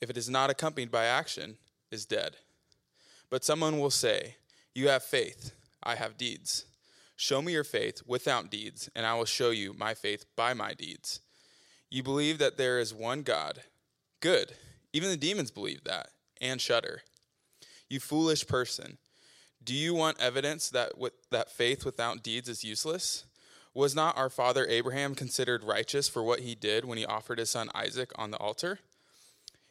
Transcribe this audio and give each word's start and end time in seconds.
if 0.00 0.10
it 0.10 0.16
is 0.16 0.28
not 0.28 0.50
accompanied 0.50 0.90
by 0.90 1.04
action, 1.04 1.56
is 1.90 2.06
dead. 2.06 2.36
But 3.30 3.44
someone 3.44 3.78
will 3.78 3.90
say, 3.90 4.36
You 4.74 4.88
have 4.88 5.02
faith, 5.02 5.52
I 5.82 5.94
have 5.94 6.16
deeds. 6.16 6.66
Show 7.16 7.42
me 7.42 7.52
your 7.52 7.64
faith 7.64 8.02
without 8.06 8.50
deeds, 8.50 8.88
and 8.94 9.04
I 9.04 9.14
will 9.14 9.24
show 9.24 9.50
you 9.50 9.74
my 9.74 9.94
faith 9.94 10.24
by 10.36 10.54
my 10.54 10.72
deeds. 10.72 11.20
You 11.90 12.02
believe 12.02 12.38
that 12.38 12.56
there 12.58 12.78
is 12.78 12.94
one 12.94 13.22
God. 13.22 13.62
Good. 14.20 14.52
Even 14.92 15.10
the 15.10 15.16
demons 15.16 15.50
believe 15.50 15.84
that 15.84 16.10
and 16.40 16.60
shudder. 16.60 17.02
You 17.88 18.00
foolish 18.00 18.46
person. 18.46 18.98
Do 19.62 19.74
you 19.74 19.94
want 19.94 20.20
evidence 20.20 20.70
that, 20.70 20.96
with, 20.96 21.14
that 21.30 21.50
faith 21.50 21.84
without 21.84 22.22
deeds 22.22 22.48
is 22.48 22.64
useless? 22.64 23.24
Was 23.74 23.94
not 23.94 24.16
our 24.16 24.30
father 24.30 24.66
Abraham 24.68 25.14
considered 25.14 25.64
righteous 25.64 26.08
for 26.08 26.22
what 26.22 26.40
he 26.40 26.54
did 26.54 26.84
when 26.84 26.98
he 26.98 27.04
offered 27.04 27.38
his 27.38 27.50
son 27.50 27.68
Isaac 27.74 28.10
on 28.16 28.30
the 28.30 28.38
altar? 28.38 28.78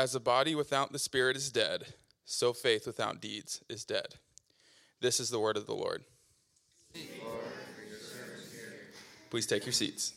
As 0.00 0.12
the 0.12 0.18
body 0.18 0.54
without 0.54 0.92
the 0.92 0.98
spirit 0.98 1.36
is 1.36 1.52
dead, 1.52 1.84
so 2.24 2.54
faith 2.54 2.86
without 2.86 3.20
deeds 3.20 3.60
is 3.68 3.84
dead. 3.84 4.14
This 5.02 5.20
is 5.20 5.28
the 5.28 5.38
word 5.38 5.58
of 5.58 5.66
the 5.66 5.74
Lord. 5.74 6.04
Please 9.28 9.46
take 9.46 9.66
your 9.66 9.74
seats. 9.74 10.14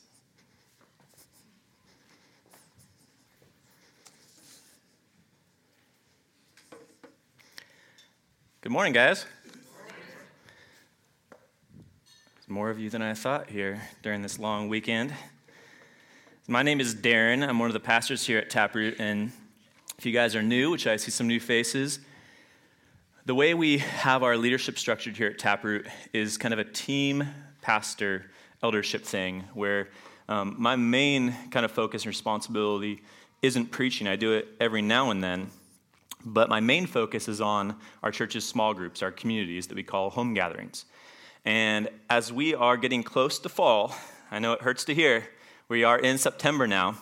Good 8.62 8.72
morning, 8.72 8.94
guys. 8.94 9.26
There's 12.36 12.48
more 12.48 12.70
of 12.70 12.80
you 12.80 12.90
than 12.90 13.02
I 13.02 13.16
thought 13.16 13.50
here 13.50 13.82
during 14.02 14.22
this 14.22 14.40
long 14.40 14.70
weekend. 14.70 15.14
My 16.48 16.64
name 16.64 16.80
is 16.80 16.96
Darren. 16.96 17.46
I'm 17.46 17.60
one 17.60 17.70
of 17.70 17.74
the 17.74 17.82
pastors 17.82 18.26
here 18.26 18.38
at 18.38 18.50
Taproot. 18.50 18.96
And 18.98 19.34
if 20.04 20.08
you 20.08 20.12
guys 20.12 20.36
are 20.36 20.44
new, 20.44 20.70
which 20.70 20.86
I 20.86 20.98
see 20.98 21.12
some 21.12 21.28
new 21.28 21.40
faces, 21.40 22.02
the 23.26 23.34
way 23.34 23.54
we 23.54 23.78
have 23.78 24.22
our 24.22 24.36
leadership 24.36 24.78
structured 24.78 25.16
here 25.16 25.30
at 25.30 25.40
Taproot 25.40 25.88
is 26.12 26.38
kind 26.38 26.54
of 26.54 26.60
a 26.60 26.66
team 26.66 27.26
pastor 27.62 28.30
eldership 28.62 29.06
thing 29.06 29.46
where 29.54 29.88
um, 30.28 30.58
my 30.60 30.76
main 30.76 31.34
kind 31.52 31.64
of 31.64 31.72
focus 31.72 32.02
and 32.02 32.08
responsibility 32.08 33.02
isn't 33.42 33.68
preaching. 33.68 34.06
I 34.06 34.18
do 34.18 34.34
it 34.34 34.50
every 34.60 34.82
now 34.82 35.10
and 35.10 35.24
then. 35.24 35.52
But 36.26 36.50
my 36.50 36.60
main 36.60 36.86
focus 36.86 37.30
is 37.30 37.40
on 37.40 37.78
our 38.04 38.12
church's 38.12 38.46
small 38.46 38.74
groups, 38.74 39.02
our 39.02 39.12
communities 39.12 39.68
that 39.68 39.76
we 39.76 39.84
call 39.84 40.10
home 40.10 40.34
gatherings. 40.34 40.84
And 41.46 41.88
as 42.10 42.30
we 42.30 42.54
are 42.54 42.76
getting 42.76 43.04
close 43.04 43.40
to 43.40 43.48
fall, 43.48 43.96
I 44.30 44.40
know 44.40 44.52
it 44.52 44.64
hurts 44.64 44.84
to 44.84 44.94
hear, 44.94 45.30
we 45.70 45.86
are 45.86 45.98
in 45.98 46.18
September 46.18 46.68
now. 46.68 46.98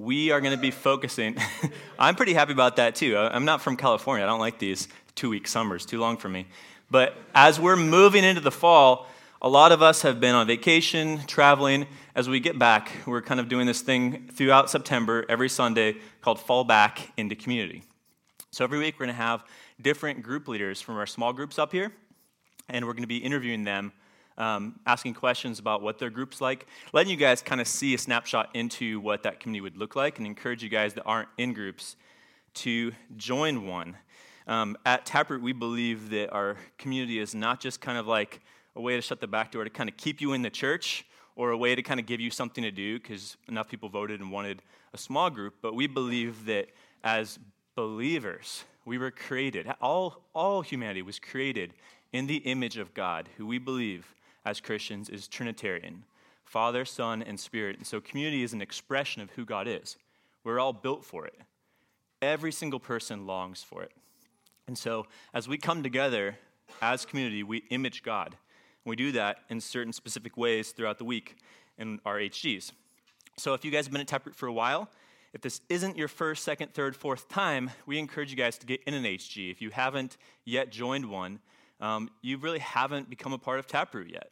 We 0.00 0.30
are 0.30 0.40
going 0.40 0.54
to 0.54 0.60
be 0.60 0.70
focusing. 0.70 1.36
I'm 1.98 2.16
pretty 2.16 2.32
happy 2.32 2.52
about 2.52 2.76
that 2.76 2.94
too. 2.94 3.18
I'm 3.18 3.44
not 3.44 3.60
from 3.60 3.76
California. 3.76 4.24
I 4.24 4.28
don't 4.28 4.40
like 4.40 4.58
these 4.58 4.88
two 5.14 5.28
week 5.28 5.46
summers, 5.46 5.84
too 5.84 6.00
long 6.00 6.16
for 6.16 6.30
me. 6.30 6.46
But 6.90 7.14
as 7.34 7.60
we're 7.60 7.76
moving 7.76 8.24
into 8.24 8.40
the 8.40 8.50
fall, 8.50 9.08
a 9.42 9.48
lot 9.48 9.72
of 9.72 9.82
us 9.82 10.00
have 10.00 10.18
been 10.18 10.34
on 10.34 10.46
vacation, 10.46 11.20
traveling. 11.26 11.86
As 12.14 12.30
we 12.30 12.40
get 12.40 12.58
back, 12.58 12.90
we're 13.04 13.20
kind 13.20 13.40
of 13.40 13.50
doing 13.50 13.66
this 13.66 13.82
thing 13.82 14.30
throughout 14.32 14.70
September, 14.70 15.26
every 15.28 15.50
Sunday, 15.50 15.96
called 16.22 16.40
Fall 16.40 16.64
Back 16.64 17.12
into 17.18 17.34
Community. 17.34 17.82
So 18.52 18.64
every 18.64 18.78
week 18.78 18.94
we're 18.94 19.04
going 19.04 19.16
to 19.16 19.22
have 19.22 19.44
different 19.82 20.22
group 20.22 20.48
leaders 20.48 20.80
from 20.80 20.96
our 20.96 21.06
small 21.06 21.34
groups 21.34 21.58
up 21.58 21.72
here, 21.72 21.92
and 22.70 22.86
we're 22.86 22.94
going 22.94 23.02
to 23.02 23.06
be 23.06 23.18
interviewing 23.18 23.64
them, 23.64 23.92
um, 24.38 24.78
asking 24.86 25.14
questions 25.14 25.58
about 25.58 25.82
what 25.82 25.98
their 25.98 26.10
group's 26.10 26.40
like, 26.40 26.66
letting 26.92 27.10
you 27.10 27.16
guys 27.16 27.42
kind 27.42 27.60
of 27.60 27.68
see 27.68 27.94
a 27.94 27.98
snapshot 27.98 28.50
into 28.54 29.00
what 29.00 29.22
that 29.24 29.40
community 29.40 29.60
would 29.60 29.76
look 29.76 29.96
like, 29.96 30.18
and 30.18 30.26
encourage 30.26 30.62
you 30.62 30.68
guys 30.68 30.94
that 30.94 31.04
aren't 31.04 31.28
in 31.38 31.52
groups 31.52 31.96
to 32.54 32.92
join 33.16 33.66
one. 33.66 33.96
Um, 34.46 34.76
at 34.84 35.06
Taproot, 35.06 35.42
we 35.42 35.52
believe 35.52 36.10
that 36.10 36.32
our 36.32 36.56
community 36.78 37.18
is 37.18 37.34
not 37.34 37.60
just 37.60 37.80
kind 37.80 37.98
of 37.98 38.06
like 38.06 38.40
a 38.74 38.80
way 38.80 38.96
to 38.96 39.02
shut 39.02 39.20
the 39.20 39.26
back 39.26 39.52
door 39.52 39.64
to 39.64 39.70
kind 39.70 39.88
of 39.88 39.96
keep 39.96 40.20
you 40.20 40.32
in 40.32 40.42
the 40.42 40.50
church 40.50 41.06
or 41.36 41.50
a 41.50 41.56
way 41.56 41.74
to 41.74 41.82
kind 41.82 42.00
of 42.00 42.06
give 42.06 42.20
you 42.20 42.30
something 42.30 42.62
to 42.64 42.70
do 42.70 42.98
because 42.98 43.36
enough 43.48 43.68
people 43.68 43.88
voted 43.88 44.20
and 44.20 44.30
wanted 44.30 44.62
a 44.92 44.98
small 44.98 45.30
group, 45.30 45.54
but 45.62 45.74
we 45.74 45.86
believe 45.86 46.46
that 46.46 46.68
as 47.04 47.38
believers. 47.74 48.64
We 48.84 48.98
were 48.98 49.10
created, 49.10 49.72
all, 49.80 50.22
all 50.34 50.62
humanity 50.62 51.02
was 51.02 51.18
created 51.18 51.74
in 52.12 52.26
the 52.26 52.36
image 52.38 52.76
of 52.76 52.92
God, 52.92 53.28
who 53.36 53.46
we 53.46 53.58
believe 53.58 54.14
as 54.44 54.60
Christians 54.60 55.08
is 55.08 55.28
Trinitarian 55.28 56.04
Father, 56.44 56.84
Son, 56.84 57.22
and 57.22 57.38
Spirit. 57.38 57.76
And 57.76 57.86
so 57.86 58.00
community 58.00 58.42
is 58.42 58.52
an 58.52 58.60
expression 58.60 59.22
of 59.22 59.30
who 59.30 59.44
God 59.44 59.68
is. 59.68 59.96
We're 60.42 60.58
all 60.58 60.72
built 60.72 61.04
for 61.04 61.24
it. 61.24 61.38
Every 62.20 62.50
single 62.50 62.80
person 62.80 63.24
longs 63.24 63.62
for 63.62 63.84
it. 63.84 63.92
And 64.66 64.76
so 64.76 65.06
as 65.32 65.46
we 65.46 65.58
come 65.58 65.84
together 65.84 66.36
as 66.82 67.04
community, 67.04 67.44
we 67.44 67.58
image 67.70 68.02
God. 68.02 68.36
We 68.84 68.96
do 68.96 69.12
that 69.12 69.38
in 69.48 69.60
certain 69.60 69.92
specific 69.92 70.36
ways 70.36 70.72
throughout 70.72 70.98
the 70.98 71.04
week 71.04 71.36
in 71.78 72.00
our 72.04 72.18
HGs. 72.18 72.72
So 73.36 73.54
if 73.54 73.64
you 73.64 73.70
guys 73.70 73.86
have 73.86 73.92
been 73.92 74.00
at 74.00 74.08
Taproot 74.08 74.34
for 74.34 74.46
a 74.46 74.52
while, 74.52 74.88
if 75.32 75.40
this 75.42 75.60
isn't 75.68 75.96
your 75.96 76.08
first, 76.08 76.42
second, 76.42 76.74
third, 76.74 76.96
fourth 76.96 77.28
time, 77.28 77.70
we 77.86 77.98
encourage 77.98 78.30
you 78.30 78.36
guys 78.36 78.58
to 78.58 78.66
get 78.66 78.82
in 78.84 78.94
an 78.94 79.04
HG. 79.04 79.50
If 79.50 79.62
you 79.62 79.70
haven't 79.70 80.16
yet 80.44 80.70
joined 80.70 81.06
one, 81.08 81.38
um, 81.80 82.10
you 82.22 82.38
really 82.38 82.58
haven't 82.58 83.08
become 83.08 83.32
a 83.32 83.38
part 83.38 83.58
of 83.58 83.66
Taproot 83.66 84.10
yet. 84.10 84.30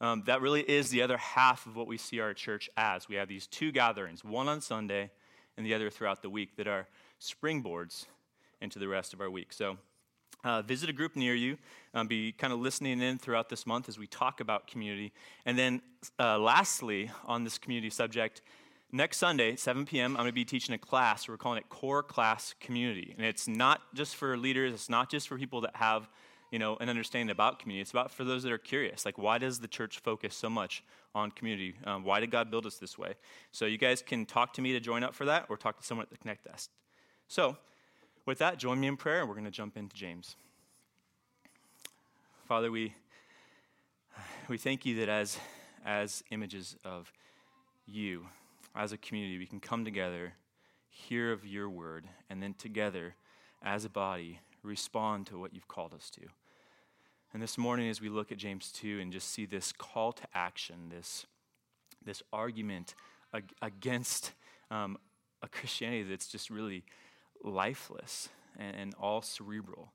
Um, 0.00 0.22
that 0.26 0.40
really 0.40 0.62
is 0.62 0.90
the 0.90 1.02
other 1.02 1.18
half 1.18 1.66
of 1.66 1.76
what 1.76 1.86
we 1.86 1.98
see 1.98 2.20
our 2.20 2.32
church 2.32 2.70
as. 2.76 3.08
We 3.08 3.16
have 3.16 3.28
these 3.28 3.46
two 3.46 3.70
gatherings, 3.70 4.24
one 4.24 4.48
on 4.48 4.60
Sunday 4.60 5.10
and 5.56 5.66
the 5.66 5.74
other 5.74 5.90
throughout 5.90 6.22
the 6.22 6.30
week, 6.30 6.56
that 6.56 6.66
are 6.66 6.86
springboards 7.20 8.06
into 8.62 8.78
the 8.78 8.88
rest 8.88 9.12
of 9.12 9.20
our 9.20 9.30
week. 9.30 9.52
So, 9.52 9.76
uh, 10.42 10.62
visit 10.62 10.88
a 10.88 10.92
group 10.94 11.16
near 11.16 11.34
you. 11.34 11.58
Um, 11.92 12.06
be 12.06 12.32
kind 12.32 12.50
of 12.50 12.60
listening 12.60 13.02
in 13.02 13.18
throughout 13.18 13.50
this 13.50 13.66
month 13.66 13.90
as 13.90 13.98
we 13.98 14.06
talk 14.06 14.40
about 14.40 14.66
community. 14.66 15.12
And 15.44 15.58
then, 15.58 15.82
uh, 16.18 16.38
lastly, 16.38 17.10
on 17.26 17.44
this 17.44 17.58
community 17.58 17.90
subject, 17.90 18.40
Next 18.92 19.18
Sunday, 19.18 19.54
7 19.54 19.86
p.m., 19.86 20.16
I'm 20.16 20.22
going 20.22 20.30
to 20.30 20.32
be 20.32 20.44
teaching 20.44 20.74
a 20.74 20.78
class. 20.78 21.28
We're 21.28 21.36
calling 21.36 21.58
it 21.58 21.68
Core 21.68 22.02
Class 22.02 22.56
Community. 22.58 23.14
And 23.16 23.24
it's 23.24 23.46
not 23.46 23.82
just 23.94 24.16
for 24.16 24.36
leaders, 24.36 24.74
it's 24.74 24.90
not 24.90 25.08
just 25.08 25.28
for 25.28 25.38
people 25.38 25.60
that 25.60 25.76
have 25.76 26.08
you 26.50 26.58
know, 26.58 26.76
an 26.80 26.88
understanding 26.88 27.30
about 27.30 27.58
community. 27.58 27.82
It's 27.82 27.92
about 27.92 28.10
for 28.10 28.24
those 28.24 28.42
that 28.42 28.52
are 28.52 28.58
curious. 28.58 29.04
Like, 29.04 29.18
why 29.18 29.38
does 29.38 29.60
the 29.60 29.68
church 29.68 30.00
focus 30.00 30.34
so 30.34 30.50
much 30.50 30.82
on 31.14 31.30
community? 31.30 31.74
Um, 31.84 32.04
why 32.04 32.20
did 32.20 32.30
God 32.30 32.50
build 32.50 32.66
us 32.66 32.76
this 32.76 32.98
way? 32.98 33.14
So, 33.52 33.66
you 33.66 33.78
guys 33.78 34.02
can 34.02 34.26
talk 34.26 34.52
to 34.54 34.62
me 34.62 34.72
to 34.72 34.80
join 34.80 35.04
up 35.04 35.14
for 35.14 35.24
that 35.26 35.46
or 35.48 35.56
talk 35.56 35.78
to 35.78 35.86
someone 35.86 36.04
at 36.04 36.10
the 36.10 36.18
Connect 36.18 36.44
Desk. 36.44 36.70
So, 37.28 37.56
with 38.26 38.38
that, 38.38 38.58
join 38.58 38.80
me 38.80 38.86
in 38.86 38.96
prayer 38.96 39.20
and 39.20 39.28
we're 39.28 39.34
going 39.34 39.44
to 39.44 39.50
jump 39.50 39.76
into 39.76 39.96
James. 39.96 40.36
Father, 42.46 42.70
we, 42.70 42.94
we 44.48 44.58
thank 44.58 44.84
you 44.84 44.96
that 44.96 45.08
as, 45.08 45.38
as 45.84 46.24
images 46.30 46.76
of 46.84 47.12
you, 47.86 48.26
as 48.74 48.92
a 48.92 48.98
community, 48.98 49.38
we 49.38 49.46
can 49.46 49.60
come 49.60 49.84
together, 49.84 50.34
hear 50.88 51.32
of 51.32 51.46
your 51.46 51.68
word, 51.70 52.06
and 52.28 52.42
then 52.42 52.54
together, 52.54 53.14
as 53.62 53.84
a 53.84 53.88
body, 53.88 54.40
respond 54.62 55.26
to 55.28 55.38
what 55.38 55.54
you've 55.54 55.68
called 55.68 55.94
us 55.94 56.10
to. 56.10 56.22
And 57.32 57.40
this 57.40 57.56
morning, 57.56 57.88
as 57.88 58.00
we 58.00 58.08
look 58.08 58.32
at 58.32 58.38
James 58.38 58.72
2 58.72 58.98
and 59.00 59.12
just 59.12 59.30
see 59.30 59.46
this 59.46 59.72
call 59.72 60.12
to 60.12 60.24
action, 60.34 60.88
this, 60.90 61.26
this 62.04 62.24
argument 62.32 62.94
ag- 63.32 63.52
against 63.62 64.32
um, 64.70 64.98
a 65.40 65.48
Christianity 65.48 66.02
that's 66.02 66.26
just 66.26 66.50
really 66.50 66.84
lifeless 67.44 68.28
and, 68.58 68.74
and 68.74 68.94
all 69.00 69.22
cerebral. 69.22 69.92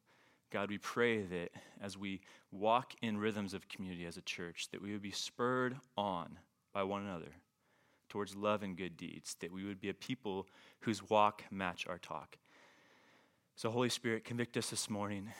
God, 0.49 0.69
we 0.69 0.77
pray 0.77 1.23
that 1.23 1.49
as 1.81 1.97
we 1.97 2.21
walk 2.53 2.93
in 3.01 3.17
rhythms 3.17 3.53
of 3.53 3.67
community 3.67 4.05
as 4.05 4.15
a 4.15 4.21
church, 4.21 4.69
that 4.71 4.81
we 4.81 4.93
would 4.93 5.01
be 5.01 5.11
spurred 5.11 5.75
on 5.97 6.37
by 6.73 6.83
one 6.83 7.03
another 7.03 7.33
towards 8.07 8.33
love 8.33 8.63
and 8.63 8.77
good 8.77 8.95
deeds, 8.95 9.35
that 9.41 9.51
we 9.51 9.65
would 9.65 9.81
be 9.81 9.89
a 9.89 9.93
people 9.93 10.47
whose 10.81 11.09
walk 11.09 11.43
match 11.51 11.85
our 11.85 11.97
talk. 11.97 12.37
So, 13.57 13.69
Holy 13.69 13.89
Spirit, 13.89 14.23
convict 14.23 14.55
us 14.55 14.69
this 14.69 14.89
morning. 14.89 15.31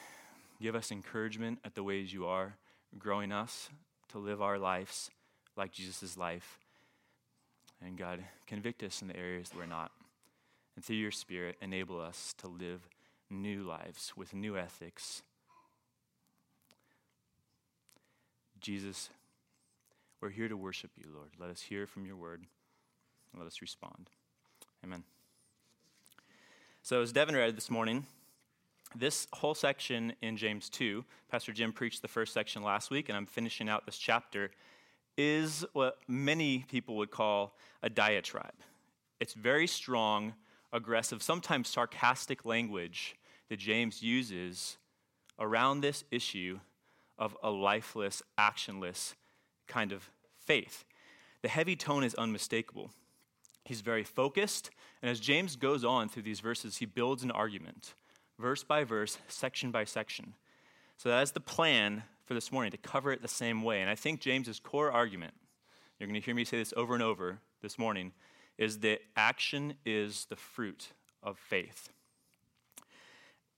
Give 0.60 0.74
us 0.74 0.90
encouragement 0.90 1.58
at 1.64 1.74
the 1.74 1.82
ways 1.82 2.12
you 2.12 2.26
are 2.26 2.56
growing 2.98 3.32
us 3.32 3.68
to 4.08 4.18
live 4.18 4.40
our 4.40 4.58
lives 4.58 5.10
like 5.56 5.72
Jesus' 5.72 6.16
life. 6.16 6.58
And 7.84 7.98
God, 7.98 8.24
convict 8.46 8.82
us 8.82 9.02
in 9.02 9.08
the 9.08 9.16
areas 9.16 9.50
that 9.50 9.58
we're 9.58 9.66
not. 9.66 9.90
And 10.74 10.84
through 10.84 10.96
your 10.96 11.10
Spirit, 11.10 11.56
enable 11.60 12.00
us 12.00 12.34
to 12.38 12.48
live 12.48 12.88
new 13.28 13.62
lives 13.62 14.12
with 14.16 14.34
new 14.34 14.56
ethics. 14.56 15.22
Jesus, 18.60 19.10
we're 20.20 20.30
here 20.30 20.48
to 20.48 20.56
worship 20.56 20.90
you, 20.96 21.06
Lord. 21.14 21.30
Let 21.38 21.50
us 21.50 21.62
hear 21.62 21.86
from 21.86 22.06
your 22.06 22.16
word 22.16 22.44
and 23.32 23.42
let 23.42 23.46
us 23.46 23.60
respond. 23.60 24.08
Amen. 24.84 25.04
So, 26.82 27.02
as 27.02 27.12
Devin 27.12 27.34
read 27.34 27.56
this 27.56 27.70
morning, 27.70 28.06
this 28.98 29.26
whole 29.32 29.54
section 29.54 30.12
in 30.22 30.36
James 30.36 30.68
2, 30.70 31.04
Pastor 31.30 31.52
Jim 31.52 31.72
preached 31.72 32.02
the 32.02 32.08
first 32.08 32.32
section 32.32 32.62
last 32.62 32.90
week, 32.90 33.08
and 33.08 33.16
I'm 33.16 33.26
finishing 33.26 33.68
out 33.68 33.86
this 33.86 33.98
chapter, 33.98 34.50
is 35.16 35.64
what 35.72 35.98
many 36.08 36.64
people 36.68 36.96
would 36.96 37.10
call 37.10 37.56
a 37.82 37.90
diatribe. 37.90 38.54
It's 39.20 39.34
very 39.34 39.66
strong, 39.66 40.34
aggressive, 40.72 41.22
sometimes 41.22 41.68
sarcastic 41.68 42.44
language 42.44 43.16
that 43.48 43.58
James 43.58 44.02
uses 44.02 44.76
around 45.38 45.80
this 45.80 46.04
issue 46.10 46.60
of 47.18 47.36
a 47.42 47.50
lifeless, 47.50 48.22
actionless 48.38 49.14
kind 49.66 49.92
of 49.92 50.10
faith. 50.38 50.84
The 51.42 51.48
heavy 51.48 51.76
tone 51.76 52.04
is 52.04 52.14
unmistakable. 52.14 52.90
He's 53.64 53.80
very 53.80 54.04
focused, 54.04 54.70
and 55.02 55.10
as 55.10 55.18
James 55.18 55.56
goes 55.56 55.84
on 55.84 56.08
through 56.08 56.22
these 56.22 56.40
verses, 56.40 56.76
he 56.76 56.86
builds 56.86 57.22
an 57.22 57.30
argument, 57.30 57.94
verse 58.38 58.62
by 58.64 58.84
verse, 58.84 59.18
section 59.28 59.70
by 59.70 59.84
section. 59.84 60.34
So 60.96 61.08
that 61.08 61.22
is 61.22 61.32
the 61.32 61.40
plan 61.40 62.02
for 62.24 62.34
this 62.34 62.50
morning, 62.50 62.72
to 62.72 62.78
cover 62.78 63.12
it 63.12 63.22
the 63.22 63.28
same 63.28 63.62
way. 63.62 63.80
And 63.80 63.88
I 63.88 63.94
think 63.94 64.20
James's 64.20 64.58
core 64.58 64.90
argument, 64.90 65.34
you're 65.98 66.08
going 66.08 66.20
to 66.20 66.24
hear 66.24 66.34
me 66.34 66.44
say 66.44 66.58
this 66.58 66.74
over 66.76 66.94
and 66.94 67.02
over 67.02 67.38
this 67.62 67.78
morning, 67.78 68.12
is 68.58 68.80
that 68.80 69.00
action 69.16 69.74
is 69.84 70.26
the 70.28 70.36
fruit 70.36 70.88
of 71.22 71.38
faith. 71.38 71.90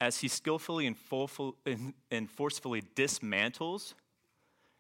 As 0.00 0.19
he 0.19 0.28
skillfully 0.28 0.86
and, 0.86 0.96
full, 0.96 1.56
and 2.10 2.31
forcefully 2.31 2.82
dismantles 2.94 3.94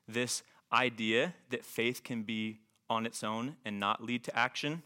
this 0.06 0.42
idea 0.72 1.34
that 1.50 1.64
faith 1.64 2.04
can 2.04 2.22
be 2.22 2.60
on 2.90 3.06
its 3.06 3.24
own 3.24 3.56
and 3.64 3.80
not 3.80 4.02
lead 4.02 4.22
to 4.24 4.36
action, 4.36 4.82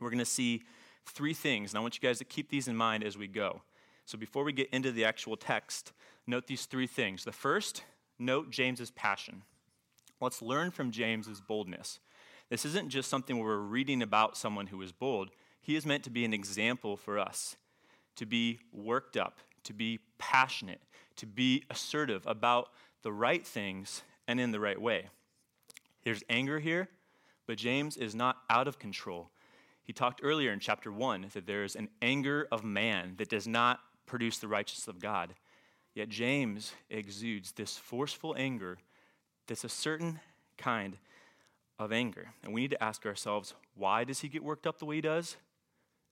we're 0.00 0.10
going 0.10 0.18
to 0.18 0.24
see 0.24 0.62
three 1.06 1.34
things. 1.34 1.72
And 1.72 1.78
I 1.78 1.82
want 1.82 1.94
you 1.94 2.00
guys 2.00 2.18
to 2.18 2.24
keep 2.24 2.48
these 2.48 2.66
in 2.66 2.76
mind 2.76 3.04
as 3.04 3.18
we 3.18 3.28
go. 3.28 3.62
So 4.04 4.18
before 4.18 4.44
we 4.44 4.52
get 4.52 4.68
into 4.70 4.92
the 4.92 5.04
actual 5.04 5.36
text, 5.36 5.92
note 6.26 6.46
these 6.46 6.66
three 6.66 6.86
things. 6.86 7.24
The 7.24 7.32
first, 7.32 7.84
note 8.18 8.50
James's 8.50 8.90
passion. 8.90 9.42
Let's 10.20 10.42
learn 10.42 10.70
from 10.70 10.90
James's 10.90 11.40
boldness. 11.40 11.98
This 12.48 12.64
isn't 12.64 12.90
just 12.90 13.08
something 13.08 13.38
where 13.38 13.48
we're 13.48 13.58
reading 13.58 14.02
about 14.02 14.36
someone 14.36 14.66
who 14.66 14.82
is 14.82 14.92
bold. 14.92 15.30
He 15.60 15.76
is 15.76 15.86
meant 15.86 16.04
to 16.04 16.10
be 16.10 16.24
an 16.24 16.34
example 16.34 16.96
for 16.96 17.18
us, 17.18 17.56
to 18.16 18.26
be 18.26 18.60
worked 18.72 19.16
up, 19.16 19.38
to 19.64 19.72
be 19.72 20.00
passionate, 20.18 20.82
to 21.16 21.26
be 21.26 21.64
assertive 21.70 22.26
about 22.26 22.68
the 23.02 23.12
right 23.12 23.46
things 23.46 24.02
and 24.28 24.38
in 24.38 24.50
the 24.50 24.60
right 24.60 24.80
way. 24.80 25.08
There's 26.04 26.22
anger 26.28 26.58
here, 26.58 26.88
but 27.46 27.56
James 27.56 27.96
is 27.96 28.14
not 28.14 28.38
out 28.50 28.68
of 28.68 28.78
control. 28.78 29.30
He 29.82 29.92
talked 29.92 30.20
earlier 30.22 30.52
in 30.52 30.60
chapter 30.60 30.92
1 30.92 31.26
that 31.34 31.46
there 31.46 31.64
is 31.64 31.74
an 31.74 31.88
anger 32.00 32.46
of 32.52 32.64
man 32.64 33.14
that 33.18 33.28
does 33.28 33.48
not 33.48 33.80
produce 34.12 34.36
the 34.36 34.46
righteousness 34.46 34.88
of 34.88 35.00
God. 35.00 35.32
Yet 35.94 36.10
James 36.10 36.74
exudes 36.90 37.52
this 37.52 37.78
forceful 37.78 38.34
anger 38.36 38.76
that's 39.46 39.64
a 39.64 39.70
certain 39.70 40.20
kind 40.58 40.98
of 41.78 41.92
anger. 41.92 42.28
And 42.44 42.52
we 42.52 42.60
need 42.60 42.72
to 42.72 42.84
ask 42.84 43.06
ourselves 43.06 43.54
why 43.74 44.04
does 44.04 44.20
he 44.20 44.28
get 44.28 44.44
worked 44.44 44.66
up 44.66 44.78
the 44.78 44.84
way 44.84 44.96
he 44.96 45.00
does? 45.00 45.38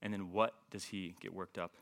And 0.00 0.14
then 0.14 0.32
what 0.32 0.54
does 0.70 0.84
he 0.84 1.14
get 1.20 1.34
worked 1.34 1.58
up 1.58 1.74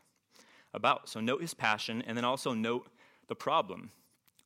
about? 0.73 1.07
So 1.07 1.21
note 1.21 1.39
his 1.39 1.53
passion 1.53 2.03
and 2.05 2.17
then 2.17 2.25
also 2.25 2.53
note 2.53 2.89
the 3.29 3.35
problem. 3.35 3.89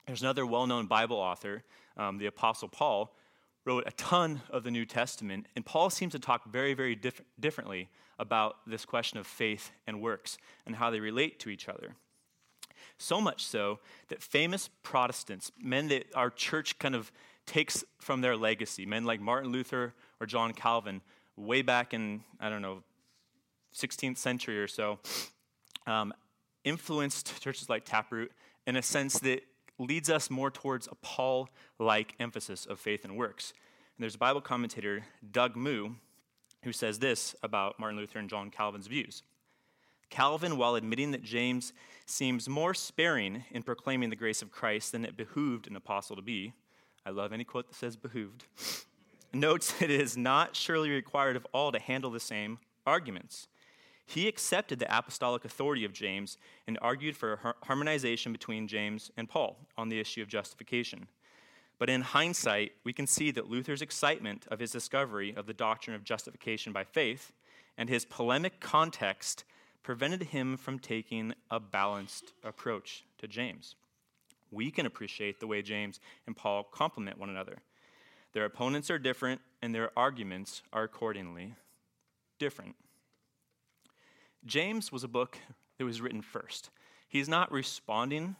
There's 0.05 0.21
another 0.21 0.45
well 0.45 0.67
known 0.67 0.85
Bible 0.85 1.17
author, 1.17 1.63
um, 1.97 2.19
the 2.19 2.27
Apostle 2.27 2.67
Paul, 2.67 3.15
wrote 3.65 3.83
a 3.87 3.91
ton 3.91 4.41
of 4.49 4.63
the 4.63 4.71
New 4.71 4.85
Testament, 4.85 5.47
and 5.55 5.65
Paul 5.65 5.89
seems 5.89 6.11
to 6.13 6.19
talk 6.19 6.51
very, 6.51 6.73
very 6.73 6.95
diff- 6.95 7.21
differently 7.39 7.89
about 8.19 8.57
this 8.67 8.85
question 8.85 9.17
of 9.17 9.25
faith 9.25 9.71
and 9.87 10.01
works 10.01 10.37
and 10.65 10.75
how 10.75 10.89
they 10.89 10.99
relate 10.99 11.39
to 11.39 11.49
each 11.49 11.69
other. 11.69 11.95
So 12.97 13.19
much 13.19 13.45
so 13.45 13.79
that 14.09 14.21
famous 14.21 14.69
Protestants, 14.83 15.51
men 15.59 15.87
that 15.87 16.05
our 16.15 16.29
church 16.29 16.77
kind 16.79 16.95
of 16.95 17.11
takes 17.45 17.83
from 17.99 18.21
their 18.21 18.37
legacy, 18.37 18.85
men 18.85 19.03
like 19.03 19.19
Martin 19.19 19.51
Luther 19.51 19.93
or 20.19 20.27
John 20.27 20.53
Calvin, 20.53 21.01
way 21.35 21.61
back 21.61 21.93
in, 21.93 22.23
I 22.39 22.49
don't 22.49 22.61
know, 22.61 22.83
16th 23.75 24.17
century 24.17 24.59
or 24.59 24.67
so, 24.67 24.99
um, 25.87 26.13
influenced 26.63 27.41
churches 27.41 27.69
like 27.69 27.85
Taproot 27.85 28.31
in 28.67 28.75
a 28.75 28.81
sense 28.81 29.19
that 29.19 29.43
leads 29.79 30.09
us 30.09 30.29
more 30.29 30.51
towards 30.51 30.87
a 30.87 30.95
Paul 30.95 31.49
like 31.79 32.15
emphasis 32.19 32.65
of 32.65 32.79
faith 32.79 33.03
and 33.03 33.17
works. 33.17 33.53
And 33.97 34.03
there's 34.03 34.15
a 34.15 34.19
Bible 34.19 34.41
commentator, 34.41 35.05
Doug 35.31 35.55
Moo, 35.55 35.95
who 36.63 36.71
says 36.71 36.99
this 36.99 37.35
about 37.43 37.79
Martin 37.79 37.97
Luther 37.97 38.19
and 38.19 38.29
John 38.29 38.49
Calvin's 38.49 38.87
views. 38.87 39.23
Calvin, 40.09 40.57
while 40.57 40.75
admitting 40.75 41.11
that 41.11 41.23
James 41.23 41.73
seems 42.05 42.47
more 42.47 42.73
sparing 42.73 43.45
in 43.51 43.63
proclaiming 43.63 44.09
the 44.09 44.15
grace 44.15 44.41
of 44.41 44.51
Christ 44.51 44.91
than 44.91 45.05
it 45.05 45.17
behooved 45.17 45.67
an 45.67 45.75
apostle 45.75 46.15
to 46.15 46.21
be, 46.21 46.53
I 47.05 47.09
love 47.09 47.33
any 47.33 47.43
quote 47.43 47.67
that 47.67 47.75
says 47.75 47.95
behooved, 47.95 48.45
notes 49.33 49.81
it 49.81 49.89
is 49.89 50.15
not 50.15 50.55
surely 50.55 50.89
required 50.89 51.35
of 51.35 51.47
all 51.53 51.71
to 51.71 51.79
handle 51.79 52.11
the 52.11 52.19
same 52.19 52.59
arguments. 52.85 53.47
He 54.05 54.27
accepted 54.27 54.79
the 54.79 54.97
apostolic 54.97 55.45
authority 55.45 55.85
of 55.85 55.93
James 55.93 56.37
and 56.67 56.77
argued 56.81 57.15
for 57.15 57.55
harmonization 57.63 58.31
between 58.31 58.67
James 58.67 59.11
and 59.17 59.29
Paul 59.29 59.57
on 59.77 59.89
the 59.89 59.99
issue 59.99 60.21
of 60.21 60.27
justification. 60.27 61.07
But 61.79 61.89
in 61.89 62.01
hindsight, 62.01 62.73
we 62.83 62.93
can 62.93 63.07
see 63.07 63.31
that 63.31 63.49
Luther's 63.49 63.81
excitement 63.81 64.45
of 64.49 64.59
his 64.59 64.71
discovery 64.71 65.33
of 65.35 65.47
the 65.47 65.53
doctrine 65.53 65.95
of 65.95 66.03
justification 66.03 66.71
by 66.71 66.83
faith 66.83 67.31
and 67.77 67.89
his 67.89 68.05
polemic 68.05 68.59
context 68.59 69.43
prevented 69.81 70.23
him 70.23 70.57
from 70.57 70.79
taking 70.79 71.33
a 71.49 71.59
balanced 71.59 72.33
approach 72.43 73.03
to 73.17 73.27
James. 73.27 73.75
We 74.51 74.71
can 74.71 74.85
appreciate 74.85 75.39
the 75.39 75.47
way 75.47 75.61
James 75.61 75.99
and 76.27 76.37
Paul 76.37 76.63
complement 76.63 77.17
one 77.17 77.29
another. 77.29 77.57
Their 78.33 78.45
opponents 78.45 78.89
are 78.89 78.99
different, 78.99 79.41
and 79.61 79.73
their 79.73 79.91
arguments 79.97 80.61
are 80.71 80.83
accordingly 80.83 81.55
different. 82.39 82.75
James 84.45 84.91
was 84.91 85.03
a 85.03 85.07
book 85.07 85.37
that 85.77 85.85
was 85.85 86.01
written 86.01 86.21
first. 86.21 86.69
He's 87.07 87.29
not 87.29 87.51
responding 87.51 88.35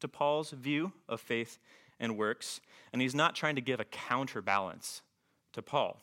to 0.00 0.08
Paul's 0.08 0.50
view 0.50 0.92
of 1.08 1.20
faith 1.20 1.58
and 1.98 2.16
works, 2.16 2.60
and 2.92 3.00
he's 3.00 3.14
not 3.14 3.34
trying 3.34 3.54
to 3.54 3.60
give 3.60 3.80
a 3.80 3.84
counterbalance 3.84 5.02
to 5.52 5.62
Paul. 5.62 6.00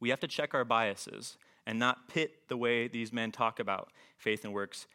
We 0.00 0.10
have 0.10 0.20
to 0.20 0.28
check 0.28 0.52
our 0.52 0.64
biases 0.64 1.38
and 1.66 1.78
not 1.78 2.08
pit 2.08 2.48
the 2.48 2.56
way 2.56 2.88
these 2.88 3.12
men 3.12 3.32
talk 3.32 3.58
about 3.58 3.90
faith 4.18 4.44
and 4.44 4.52
works 4.52 4.86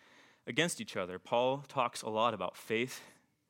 against 0.45 0.81
each 0.81 0.95
other. 0.95 1.17
Paul 1.17 1.63
talks 1.67 2.01
a 2.01 2.09
lot 2.09 2.33
about 2.33 2.57
faith. 2.57 3.01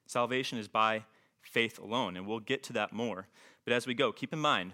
Salvation 0.06 0.58
is 0.58 0.68
by 0.68 1.04
faith 1.42 1.80
alone, 1.80 2.16
and 2.16 2.28
we'll 2.28 2.40
get 2.40 2.64
to 2.64 2.74
that 2.74 2.94
more. 2.94 3.28
But 3.66 3.74
as 3.74 3.88
we 3.88 3.94
go, 3.94 4.12
keep 4.12 4.34
in 4.34 4.40
mind 4.40 4.74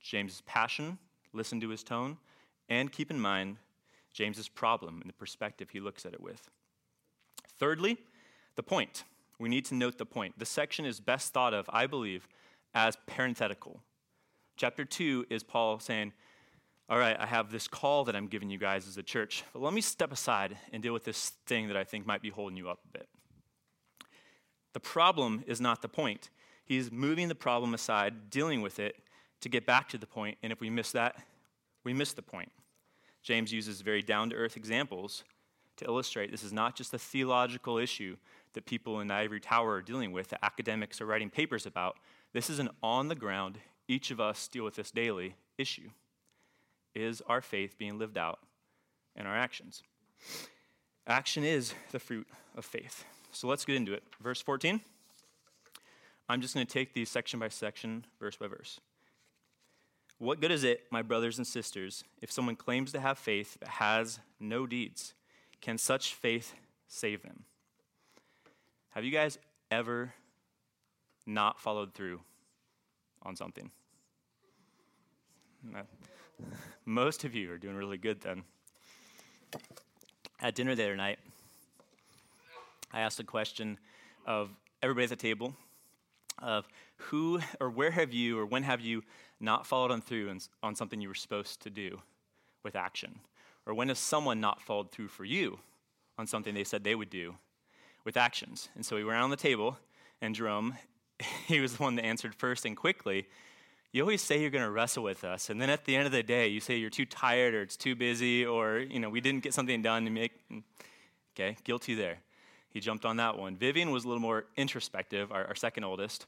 James's 0.00 0.42
passion, 0.42 0.98
listen 1.32 1.60
to 1.60 1.68
his 1.68 1.82
tone, 1.82 2.18
and 2.68 2.92
keep 2.92 3.10
in 3.10 3.20
mind 3.20 3.56
James's 4.12 4.48
problem 4.48 5.00
and 5.00 5.08
the 5.08 5.14
perspective 5.14 5.70
he 5.70 5.80
looks 5.80 6.04
at 6.04 6.12
it 6.12 6.20
with. 6.20 6.50
Thirdly, 7.58 7.98
the 8.56 8.62
point. 8.62 9.04
We 9.38 9.48
need 9.48 9.64
to 9.66 9.74
note 9.74 9.98
the 9.98 10.06
point. 10.06 10.38
The 10.38 10.44
section 10.44 10.84
is 10.84 11.00
best 11.00 11.32
thought 11.32 11.54
of, 11.54 11.68
I 11.72 11.86
believe, 11.86 12.28
as 12.74 12.96
parenthetical. 13.06 13.80
Chapter 14.56 14.84
2 14.84 15.26
is 15.30 15.42
Paul 15.42 15.78
saying, 15.78 16.12
All 16.88 16.98
right, 16.98 17.16
I 17.18 17.26
have 17.26 17.50
this 17.50 17.66
call 17.66 18.04
that 18.04 18.14
I'm 18.14 18.26
giving 18.26 18.50
you 18.50 18.58
guys 18.58 18.86
as 18.86 18.98
a 18.98 19.02
church, 19.02 19.44
but 19.52 19.62
let 19.62 19.72
me 19.72 19.80
step 19.80 20.12
aside 20.12 20.58
and 20.72 20.82
deal 20.82 20.92
with 20.92 21.04
this 21.04 21.32
thing 21.46 21.68
that 21.68 21.76
I 21.76 21.84
think 21.84 22.06
might 22.06 22.20
be 22.20 22.28
holding 22.28 22.58
you 22.58 22.68
up 22.68 22.80
a 22.84 22.98
bit. 22.98 23.08
The 24.72 24.80
problem 24.80 25.42
is 25.46 25.60
not 25.60 25.82
the 25.82 25.88
point. 25.88 26.28
He's 26.64 26.92
moving 26.92 27.28
the 27.28 27.34
problem 27.34 27.74
aside, 27.74 28.30
dealing 28.30 28.60
with 28.60 28.78
it 28.78 28.96
to 29.40 29.48
get 29.48 29.66
back 29.66 29.88
to 29.88 29.98
the 29.98 30.06
point, 30.06 30.38
and 30.42 30.52
if 30.52 30.60
we 30.60 30.70
miss 30.70 30.92
that, 30.92 31.16
we 31.82 31.92
miss 31.92 32.12
the 32.12 32.22
point. 32.22 32.52
James 33.22 33.52
uses 33.52 33.80
very 33.80 34.02
down 34.02 34.30
to 34.30 34.36
earth 34.36 34.56
examples 34.56 35.24
to 35.76 35.84
illustrate 35.84 36.30
this 36.30 36.44
is 36.44 36.52
not 36.52 36.76
just 36.76 36.94
a 36.94 36.98
theological 36.98 37.78
issue 37.78 38.16
that 38.52 38.66
people 38.66 39.00
in 39.00 39.08
the 39.08 39.14
ivory 39.14 39.40
tower 39.40 39.74
are 39.74 39.82
dealing 39.82 40.12
with, 40.12 40.28
that 40.28 40.44
academics 40.44 41.00
are 41.00 41.06
writing 41.06 41.30
papers 41.30 41.66
about. 41.66 41.96
This 42.32 42.50
is 42.50 42.58
an 42.58 42.70
on 42.82 43.08
the 43.08 43.14
ground, 43.14 43.58
each 43.88 44.10
of 44.10 44.20
us 44.20 44.48
deal 44.48 44.64
with 44.64 44.76
this 44.76 44.90
daily 44.90 45.36
issue. 45.58 45.90
Is 46.94 47.22
our 47.28 47.40
faith 47.40 47.78
being 47.78 47.98
lived 47.98 48.18
out 48.18 48.40
in 49.16 49.26
our 49.26 49.36
actions? 49.36 49.82
Action 51.06 51.44
is 51.44 51.74
the 51.92 51.98
fruit 51.98 52.26
of 52.56 52.64
faith. 52.64 53.04
So 53.32 53.48
let's 53.48 53.64
get 53.64 53.76
into 53.76 53.92
it. 53.92 54.02
Verse 54.20 54.42
14. 54.42 54.80
I'm 56.28 56.40
just 56.40 56.54
going 56.54 56.66
to 56.66 56.72
take 56.72 56.92
these 56.92 57.08
section 57.08 57.40
by 57.40 57.48
section, 57.48 58.04
verse 58.20 58.36
by 58.36 58.48
verse. 58.48 58.80
What 60.20 60.38
good 60.42 60.50
is 60.50 60.64
it, 60.64 60.82
my 60.90 61.00
brothers 61.00 61.38
and 61.38 61.46
sisters, 61.46 62.04
if 62.20 62.30
someone 62.30 62.54
claims 62.54 62.92
to 62.92 63.00
have 63.00 63.16
faith 63.16 63.56
but 63.58 63.70
has 63.70 64.20
no 64.38 64.66
deeds? 64.66 65.14
Can 65.62 65.78
such 65.78 66.14
faith 66.14 66.52
save 66.86 67.22
them? 67.22 67.44
Have 68.90 69.02
you 69.02 69.12
guys 69.12 69.38
ever 69.70 70.12
not 71.26 71.58
followed 71.58 71.94
through 71.94 72.20
on 73.22 73.34
something? 73.34 73.70
Most 76.84 77.24
of 77.24 77.34
you 77.34 77.50
are 77.50 77.58
doing 77.58 77.76
really 77.76 77.96
good 77.96 78.20
then. 78.20 78.42
At 80.38 80.54
dinner 80.54 80.74
the 80.74 80.82
other 80.82 80.96
night, 80.96 81.18
I 82.92 83.00
asked 83.00 83.20
a 83.20 83.24
question 83.24 83.78
of 84.26 84.50
everybody 84.82 85.04
at 85.04 85.10
the 85.10 85.16
table 85.16 85.54
of 86.42 86.68
who 87.00 87.40
or 87.60 87.70
where 87.70 87.90
have 87.90 88.12
you 88.12 88.38
or 88.38 88.46
when 88.46 88.62
have 88.62 88.80
you 88.80 89.02
not 89.40 89.66
followed 89.66 89.90
on 89.90 90.00
through 90.00 90.36
on 90.62 90.74
something 90.74 91.00
you 91.00 91.08
were 91.08 91.14
supposed 91.14 91.60
to 91.62 91.70
do 91.70 92.00
with 92.62 92.76
action? 92.76 93.20
Or 93.66 93.74
when 93.74 93.88
has 93.88 93.98
someone 93.98 94.40
not 94.40 94.60
followed 94.60 94.90
through 94.90 95.08
for 95.08 95.24
you 95.24 95.58
on 96.18 96.26
something 96.26 96.54
they 96.54 96.64
said 96.64 96.84
they 96.84 96.94
would 96.94 97.10
do 97.10 97.34
with 98.04 98.16
actions? 98.16 98.68
And 98.74 98.84
so 98.84 98.96
we 98.96 99.04
went 99.04 99.16
around 99.16 99.30
the 99.30 99.36
table, 99.36 99.78
and 100.20 100.34
Jerome, 100.34 100.74
he 101.46 101.60
was 101.60 101.76
the 101.76 101.82
one 101.82 101.96
that 101.96 102.04
answered 102.04 102.34
first 102.34 102.64
and 102.64 102.76
quickly. 102.76 103.26
You 103.92 104.02
always 104.02 104.22
say 104.22 104.40
you're 104.40 104.50
going 104.50 104.64
to 104.64 104.70
wrestle 104.70 105.02
with 105.02 105.24
us, 105.24 105.50
and 105.50 105.60
then 105.60 105.68
at 105.68 105.84
the 105.84 105.96
end 105.96 106.06
of 106.06 106.12
the 106.12 106.22
day, 106.22 106.46
you 106.46 106.60
say 106.60 106.76
you're 106.76 106.90
too 106.90 107.06
tired 107.06 107.54
or 107.54 107.62
it's 107.62 107.76
too 107.76 107.96
busy 107.96 108.46
or 108.46 108.78
you 108.78 109.00
know 109.00 109.10
we 109.10 109.20
didn't 109.20 109.42
get 109.42 109.52
something 109.52 109.82
done 109.82 110.04
to 110.04 110.10
make. 110.10 110.32
Okay, 111.34 111.56
guilty 111.64 111.94
there. 111.94 112.18
He 112.68 112.78
jumped 112.78 113.04
on 113.04 113.16
that 113.16 113.36
one. 113.36 113.56
Vivian 113.56 113.90
was 113.90 114.04
a 114.04 114.08
little 114.08 114.20
more 114.20 114.44
introspective, 114.56 115.32
our, 115.32 115.44
our 115.46 115.54
second 115.56 115.84
oldest, 115.84 116.26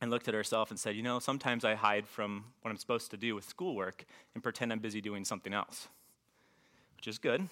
and 0.00 0.10
looked 0.10 0.28
at 0.28 0.34
herself 0.34 0.70
and 0.70 0.78
said, 0.78 0.96
You 0.96 1.02
know, 1.02 1.18
sometimes 1.18 1.64
I 1.64 1.74
hide 1.74 2.06
from 2.06 2.44
what 2.62 2.70
I'm 2.70 2.76
supposed 2.76 3.10
to 3.12 3.16
do 3.16 3.34
with 3.34 3.44
schoolwork 3.44 4.04
and 4.34 4.42
pretend 4.42 4.72
I'm 4.72 4.80
busy 4.80 5.00
doing 5.00 5.24
something 5.24 5.52
else, 5.52 5.88
which 6.96 7.08
is 7.08 7.18
good. 7.18 7.48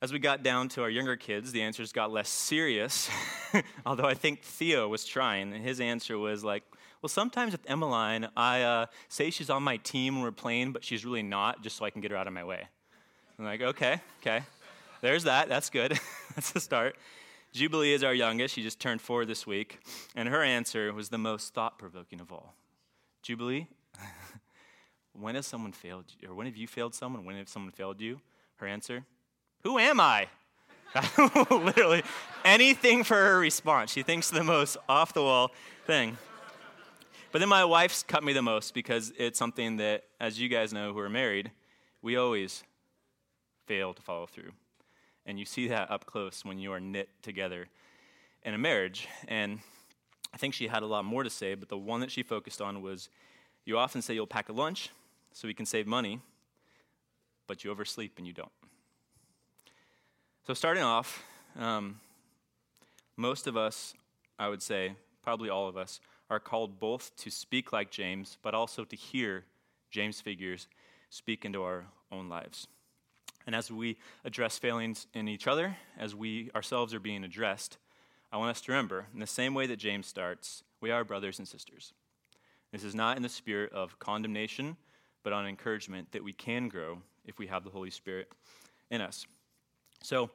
As 0.00 0.12
we 0.12 0.20
got 0.20 0.44
down 0.44 0.68
to 0.70 0.82
our 0.82 0.90
younger 0.90 1.16
kids, 1.16 1.50
the 1.50 1.62
answers 1.62 1.92
got 1.92 2.12
less 2.12 2.28
serious, 2.28 3.10
although 3.86 4.04
I 4.04 4.14
think 4.14 4.42
Theo 4.42 4.86
was 4.86 5.04
trying, 5.04 5.52
and 5.52 5.64
his 5.64 5.80
answer 5.80 6.16
was 6.16 6.44
like, 6.44 6.62
well, 7.02 7.08
sometimes 7.08 7.52
with 7.52 7.68
Emmeline, 7.68 8.28
I 8.36 8.62
uh, 8.62 8.86
say 9.08 9.30
she's 9.30 9.50
on 9.50 9.62
my 9.62 9.76
team 9.78 10.14
when 10.14 10.24
we're 10.24 10.32
playing, 10.32 10.72
but 10.72 10.84
she's 10.84 11.04
really 11.04 11.22
not, 11.22 11.62
just 11.62 11.76
so 11.76 11.84
I 11.84 11.90
can 11.90 12.00
get 12.00 12.12
her 12.12 12.16
out 12.16 12.26
of 12.26 12.32
my 12.32 12.44
way. 12.44 12.66
I'm 13.38 13.44
like, 13.44 13.60
okay, 13.60 14.00
okay. 14.20 14.42
There's 15.00 15.24
that. 15.24 15.48
That's 15.48 15.70
good. 15.70 15.98
That's 16.34 16.50
the 16.50 16.60
start. 16.60 16.96
Jubilee 17.52 17.92
is 17.92 18.04
our 18.04 18.14
youngest. 18.14 18.54
She 18.54 18.62
just 18.62 18.80
turned 18.80 19.00
four 19.00 19.24
this 19.24 19.46
week. 19.46 19.80
And 20.14 20.28
her 20.28 20.42
answer 20.42 20.92
was 20.92 21.08
the 21.08 21.18
most 21.18 21.54
thought 21.54 21.78
provoking 21.78 22.20
of 22.20 22.30
all. 22.32 22.54
Jubilee, 23.22 23.66
when 25.12 25.34
has 25.34 25.46
someone 25.46 25.72
failed 25.72 26.04
you? 26.20 26.30
Or 26.30 26.34
when 26.34 26.46
have 26.46 26.56
you 26.56 26.66
failed 26.66 26.94
someone? 26.94 27.24
When 27.24 27.36
have 27.36 27.48
someone 27.48 27.72
failed 27.72 28.00
you? 28.00 28.20
Her 28.56 28.66
answer, 28.66 29.04
Who 29.62 29.78
am 29.78 30.00
I? 30.00 30.28
Literally 31.50 32.02
anything 32.44 33.04
for 33.04 33.16
her 33.16 33.38
response. 33.38 33.92
She 33.92 34.02
thinks 34.02 34.30
the 34.30 34.44
most 34.44 34.76
off 34.88 35.12
the 35.12 35.22
wall 35.22 35.52
thing. 35.86 36.16
But 37.30 37.40
then 37.40 37.48
my 37.48 37.64
wife's 37.64 38.02
cut 38.02 38.24
me 38.24 38.32
the 38.32 38.42
most 38.42 38.72
because 38.72 39.12
it's 39.18 39.38
something 39.38 39.76
that, 39.76 40.04
as 40.18 40.40
you 40.40 40.48
guys 40.48 40.72
know 40.72 40.94
who 40.94 40.98
are 41.00 41.10
married, 41.10 41.50
we 42.00 42.16
always 42.16 42.64
fail 43.66 43.92
to 43.92 44.00
follow 44.00 44.26
through. 44.26 44.52
And 45.28 45.38
you 45.38 45.44
see 45.44 45.68
that 45.68 45.90
up 45.90 46.06
close 46.06 46.42
when 46.42 46.58
you 46.58 46.72
are 46.72 46.80
knit 46.80 47.10
together 47.20 47.68
in 48.42 48.54
a 48.54 48.58
marriage. 48.58 49.06
And 49.28 49.60
I 50.32 50.38
think 50.38 50.54
she 50.54 50.68
had 50.68 50.82
a 50.82 50.86
lot 50.86 51.04
more 51.04 51.22
to 51.22 51.28
say, 51.28 51.54
but 51.54 51.68
the 51.68 51.76
one 51.76 52.00
that 52.00 52.10
she 52.10 52.22
focused 52.22 52.62
on 52.62 52.80
was 52.80 53.10
you 53.66 53.76
often 53.76 54.00
say 54.00 54.14
you'll 54.14 54.26
pack 54.26 54.48
a 54.48 54.52
lunch 54.52 54.88
so 55.34 55.46
we 55.46 55.52
can 55.52 55.66
save 55.66 55.86
money, 55.86 56.20
but 57.46 57.62
you 57.62 57.70
oversleep 57.70 58.14
and 58.16 58.26
you 58.26 58.32
don't. 58.32 58.50
So, 60.46 60.54
starting 60.54 60.82
off, 60.82 61.22
um, 61.58 62.00
most 63.18 63.46
of 63.46 63.54
us, 63.54 63.92
I 64.38 64.48
would 64.48 64.62
say, 64.62 64.94
probably 65.22 65.50
all 65.50 65.68
of 65.68 65.76
us, 65.76 66.00
are 66.30 66.40
called 66.40 66.80
both 66.80 67.14
to 67.18 67.30
speak 67.30 67.70
like 67.70 67.90
James, 67.90 68.38
but 68.42 68.54
also 68.54 68.82
to 68.84 68.96
hear 68.96 69.44
James' 69.90 70.22
figures 70.22 70.68
speak 71.10 71.44
into 71.44 71.62
our 71.62 71.84
own 72.10 72.30
lives. 72.30 72.66
And 73.48 73.56
as 73.56 73.70
we 73.70 73.96
address 74.26 74.58
failings 74.58 75.06
in 75.14 75.26
each 75.26 75.46
other, 75.46 75.74
as 75.98 76.14
we 76.14 76.50
ourselves 76.54 76.92
are 76.92 77.00
being 77.00 77.24
addressed, 77.24 77.78
I 78.30 78.36
want 78.36 78.50
us 78.50 78.60
to 78.60 78.72
remember, 78.72 79.06
in 79.14 79.20
the 79.20 79.26
same 79.26 79.54
way 79.54 79.66
that 79.68 79.78
James 79.78 80.06
starts, 80.06 80.62
we 80.82 80.90
are 80.90 81.02
brothers 81.02 81.38
and 81.38 81.48
sisters. 81.48 81.94
This 82.72 82.84
is 82.84 82.94
not 82.94 83.16
in 83.16 83.22
the 83.22 83.28
spirit 83.30 83.72
of 83.72 83.98
condemnation, 83.98 84.76
but 85.22 85.32
on 85.32 85.46
encouragement 85.46 86.12
that 86.12 86.22
we 86.22 86.34
can 86.34 86.68
grow 86.68 86.98
if 87.24 87.38
we 87.38 87.46
have 87.46 87.64
the 87.64 87.70
Holy 87.70 87.88
Spirit 87.88 88.30
in 88.90 89.00
us. 89.00 89.26
So, 90.02 90.28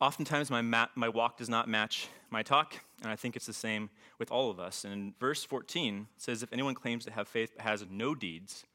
oftentimes 0.00 0.48
my, 0.48 0.62
ma- 0.62 0.86
my 0.94 1.08
walk 1.08 1.38
does 1.38 1.48
not 1.48 1.68
match 1.68 2.06
my 2.30 2.44
talk, 2.44 2.76
and 3.02 3.10
I 3.10 3.16
think 3.16 3.34
it's 3.34 3.46
the 3.46 3.52
same 3.52 3.90
with 4.20 4.30
all 4.30 4.50
of 4.52 4.60
us. 4.60 4.84
And 4.84 4.92
in 4.92 5.14
verse 5.18 5.42
14, 5.42 6.06
it 6.14 6.22
says, 6.22 6.44
If 6.44 6.52
anyone 6.52 6.76
claims 6.76 7.04
to 7.06 7.10
have 7.10 7.26
faith 7.26 7.54
but 7.56 7.64
has 7.64 7.84
no 7.90 8.14
deeds, 8.14 8.66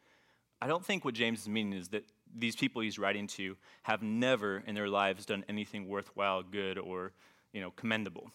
I 0.62 0.68
don't 0.68 0.84
think 0.84 1.06
what 1.06 1.14
James 1.14 1.40
is 1.40 1.48
meaning 1.48 1.80
is 1.80 1.88
that 1.90 2.04
these 2.38 2.56
people 2.56 2.82
he's 2.82 3.00
writing 3.00 3.28
to 3.28 3.58
have 3.84 4.02
never 4.02 4.64
in 4.66 4.76
their 4.76 4.90
lives 4.90 5.26
done 5.26 5.44
anything 5.50 5.88
worthwhile, 5.88 6.44
good, 6.44 6.78
or 6.78 7.12
you 7.54 7.62
know, 7.62 7.72
commendable. 7.72 8.32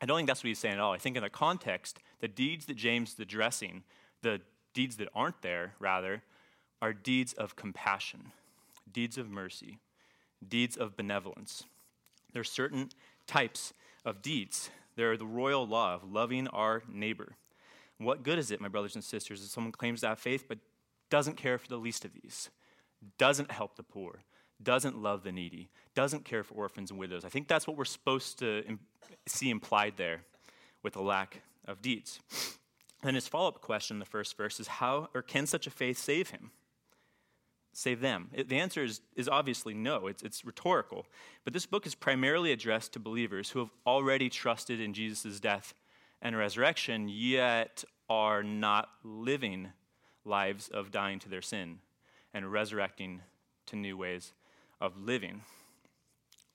I 0.00 0.06
don't 0.06 0.16
think 0.16 0.28
that's 0.28 0.42
what 0.42 0.48
he's 0.48 0.58
saying 0.58 0.74
at 0.74 0.80
all. 0.80 0.92
I 0.92 0.98
think 0.98 1.16
in 1.16 1.22
the 1.22 1.30
context, 1.30 1.98
the 2.20 2.28
deeds 2.28 2.66
that 2.66 2.76
James 2.76 3.14
is 3.14 3.20
addressing, 3.20 3.82
the 4.22 4.40
deeds 4.74 4.96
that 4.96 5.08
aren't 5.14 5.42
there, 5.42 5.74
rather, 5.80 6.22
are 6.80 6.92
deeds 6.92 7.32
of 7.32 7.56
compassion, 7.56 8.32
deeds 8.92 9.18
of 9.18 9.28
mercy, 9.28 9.78
deeds 10.46 10.76
of 10.76 10.96
benevolence. 10.96 11.64
There 12.32 12.40
are 12.40 12.44
certain 12.44 12.90
types 13.26 13.72
of 14.04 14.22
deeds. 14.22 14.70
There 14.96 15.10
are 15.10 15.16
the 15.16 15.26
royal 15.26 15.66
law 15.66 15.94
of 15.94 16.04
loving 16.04 16.46
our 16.48 16.82
neighbor. 16.88 17.34
What 17.98 18.22
good 18.22 18.38
is 18.38 18.50
it, 18.52 18.60
my 18.60 18.68
brothers 18.68 18.94
and 18.94 19.02
sisters, 19.02 19.42
if 19.42 19.50
someone 19.50 19.72
claims 19.72 20.02
to 20.02 20.08
have 20.08 20.20
faith 20.20 20.44
but 20.48 20.58
doesn't 21.10 21.36
care 21.36 21.58
for 21.58 21.68
the 21.68 21.76
least 21.76 22.04
of 22.04 22.12
these? 22.14 22.50
Doesn't 23.18 23.50
help 23.50 23.76
the 23.76 23.82
poor, 23.82 24.22
doesn't 24.62 25.00
love 25.00 25.22
the 25.22 25.32
needy, 25.32 25.68
doesn't 25.94 26.24
care 26.24 26.42
for 26.42 26.54
orphans 26.54 26.90
and 26.90 26.98
widows. 26.98 27.24
I 27.24 27.28
think 27.28 27.48
that's 27.48 27.66
what 27.66 27.76
we're 27.76 27.84
supposed 27.84 28.38
to 28.40 28.62
see 29.26 29.50
implied 29.50 29.94
there 29.96 30.22
with 30.82 30.96
a 30.96 31.02
lack 31.02 31.42
of 31.66 31.82
deeds. 31.82 32.20
And 33.02 33.14
his 33.14 33.28
follow 33.28 33.48
up 33.48 33.60
question 33.60 33.96
in 33.96 34.00
the 34.00 34.04
first 34.04 34.36
verse 34.36 34.58
is 34.58 34.66
how 34.66 35.08
or 35.14 35.22
can 35.22 35.46
such 35.46 35.66
a 35.66 35.70
faith 35.70 35.98
save 35.98 36.30
him? 36.30 36.50
Save 37.72 38.00
them? 38.00 38.30
It, 38.32 38.48
the 38.48 38.58
answer 38.58 38.82
is, 38.82 39.00
is 39.14 39.28
obviously 39.28 39.74
no. 39.74 40.08
It's, 40.08 40.22
it's 40.22 40.44
rhetorical. 40.44 41.06
But 41.44 41.52
this 41.52 41.66
book 41.66 41.86
is 41.86 41.94
primarily 41.94 42.50
addressed 42.50 42.92
to 42.94 42.98
believers 42.98 43.50
who 43.50 43.60
have 43.60 43.70
already 43.86 44.28
trusted 44.28 44.80
in 44.80 44.94
Jesus' 44.94 45.38
death 45.38 45.74
and 46.20 46.36
resurrection, 46.36 47.08
yet 47.08 47.84
are 48.10 48.42
not 48.42 48.88
living 49.04 49.68
lives 50.24 50.68
of 50.68 50.90
dying 50.90 51.20
to 51.20 51.28
their 51.28 51.42
sin 51.42 51.78
and 52.34 52.50
resurrecting 52.52 53.22
to 53.66 53.76
new 53.76 53.96
ways 53.96 54.32
of 54.80 54.96
living. 54.96 55.42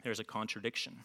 There's 0.03 0.19
a 0.19 0.23
contradiction. 0.23 1.03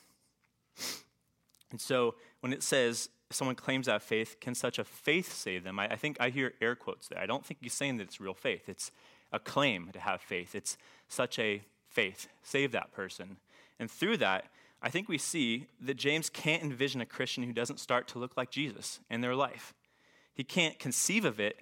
And 1.70 1.80
so 1.80 2.14
when 2.40 2.52
it 2.52 2.62
says 2.62 3.10
someone 3.30 3.54
claims 3.54 3.86
that 3.86 4.02
faith, 4.02 4.36
can 4.40 4.54
such 4.54 4.78
a 4.78 4.84
faith 4.84 5.32
save 5.32 5.64
them? 5.64 5.78
I, 5.78 5.88
I, 5.88 5.96
think 5.96 6.16
I 6.18 6.30
hear 6.30 6.54
air 6.60 6.74
quotes 6.74 7.08
there. 7.08 7.18
I 7.18 7.26
don't 7.26 7.44
think 7.44 7.58
he's 7.60 7.74
saying 7.74 7.98
that 7.98 8.04
it's 8.04 8.20
real 8.20 8.34
faith. 8.34 8.68
It's 8.68 8.90
a 9.32 9.38
claim 9.38 9.90
to 9.92 10.00
have 10.00 10.22
faith. 10.22 10.54
It's 10.54 10.78
such 11.08 11.38
a 11.38 11.62
faith. 11.88 12.28
Save 12.42 12.72
that 12.72 12.92
person. 12.92 13.36
And 13.78 13.90
through 13.90 14.16
that, 14.18 14.46
I 14.80 14.90
think 14.90 15.08
we 15.08 15.18
see 15.18 15.66
that 15.80 15.96
James 15.96 16.30
can't 16.30 16.62
envision 16.62 17.00
a 17.00 17.06
Christian 17.06 17.42
who 17.42 17.52
doesn't 17.52 17.80
start 17.80 18.08
to 18.08 18.18
look 18.18 18.36
like 18.36 18.50
Jesus 18.50 19.00
in 19.10 19.20
their 19.20 19.34
life. 19.34 19.74
He 20.32 20.44
can't 20.44 20.78
conceive 20.78 21.24
of 21.24 21.40
it 21.40 21.58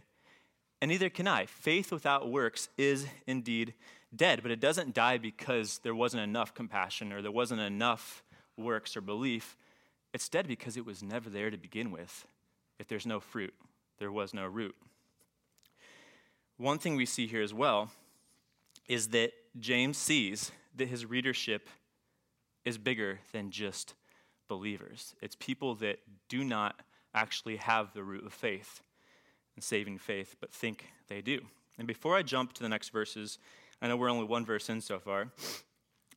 and 0.80 0.90
neither 0.90 1.08
can 1.08 1.26
I. 1.26 1.46
Faith 1.46 1.90
without 1.90 2.30
works 2.30 2.68
is 2.76 3.06
indeed 3.26 3.74
dead, 4.14 4.40
but 4.42 4.50
it 4.50 4.60
doesn't 4.60 4.94
die 4.94 5.18
because 5.18 5.78
there 5.78 5.94
wasn't 5.94 6.22
enough 6.22 6.54
compassion 6.54 7.12
or 7.12 7.22
there 7.22 7.32
wasn't 7.32 7.60
enough 7.60 8.22
works 8.56 8.96
or 8.96 9.00
belief. 9.00 9.56
It's 10.12 10.28
dead 10.28 10.46
because 10.46 10.76
it 10.76 10.86
was 10.86 11.02
never 11.02 11.30
there 11.30 11.50
to 11.50 11.56
begin 11.56 11.90
with. 11.90 12.26
If 12.78 12.88
there's 12.88 13.06
no 13.06 13.20
fruit, 13.20 13.54
there 13.98 14.12
was 14.12 14.34
no 14.34 14.46
root. 14.46 14.76
One 16.58 16.78
thing 16.78 16.96
we 16.96 17.06
see 17.06 17.26
here 17.26 17.42
as 17.42 17.52
well 17.52 17.90
is 18.86 19.08
that 19.08 19.32
James 19.58 19.98
sees 19.98 20.52
that 20.76 20.88
his 20.88 21.04
readership 21.04 21.68
is 22.64 22.78
bigger 22.78 23.20
than 23.32 23.50
just 23.50 23.94
believers. 24.48 25.14
It's 25.20 25.36
people 25.36 25.74
that 25.76 25.98
do 26.28 26.44
not 26.44 26.80
actually 27.14 27.56
have 27.56 27.92
the 27.92 28.02
root 28.02 28.26
of 28.26 28.32
faith 28.32 28.82
and 29.56 29.64
saving 29.64 29.98
faith, 29.98 30.36
but 30.40 30.52
think 30.52 30.86
they 31.08 31.20
do. 31.20 31.40
And 31.78 31.88
before 31.88 32.14
I 32.14 32.22
jump 32.22 32.52
to 32.54 32.62
the 32.62 32.68
next 32.68 32.90
verses, 32.90 33.38
I 33.82 33.88
know 33.88 33.96
we're 33.96 34.10
only 34.10 34.24
one 34.24 34.44
verse 34.44 34.70
in 34.70 34.80
so 34.80 34.98
far. 34.98 35.28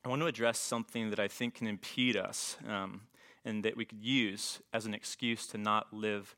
I 0.04 0.08
want 0.08 0.22
to 0.22 0.26
address 0.26 0.58
something 0.58 1.10
that 1.10 1.18
I 1.18 1.28
think 1.28 1.56
can 1.56 1.66
impede 1.66 2.16
us 2.16 2.56
um, 2.66 3.02
and 3.44 3.64
that 3.64 3.76
we 3.76 3.84
could 3.84 4.02
use 4.02 4.60
as 4.72 4.86
an 4.86 4.94
excuse 4.94 5.46
to 5.48 5.58
not 5.58 5.92
live 5.92 6.36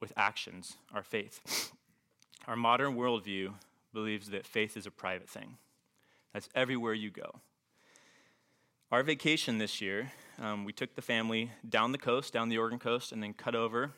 with 0.00 0.12
actions 0.16 0.76
our 0.94 1.02
faith. 1.02 1.72
Our 2.46 2.56
modern 2.56 2.94
worldview 2.94 3.52
believes 3.92 4.30
that 4.30 4.46
faith 4.46 4.76
is 4.76 4.86
a 4.86 4.90
private 4.90 5.28
thing, 5.28 5.56
that's 6.32 6.48
everywhere 6.54 6.94
you 6.94 7.10
go. 7.10 7.40
Our 8.92 9.02
vacation 9.02 9.58
this 9.58 9.80
year, 9.80 10.12
um, 10.38 10.64
we 10.64 10.72
took 10.72 10.94
the 10.94 11.02
family 11.02 11.50
down 11.68 11.92
the 11.92 11.98
coast, 11.98 12.32
down 12.32 12.48
the 12.48 12.58
Oregon 12.58 12.78
coast, 12.78 13.10
and 13.10 13.22
then 13.22 13.32
cut 13.32 13.54
over 13.54 13.92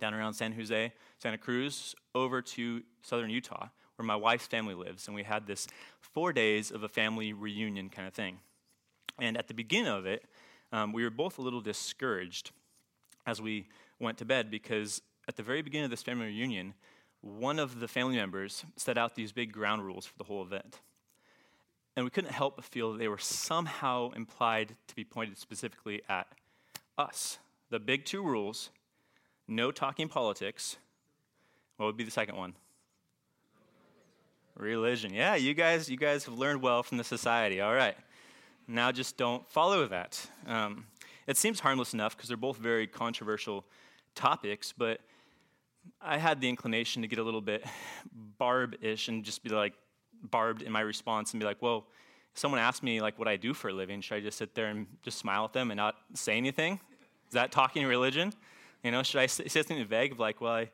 down 0.00 0.14
around 0.14 0.34
San 0.34 0.52
Jose, 0.52 0.92
Santa 1.18 1.38
Cruz, 1.38 1.94
over 2.14 2.42
to 2.42 2.82
southern 3.02 3.30
Utah, 3.30 3.68
where 3.96 4.06
my 4.06 4.16
wife's 4.16 4.46
family 4.46 4.74
lives. 4.74 5.06
And 5.06 5.14
we 5.14 5.22
had 5.22 5.46
this 5.46 5.68
four 6.00 6.32
days 6.32 6.70
of 6.70 6.82
a 6.82 6.88
family 6.88 7.32
reunion 7.32 7.88
kind 7.88 8.08
of 8.08 8.14
thing. 8.14 8.38
And 9.18 9.36
at 9.36 9.48
the 9.48 9.54
beginning 9.54 9.92
of 9.92 10.06
it, 10.06 10.24
um, 10.72 10.92
we 10.92 11.04
were 11.04 11.10
both 11.10 11.38
a 11.38 11.42
little 11.42 11.60
discouraged 11.60 12.50
as 13.26 13.40
we 13.40 13.68
went 13.98 14.18
to 14.18 14.24
bed 14.24 14.50
because 14.50 15.02
at 15.28 15.36
the 15.36 15.42
very 15.42 15.62
beginning 15.62 15.84
of 15.84 15.90
this 15.90 16.02
family 16.02 16.26
reunion, 16.26 16.74
one 17.20 17.58
of 17.58 17.80
the 17.80 17.88
family 17.88 18.16
members 18.16 18.64
set 18.76 18.96
out 18.96 19.14
these 19.14 19.32
big 19.32 19.52
ground 19.52 19.84
rules 19.84 20.06
for 20.06 20.16
the 20.16 20.24
whole 20.24 20.42
event. 20.42 20.80
And 21.96 22.04
we 22.04 22.10
couldn't 22.10 22.32
help 22.32 22.56
but 22.56 22.64
feel 22.64 22.92
that 22.92 22.98
they 22.98 23.08
were 23.08 23.18
somehow 23.18 24.10
implied 24.12 24.74
to 24.86 24.94
be 24.94 25.04
pointed 25.04 25.36
specifically 25.38 26.00
at 26.08 26.28
us. 26.96 27.38
The 27.68 27.78
big 27.78 28.04
two 28.04 28.22
rules 28.22 28.70
no 29.50 29.70
talking 29.70 30.08
politics. 30.08 30.76
What 31.76 31.86
would 31.86 31.96
be 31.96 32.04
the 32.04 32.10
second 32.10 32.36
one? 32.36 32.54
Religion. 34.56 35.12
Yeah, 35.14 35.36
you 35.36 35.54
guys, 35.54 35.88
you 35.88 35.96
guys 35.96 36.24
have 36.24 36.38
learned 36.38 36.62
well 36.62 36.82
from 36.82 36.98
the 36.98 37.04
society. 37.04 37.60
All 37.60 37.74
right. 37.74 37.96
Now 38.68 38.92
just 38.92 39.16
don't 39.16 39.48
follow 39.48 39.86
that. 39.88 40.24
Um, 40.46 40.84
it 41.26 41.36
seems 41.36 41.60
harmless 41.60 41.94
enough 41.94 42.16
because 42.16 42.28
they're 42.28 42.36
both 42.36 42.58
very 42.58 42.86
controversial 42.86 43.64
topics, 44.14 44.72
but 44.76 45.00
I 46.00 46.18
had 46.18 46.40
the 46.40 46.48
inclination 46.48 47.02
to 47.02 47.08
get 47.08 47.18
a 47.18 47.22
little 47.22 47.40
bit 47.40 47.64
barb-ish 48.38 49.08
and 49.08 49.24
just 49.24 49.42
be 49.42 49.50
like 49.50 49.72
barbed 50.22 50.62
in 50.62 50.72
my 50.72 50.80
response 50.80 51.32
and 51.32 51.40
be 51.40 51.46
like, 51.46 51.62
well, 51.62 51.86
if 52.32 52.38
someone 52.38 52.60
asks 52.60 52.82
me 52.82 53.00
like 53.00 53.18
what 53.18 53.28
I 53.28 53.36
do 53.36 53.54
for 53.54 53.68
a 53.68 53.72
living, 53.72 54.00
should 54.00 54.16
I 54.16 54.20
just 54.20 54.38
sit 54.38 54.54
there 54.54 54.66
and 54.66 54.86
just 55.02 55.18
smile 55.18 55.44
at 55.44 55.52
them 55.52 55.70
and 55.70 55.78
not 55.78 55.96
say 56.14 56.36
anything? 56.36 56.74
Is 57.28 57.34
that 57.34 57.52
talking 57.52 57.86
religion? 57.86 58.32
You 58.82 58.90
know, 58.90 59.02
should 59.02 59.20
I 59.20 59.26
say 59.26 59.46
something 59.46 59.84
vague 59.84 60.12
of 60.12 60.18
like, 60.18 60.40
well, 60.40 60.54
I, 60.54 60.70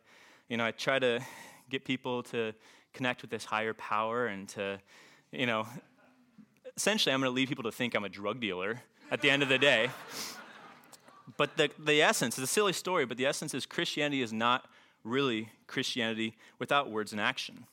you 0.49 0.57
know, 0.57 0.65
I 0.65 0.71
try 0.71 0.99
to 0.99 1.21
get 1.69 1.85
people 1.85 2.23
to 2.25 2.53
connect 2.93 3.23
with 3.23 3.31
this 3.31 3.45
higher 3.45 3.75
power 3.75 4.27
and 4.27 4.49
to, 4.51 4.79
you 5.33 5.47
know, 5.47 5.67
essentially 6.77 7.13
I'm 7.13 7.21
going 7.21 7.31
to 7.31 7.35
lead 7.35 7.49
people 7.49 7.65
to 7.65 7.73
think 7.73 7.95
I'm 7.95 8.05
a 8.05 8.09
drug 8.09 8.41
dealer 8.41 8.81
at 9.11 9.23
the 9.23 9.31
end 9.31 9.43
of 9.43 9.49
the 9.49 9.59
day. 9.59 9.91
but 11.37 11.57
the, 11.57 11.69
the 11.79 12.01
essence, 12.01 12.39
it's 12.39 12.51
a 12.51 12.53
silly 12.53 12.73
story, 12.73 13.07
but 13.07 13.17
the 13.17 13.27
essence 13.27 13.55
is 13.55 13.67
Christianity 13.67 14.23
is 14.23 14.33
not 14.33 14.67
really 15.03 15.51
Christianity 15.67 16.37
without 16.61 16.91
words 16.91 17.11
and 17.11 17.21
action. 17.21 17.67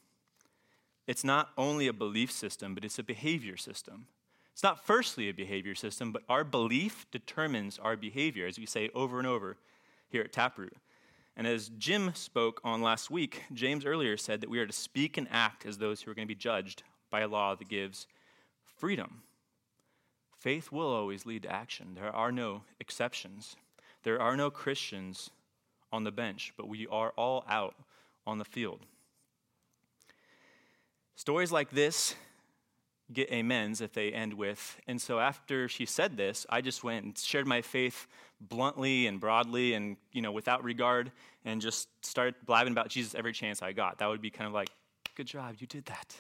It's 1.06 1.24
not 1.24 1.50
only 1.58 1.88
a 1.88 1.94
belief 1.94 2.32
system, 2.32 2.74
but 2.74 2.84
it's 2.84 2.98
a 2.98 3.04
behavior 3.04 3.58
system. 3.58 4.08
It's 4.52 4.64
not 4.64 4.84
firstly 4.84 5.30
a 5.30 5.34
behavior 5.34 5.76
system, 5.76 6.12
but 6.12 6.24
our 6.28 6.44
belief 6.44 7.06
determines 7.12 7.78
our 7.78 7.96
behavior, 7.96 8.48
as 8.48 8.58
we 8.58 8.66
say 8.66 8.90
over 8.96 9.20
and 9.20 9.28
over 9.28 9.58
here 10.14 10.22
at 10.22 10.32
Taproot. 10.32 10.78
And 11.36 11.48
as 11.48 11.70
Jim 11.78 12.12
spoke 12.14 12.62
on 12.64 12.84
last 12.84 13.10
week, 13.10 13.44
James 13.52 13.84
earlier 13.84 14.16
said 14.16 14.40
that 14.42 14.50
we 14.50 14.60
are 14.60 14.68
to 14.68 14.72
speak 14.72 15.18
and 15.18 15.28
act 15.32 15.66
as 15.66 15.80
those 15.80 16.02
who 16.02 16.12
are 16.12 16.14
going 16.14 16.28
to 16.28 16.34
be 16.34 16.40
judged 16.40 16.84
by 17.10 17.22
a 17.22 17.28
law 17.28 17.56
that 17.56 17.68
gives 17.68 18.08
freedom. 18.78 19.24
Faith 20.38 20.72
will 20.72 20.94
always 20.94 21.26
lead 21.26 21.44
to 21.44 21.52
action. 21.52 21.96
There 21.96 22.16
are 22.16 22.32
no 22.32 22.62
exceptions. 22.80 23.56
There 24.04 24.22
are 24.22 24.38
no 24.38 24.52
Christians 24.52 25.32
on 25.92 26.04
the 26.04 26.12
bench, 26.12 26.54
but 26.56 26.68
we 26.68 26.86
are 26.88 27.12
all 27.18 27.44
out 27.50 27.76
on 28.28 28.38
the 28.38 28.46
field. 28.46 28.82
Stories 31.16 31.52
like 31.52 31.72
this 31.72 32.16
get 33.14 33.32
amens 33.32 33.82
if 33.82 33.94
they 33.94 34.12
end 34.12 34.34
with. 34.34 34.80
And 34.88 35.02
so 35.02 35.20
after 35.20 35.68
she 35.68 35.86
said 35.86 36.18
this, 36.18 36.46
I 36.50 36.62
just 36.62 36.84
went 36.84 37.06
and 37.06 37.18
shared 37.18 37.48
my 37.48 37.62
faith 37.62 38.08
bluntly 38.42 39.08
and 39.08 39.20
broadly 39.20 39.74
and, 39.74 39.98
you 40.12 40.22
know, 40.22 40.32
without 40.32 40.64
regard 40.64 41.12
and 41.46 41.62
just 41.62 41.88
started 42.06 42.36
blabbing 42.46 42.74
about 42.74 42.90
Jesus 42.90 43.16
every 43.16 43.34
chance 43.34 43.62
I 43.62 43.72
got. 43.72 44.00
That 44.00 44.10
would 44.10 44.22
be 44.22 44.30
kind 44.30 44.48
of 44.48 44.54
like, 44.54 44.70
good 45.16 45.28
job, 45.28 45.56
you 45.60 45.68
did 45.68 45.86
that. 45.86 46.16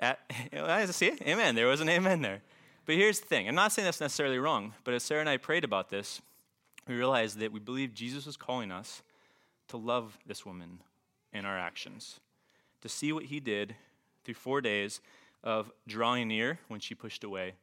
At, 0.00 0.20
I 0.52 0.86
see? 0.86 1.12
Amen. 1.22 1.54
There 1.54 1.66
was 1.66 1.80
an 1.80 1.88
amen 1.88 2.22
there. 2.22 2.42
But 2.86 2.94
here's 2.94 3.20
the 3.20 3.26
thing 3.26 3.48
I'm 3.48 3.54
not 3.54 3.72
saying 3.72 3.84
that's 3.84 4.00
necessarily 4.00 4.38
wrong, 4.38 4.72
but 4.84 4.94
as 4.94 5.02
Sarah 5.02 5.20
and 5.20 5.28
I 5.28 5.36
prayed 5.36 5.64
about 5.64 5.90
this, 5.90 6.22
we 6.86 6.94
realized 6.94 7.38
that 7.40 7.52
we 7.52 7.60
believe 7.60 7.92
Jesus 7.92 8.24
was 8.24 8.36
calling 8.36 8.72
us 8.72 9.02
to 9.68 9.76
love 9.76 10.18
this 10.26 10.46
woman 10.46 10.80
in 11.32 11.44
our 11.44 11.58
actions, 11.58 12.20
to 12.80 12.88
see 12.88 13.12
what 13.12 13.24
he 13.24 13.40
did 13.40 13.76
through 14.24 14.34
four 14.34 14.60
days 14.60 15.00
of 15.42 15.70
drawing 15.86 16.28
near 16.28 16.58
when 16.68 16.80
she 16.80 16.94
pushed 16.94 17.24
away, 17.24 17.54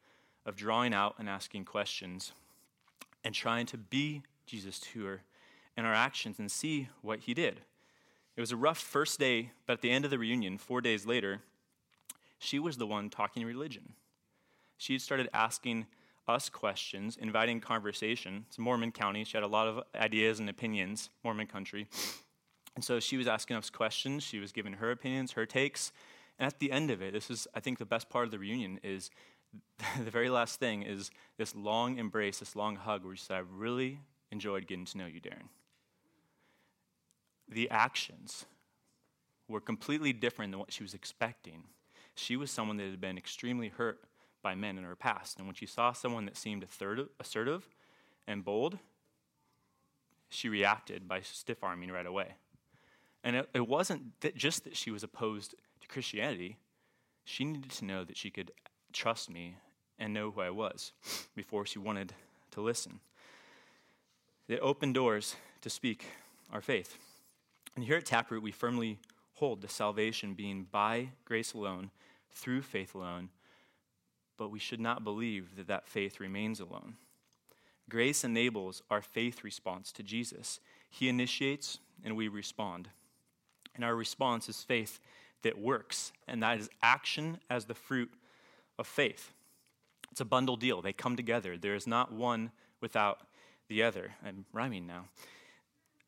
of 0.46 0.56
drawing 0.56 0.94
out 0.94 1.16
and 1.18 1.30
asking 1.30 1.66
questions, 1.66 2.34
and 3.24 3.34
trying 3.34 3.66
to 3.66 3.78
be 3.78 4.22
Jesus 4.46 4.80
to 4.80 5.06
her 5.06 5.22
in 5.78 5.86
our 5.86 5.94
actions 5.94 6.40
and 6.40 6.52
see 6.52 6.90
what 7.02 7.22
he 7.22 7.34
did. 7.34 7.62
It 8.36 8.42
was 8.42 8.52
a 8.52 8.58
rough 8.58 8.78
first 8.78 9.20
day, 9.20 9.52
but 9.66 9.74
at 9.74 9.82
the 9.82 9.92
end 9.92 10.06
of 10.06 10.12
the 10.12 10.20
reunion, 10.20 10.58
four 10.58 10.82
days 10.82 11.06
later, 11.06 11.42
she 12.38 12.60
was 12.60 12.78
the 12.78 12.88
one 12.88 13.10
talking 13.10 13.46
religion. 13.46 13.94
She 14.78 14.94
had 14.94 15.02
started 15.02 15.30
asking 15.34 15.88
us 16.28 16.50
questions, 16.50 17.18
inviting 17.18 17.62
conversation. 17.62 18.46
It's 18.48 18.58
Mormon 18.58 18.92
County. 18.92 19.24
She 19.24 19.38
had 19.38 19.44
a 19.44 19.48
lot 19.48 19.68
of 19.68 19.84
ideas 19.96 20.40
and 20.40 20.50
opinions, 20.50 21.10
Mormon 21.24 21.48
country. 21.48 21.88
And 22.76 22.84
so 22.84 23.00
she 23.00 23.16
was 23.16 23.28
asking 23.28 23.56
us 23.58 23.70
questions. 23.70 24.24
She 24.24 24.40
was 24.40 24.52
giving 24.52 24.74
her 24.74 24.92
opinions, 24.92 25.34
her 25.34 25.46
takes. 25.46 25.92
And 26.38 26.48
at 26.48 26.60
the 26.60 26.72
end 26.72 26.92
of 26.92 27.02
it, 27.02 27.14
this 27.14 27.30
is, 27.30 27.48
I 27.56 27.60
think, 27.60 27.78
the 27.78 27.86
best 27.86 28.10
part 28.10 28.26
of 28.26 28.32
the 28.32 28.40
reunion 28.40 28.80
is 28.84 29.10
the 30.04 30.12
very 30.12 30.30
last 30.30 30.60
thing 30.60 30.84
is 30.84 31.12
this 31.38 31.56
long 31.56 31.98
embrace, 31.98 32.40
this 32.40 32.56
long 32.56 32.76
hug 32.76 33.06
where 33.06 33.16
she 33.16 33.24
said, 33.24 33.38
I 33.38 33.44
really 33.50 34.00
enjoyed 34.32 34.68
getting 34.68 34.86
to 34.86 34.98
know 34.98 35.06
you, 35.06 35.22
Darren. 35.22 35.50
The 37.48 37.70
actions 37.70 38.46
were 39.48 39.62
completely 39.62 40.12
different 40.12 40.52
than 40.52 40.60
what 40.60 40.74
she 40.74 40.84
was 40.84 40.94
expecting. 40.94 41.64
She 42.16 42.36
was 42.36 42.50
someone 42.50 42.78
that 42.78 42.90
had 42.90 43.02
been 43.02 43.18
extremely 43.18 43.70
hurt 43.70 44.00
by 44.42 44.56
men 44.56 44.78
in 44.78 44.84
her 44.84 44.96
past. 44.96 45.38
And 45.38 45.48
when 45.48 45.56
she 45.56 45.66
saw 45.66 45.92
someone 45.92 46.26
that 46.26 46.38
seemed 46.38 46.66
assertive 47.20 47.70
and 48.28 48.44
bold, 48.44 48.80
she 50.30 50.50
reacted 50.50 51.08
by 51.08 51.22
stiff 51.22 51.64
arming 51.64 51.92
right 51.92 52.06
away. 52.06 52.36
And 53.24 53.36
it, 53.38 53.50
it 53.54 53.68
wasn't 53.68 54.20
that 54.22 54.36
just 54.36 54.64
that 54.64 54.76
she 54.76 54.92
was 54.92 55.04
opposed 55.04 55.56
to 55.86 55.94
Christianity, 55.94 56.58
she 57.24 57.46
needed 57.46 57.72
to 57.72 57.86
know 57.86 58.04
that 58.04 58.18
she 58.18 58.30
could 58.30 58.52
trust 58.92 59.30
me 59.30 59.58
and 59.98 60.14
know 60.14 60.32
who 60.32 60.42
I 60.42 60.50
was 60.50 60.92
before 61.36 61.66
she 61.66 61.80
wanted 61.80 62.14
to 62.52 62.62
listen. 62.62 63.00
It 64.48 64.60
opened 64.62 64.94
doors 64.94 65.36
to 65.62 65.70
speak 65.70 66.06
our 66.52 66.62
faith. 66.62 66.98
And 67.76 67.84
here 67.84 67.98
at 67.98 68.06
Taproot, 68.06 68.44
we 68.44 68.52
firmly 68.52 69.00
hold 69.34 69.62
the 69.62 69.68
salvation 69.68 70.34
being 70.34 70.68
by 70.72 71.10
grace 71.26 71.54
alone, 71.54 71.92
through 72.32 72.62
faith 72.62 72.96
alone, 72.96 73.30
but 74.38 74.50
we 74.50 74.60
should 74.60 74.80
not 74.80 75.04
believe 75.04 75.56
that 75.56 75.68
that 75.68 75.88
faith 75.88 76.20
remains 76.20 76.60
alone. 76.60 76.96
Grace 77.90 78.24
enables 78.24 78.82
our 78.90 79.02
faith 79.02 79.44
response 79.44 79.92
to 79.94 80.04
Jesus. 80.04 80.60
He 80.90 81.10
initiates 81.10 81.80
and 82.04 82.16
we 82.16 82.28
respond. 82.28 82.90
And 83.76 83.84
our 83.84 83.96
response 83.96 84.50
is 84.50 84.64
faith 84.64 85.00
that 85.46 85.60
works, 85.60 86.12
and 86.28 86.42
that 86.42 86.60
is 86.60 86.70
action 86.82 87.38
as 87.52 87.66
the 87.66 87.76
fruit 87.76 88.12
of 88.80 88.88
faith. 88.88 89.32
It's 90.12 90.20
a 90.20 90.26
bundle 90.26 90.58
deal, 90.58 90.82
they 90.82 90.92
come 90.92 91.16
together. 91.16 91.56
There 91.56 91.76
is 91.76 91.86
not 91.86 92.12
one 92.12 92.50
without 92.82 93.20
the 93.68 93.84
other. 93.84 94.16
I'm 94.26 94.46
rhyming 94.52 94.88
now. 94.88 95.06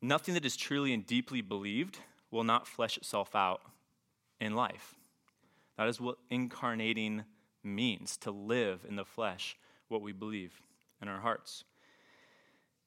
Nothing 0.02 0.34
that 0.34 0.44
is 0.44 0.56
truly 0.56 0.92
and 0.92 1.06
deeply 1.06 1.40
believed 1.40 2.00
will 2.32 2.42
not 2.42 2.66
flesh 2.66 2.96
itself 2.96 3.36
out 3.36 3.62
in 4.40 4.56
life. 4.56 4.96
That 5.76 5.86
is 5.86 6.00
what 6.00 6.18
incarnating 6.30 7.22
means 7.62 8.16
to 8.18 8.32
live 8.32 8.84
in 8.88 8.96
the 8.96 9.04
flesh 9.04 9.56
what 9.86 10.02
we 10.02 10.10
believe 10.10 10.60
in 11.00 11.06
our 11.06 11.20
hearts. 11.20 11.62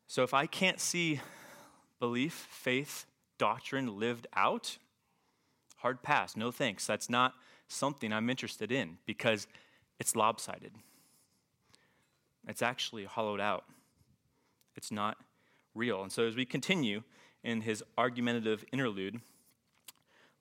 So 0.05 0.23
if 0.23 0.33
I 0.33 0.47
can't 0.47 0.81
see 0.81 1.21
belief, 1.97 2.33
faith, 2.49 3.05
doctrine 3.37 3.97
lived 3.97 4.27
out, 4.35 4.77
hard 5.81 6.03
pass, 6.03 6.35
no 6.35 6.51
thanks. 6.51 6.85
That's 6.85 7.09
not 7.09 7.33
something 7.67 8.11
I'm 8.11 8.29
interested 8.29 8.71
in 8.71 8.97
because 9.05 9.47
it's 9.99 10.15
lopsided. 10.15 10.73
It's 12.47 12.61
actually 12.61 13.05
hollowed 13.05 13.39
out. 13.39 13.65
It's 14.75 14.91
not 14.91 15.17
real. 15.75 16.01
And 16.01 16.11
so 16.11 16.25
as 16.25 16.35
we 16.35 16.45
continue 16.45 17.03
in 17.43 17.61
his 17.61 17.83
argumentative 17.97 18.65
interlude, 18.71 19.21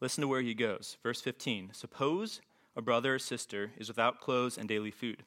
listen 0.01 0.23
to 0.23 0.29
where 0.29 0.43
he 0.43 0.55
goes. 0.55 0.97
Verse 1.03 1.21
15 1.21 1.71
Suppose 1.73 2.41
a 2.77 2.83
brother 2.83 3.17
or 3.17 3.19
sister 3.19 3.73
is 3.77 3.89
without 3.89 4.21
clothes 4.21 4.57
and 4.57 4.69
daily 4.69 4.91
food. 4.91 5.25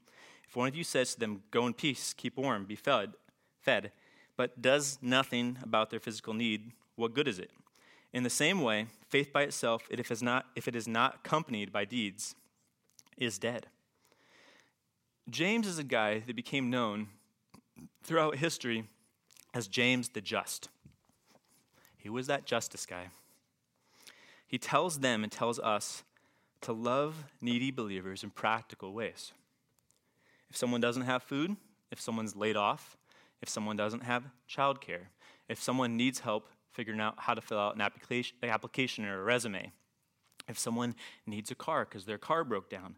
If 0.48 0.56
one 0.56 0.68
of 0.68 0.76
you 0.76 0.84
says 0.84 1.14
to 1.14 1.20
them, 1.20 1.44
Go 1.52 1.68
in 1.68 1.74
peace, 1.74 2.14
keep 2.14 2.38
warm, 2.38 2.66
be 2.66 2.76
fed, 2.76 3.14
fed, 3.60 3.92
but 4.38 4.62
does 4.62 4.98
nothing 5.02 5.58
about 5.62 5.90
their 5.90 6.00
physical 6.00 6.34
need, 6.34 6.72
what 6.96 7.14
good 7.14 7.28
is 7.28 7.40
it? 7.40 7.52
In 8.14 8.24
the 8.24 8.30
same 8.30 8.62
way, 8.62 8.86
faith 9.10 9.34
by 9.34 9.42
itself, 9.42 9.88
if 9.90 10.00
it 10.00 10.12
is 10.12 10.22
not, 10.22 10.46
if 10.56 10.68
it 10.68 10.76
is 10.76 10.88
not 10.88 11.16
accompanied 11.26 11.74
by 11.74 11.84
deeds, 11.84 12.36
is 13.18 13.40
dead. 13.40 13.68
James 15.30 15.66
is 15.66 15.80
a 15.80 15.84
guy 15.84 16.20
that 16.20 16.36
became 16.36 16.70
known 16.70 17.08
throughout 18.04 18.36
history 18.36 18.86
as 19.54 19.68
James 19.68 20.10
the 20.10 20.22
Just. 20.22 20.70
He 21.98 22.10
was 22.10 22.28
that 22.28 22.46
justice 22.46 22.86
guy. 22.86 23.08
He 24.46 24.58
tells 24.58 25.00
them 25.00 25.24
and 25.24 25.32
tells 25.32 25.58
us 25.60 26.04
to 26.62 26.74
love 26.74 27.26
needy 27.42 27.72
believers 27.72 28.24
in 28.24 28.30
practical 28.30 28.94
ways. 28.94 29.32
If 30.50 30.58
someone 30.58 30.82
doesn't 30.82 31.04
have 31.04 31.24
food, 31.24 31.56
if 31.92 32.00
someone's 32.00 32.36
laid 32.36 32.56
off, 32.56 32.98
if 33.42 33.50
someone 33.50 33.78
doesn't 33.78 34.04
have 34.04 34.26
childcare, 34.50 35.08
if 35.50 35.62
someone 35.62 35.98
needs 35.98 36.20
help 36.20 36.50
figuring 36.74 37.00
out 37.00 37.16
how 37.18 37.34
to 37.34 37.42
fill 37.42 37.60
out 37.60 37.76
an 37.76 37.82
application, 37.82 38.36
application 38.44 39.06
or 39.06 39.22
a 39.22 39.24
resume, 39.24 39.72
if 40.48 40.60
someone 40.60 40.96
needs 41.26 41.52
a 41.52 41.56
car 41.56 41.86
because 41.86 42.06
their 42.06 42.18
car 42.18 42.44
broke 42.44 42.70
down, 42.70 42.96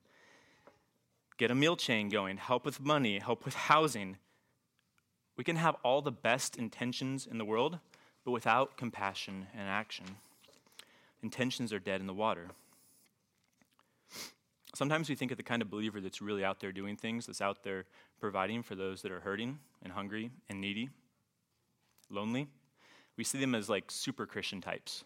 get 1.37 1.51
a 1.51 1.55
meal 1.55 1.75
chain 1.75 2.09
going, 2.09 2.37
help 2.37 2.65
with 2.65 2.79
money, 2.79 3.19
help 3.19 3.45
with 3.45 3.53
housing. 3.53 4.17
We 5.37 5.43
can 5.43 5.57
have 5.57 5.75
all 5.83 6.01
the 6.01 6.11
best 6.11 6.55
intentions 6.55 7.27
in 7.29 7.37
the 7.37 7.45
world, 7.45 7.79
but 8.23 8.31
without 8.31 8.77
compassion 8.77 9.47
and 9.53 9.69
action. 9.69 10.05
Intentions 11.21 11.73
are 11.73 11.79
dead 11.79 12.01
in 12.01 12.07
the 12.07 12.13
water. 12.13 12.47
Sometimes 14.73 15.07
we 15.07 15.15
think 15.15 15.31
of 15.31 15.37
the 15.37 15.43
kind 15.43 15.61
of 15.61 15.69
believer 15.69 16.01
that's 16.01 16.21
really 16.21 16.43
out 16.43 16.59
there 16.59 16.71
doing 16.71 16.97
things, 16.97 17.25
that's 17.25 17.41
out 17.41 17.63
there 17.63 17.85
providing 18.19 18.61
for 18.61 18.75
those 18.75 19.01
that 19.01 19.11
are 19.11 19.21
hurting 19.21 19.59
and 19.83 19.93
hungry 19.93 20.31
and 20.49 20.59
needy, 20.59 20.89
lonely. 22.09 22.47
We 23.17 23.23
see 23.23 23.39
them 23.39 23.55
as 23.55 23.69
like 23.69 23.89
super 23.89 24.25
Christian 24.25 24.61
types. 24.61 25.03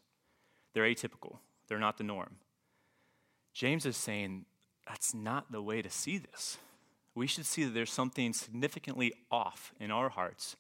They're 0.73 0.83
atypical, 0.83 1.37
they're 1.67 1.79
not 1.79 1.97
the 1.97 2.03
norm. 2.03 2.37
James 3.53 3.85
is 3.85 3.97
saying 3.97 4.45
that's 4.87 5.13
not 5.13 5.51
the 5.51 5.61
way 5.61 5.81
to 5.81 5.89
see 5.89 6.17
this. 6.17 6.57
We 7.15 7.27
should 7.27 7.45
see 7.45 7.63
that 7.63 7.73
there's 7.73 7.91
something 7.91 8.33
significantly 8.33 9.13
off 9.29 9.73
in 9.79 9.91
our 9.91 10.09
hearts 10.09 10.55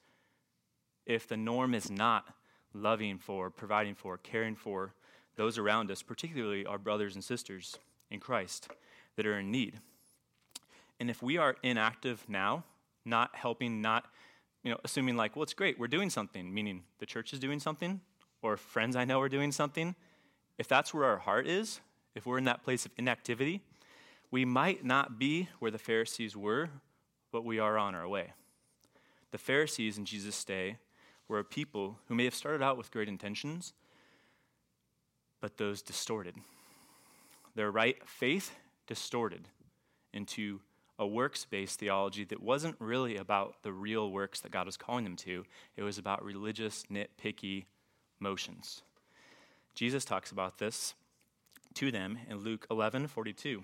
if 1.05 1.27
the 1.27 1.37
norm 1.37 1.73
is 1.73 1.89
not 1.89 2.35
loving 2.73 3.17
for, 3.17 3.49
providing 3.49 3.95
for, 3.95 4.17
caring 4.17 4.55
for 4.55 4.93
those 5.35 5.57
around 5.57 5.89
us, 5.89 6.01
particularly 6.01 6.65
our 6.65 6.77
brothers 6.77 7.15
and 7.15 7.23
sisters 7.23 7.79
in 8.11 8.19
Christ 8.19 8.69
that 9.15 9.25
are 9.25 9.39
in 9.39 9.51
need. 9.51 9.79
And 10.99 11.09
if 11.09 11.23
we 11.23 11.37
are 11.37 11.55
inactive 11.63 12.25
now, 12.27 12.63
not 13.05 13.35
helping, 13.35 13.81
not 13.81 14.05
you 14.63 14.71
know, 14.71 14.77
assuming 14.83 15.15
like, 15.15 15.35
well, 15.35 15.43
it's 15.43 15.53
great, 15.53 15.79
we're 15.79 15.87
doing 15.87 16.09
something, 16.09 16.53
meaning 16.53 16.83
the 16.99 17.05
church 17.05 17.33
is 17.33 17.39
doing 17.39 17.59
something, 17.59 18.01
or 18.41 18.57
friends 18.57 18.95
I 18.95 19.05
know 19.05 19.21
are 19.21 19.29
doing 19.29 19.51
something, 19.51 19.95
if 20.57 20.67
that's 20.67 20.93
where 20.93 21.05
our 21.05 21.17
heart 21.17 21.47
is, 21.47 21.79
if 22.15 22.25
we're 22.25 22.37
in 22.37 22.43
that 22.45 22.63
place 22.63 22.85
of 22.85 22.91
inactivity, 22.97 23.61
we 24.31 24.45
might 24.45 24.83
not 24.83 25.17
be 25.17 25.49
where 25.59 25.71
the 25.71 25.77
Pharisees 25.77 26.35
were, 26.35 26.69
but 27.31 27.45
we 27.45 27.59
are 27.59 27.77
on 27.77 27.95
our 27.95 28.07
way. 28.07 28.33
The 29.31 29.37
Pharisees 29.37 29.97
in 29.97 30.05
Jesus' 30.05 30.43
day 30.43 30.77
were 31.27 31.39
a 31.39 31.43
people 31.43 31.99
who 32.07 32.15
may 32.15 32.25
have 32.25 32.35
started 32.35 32.61
out 32.61 32.77
with 32.77 32.91
great 32.91 33.07
intentions, 33.07 33.73
but 35.39 35.57
those 35.57 35.81
distorted. 35.81 36.35
Their 37.55 37.71
right 37.71 37.97
faith 38.07 38.55
distorted 38.87 39.47
into 40.13 40.59
a 40.99 41.07
works 41.07 41.45
based 41.45 41.79
theology 41.79 42.25
that 42.25 42.43
wasn't 42.43 42.75
really 42.77 43.15
about 43.15 43.63
the 43.63 43.71
real 43.71 44.11
works 44.11 44.41
that 44.41 44.51
God 44.51 44.65
was 44.65 44.77
calling 44.77 45.05
them 45.05 45.15
to. 45.15 45.45
It 45.77 45.83
was 45.83 45.97
about 45.97 46.23
religious, 46.23 46.83
nitpicky 46.91 47.65
motions. 48.19 48.83
Jesus 49.73 50.03
talks 50.03 50.29
about 50.31 50.57
this 50.57 50.93
to 51.75 51.89
them 51.89 52.19
in 52.29 52.39
Luke 52.39 52.67
11 52.69 53.07
42. 53.07 53.63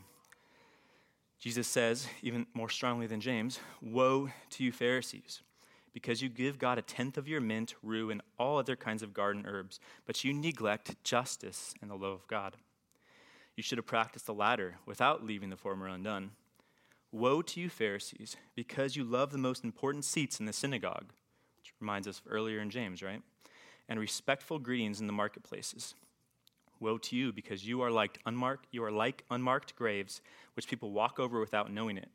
Jesus 1.38 1.68
says, 1.68 2.08
even 2.22 2.48
more 2.54 2.70
strongly 2.70 3.08
than 3.08 3.20
James, 3.20 3.60
Woe 3.82 4.30
to 4.52 4.64
you, 4.64 4.72
Pharisees, 4.72 5.42
because 5.94 6.22
you 6.22 6.30
give 6.30 6.58
God 6.58 6.78
a 6.78 6.82
tenth 6.82 7.18
of 7.18 7.28
your 7.28 7.42
mint, 7.42 7.76
rue, 7.84 8.10
and 8.10 8.22
all 8.40 8.58
other 8.58 8.78
kinds 8.78 9.04
of 9.04 9.14
garden 9.14 9.46
herbs, 9.46 9.80
but 10.06 10.24
you 10.24 10.34
neglect 10.34 11.04
justice 11.04 11.74
and 11.82 11.92
the 11.92 11.96
love 11.96 12.14
of 12.14 12.28
God. 12.28 12.56
You 13.58 13.64
should 13.64 13.78
have 13.78 13.86
practiced 13.86 14.26
the 14.26 14.34
latter 14.34 14.78
without 14.86 15.26
leaving 15.26 15.50
the 15.50 15.58
former 15.58 15.88
undone. 15.88 16.32
Woe 17.16 17.42
to 17.42 17.62
you, 17.62 17.70
Pharisees, 17.70 18.36
because 18.56 18.98
you 18.98 19.06
love 19.06 19.32
the 19.32 19.38
most 19.38 19.64
important 19.64 20.04
seats 20.04 20.42
in 20.42 20.48
the 20.48 20.52
synagogue, 20.52 21.14
which 21.58 21.72
reminds 21.80 22.10
us 22.10 22.20
of 22.20 22.30
earlier 22.30 22.60
in 22.60 22.70
James, 22.70 23.02
right? 23.02 23.22
And 23.88 24.02
respectful 24.02 24.60
greetings 24.60 25.00
in 25.00 25.08
the 25.08 25.14
marketplaces. 25.14 25.96
Woe 26.82 26.98
to 26.98 27.16
you, 27.16 27.32
because 27.32 27.66
you 27.66 27.82
are 27.82 27.90
like 27.90 28.20
unmarked, 28.26 28.68
you 28.72 28.84
are 28.84 28.92
like 28.92 29.24
unmarked 29.32 29.78
graves, 29.78 30.20
which 30.56 30.68
people 30.68 30.92
walk 30.92 31.18
over 31.18 31.40
without 31.40 31.72
knowing 31.72 31.96
it. 31.96 32.10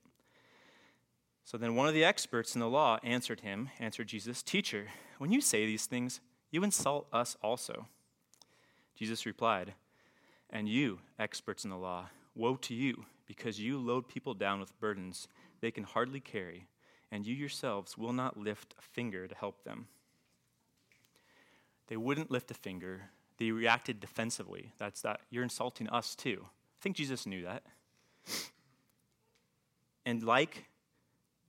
So 1.46 1.56
then 1.56 1.76
one 1.76 1.88
of 1.88 1.94
the 1.94 2.04
experts 2.04 2.54
in 2.54 2.60
the 2.60 2.68
law 2.68 2.98
answered 3.02 3.40
him, 3.40 3.70
answered 3.78 4.08
Jesus, 4.08 4.42
Teacher, 4.42 4.88
when 5.16 5.32
you 5.32 5.40
say 5.40 5.64
these 5.64 5.86
things, 5.86 6.20
you 6.50 6.62
insult 6.62 7.06
us 7.10 7.38
also. 7.42 7.86
Jesus 8.94 9.24
replied, 9.24 9.72
And 10.50 10.68
you, 10.68 10.98
experts 11.18 11.64
in 11.64 11.70
the 11.70 11.78
law, 11.78 12.10
woe 12.34 12.56
to 12.56 12.74
you, 12.74 13.06
because 13.30 13.60
you 13.60 13.78
load 13.78 14.08
people 14.08 14.34
down 14.34 14.58
with 14.58 14.76
burdens 14.80 15.28
they 15.60 15.70
can 15.70 15.84
hardly 15.84 16.18
carry, 16.18 16.66
and 17.12 17.24
you 17.24 17.32
yourselves 17.32 17.96
will 17.96 18.12
not 18.12 18.36
lift 18.36 18.74
a 18.76 18.82
finger 18.82 19.28
to 19.28 19.34
help 19.36 19.62
them. 19.62 19.86
They 21.86 21.96
wouldn't 21.96 22.32
lift 22.32 22.50
a 22.50 22.54
finger 22.54 23.02
they 23.38 23.52
reacted 23.52 24.00
defensively. 24.00 24.72
That's 24.78 25.02
that 25.02 25.20
you're 25.30 25.44
insulting 25.44 25.88
us 25.90 26.16
too. 26.16 26.40
I 26.42 26.78
think 26.82 26.96
Jesus 26.96 27.24
knew 27.24 27.44
that. 27.44 27.62
And 30.04 30.24
like 30.24 30.64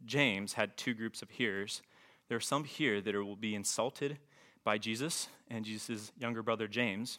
James 0.05 0.53
had 0.53 0.77
two 0.77 0.93
groups 0.93 1.23
of 1.23 1.31
hearers, 1.31 1.81
there 2.27 2.37
are 2.37 2.39
some 2.41 2.63
here 2.63 3.01
that 3.01 3.15
will 3.15 3.35
be 3.35 3.55
insulted 3.55 4.19
by 4.63 4.77
Jesus 4.77 5.29
and 5.49 5.65
Jesus' 5.65 6.11
younger 6.19 6.43
brother 6.43 6.67
James, 6.67 7.17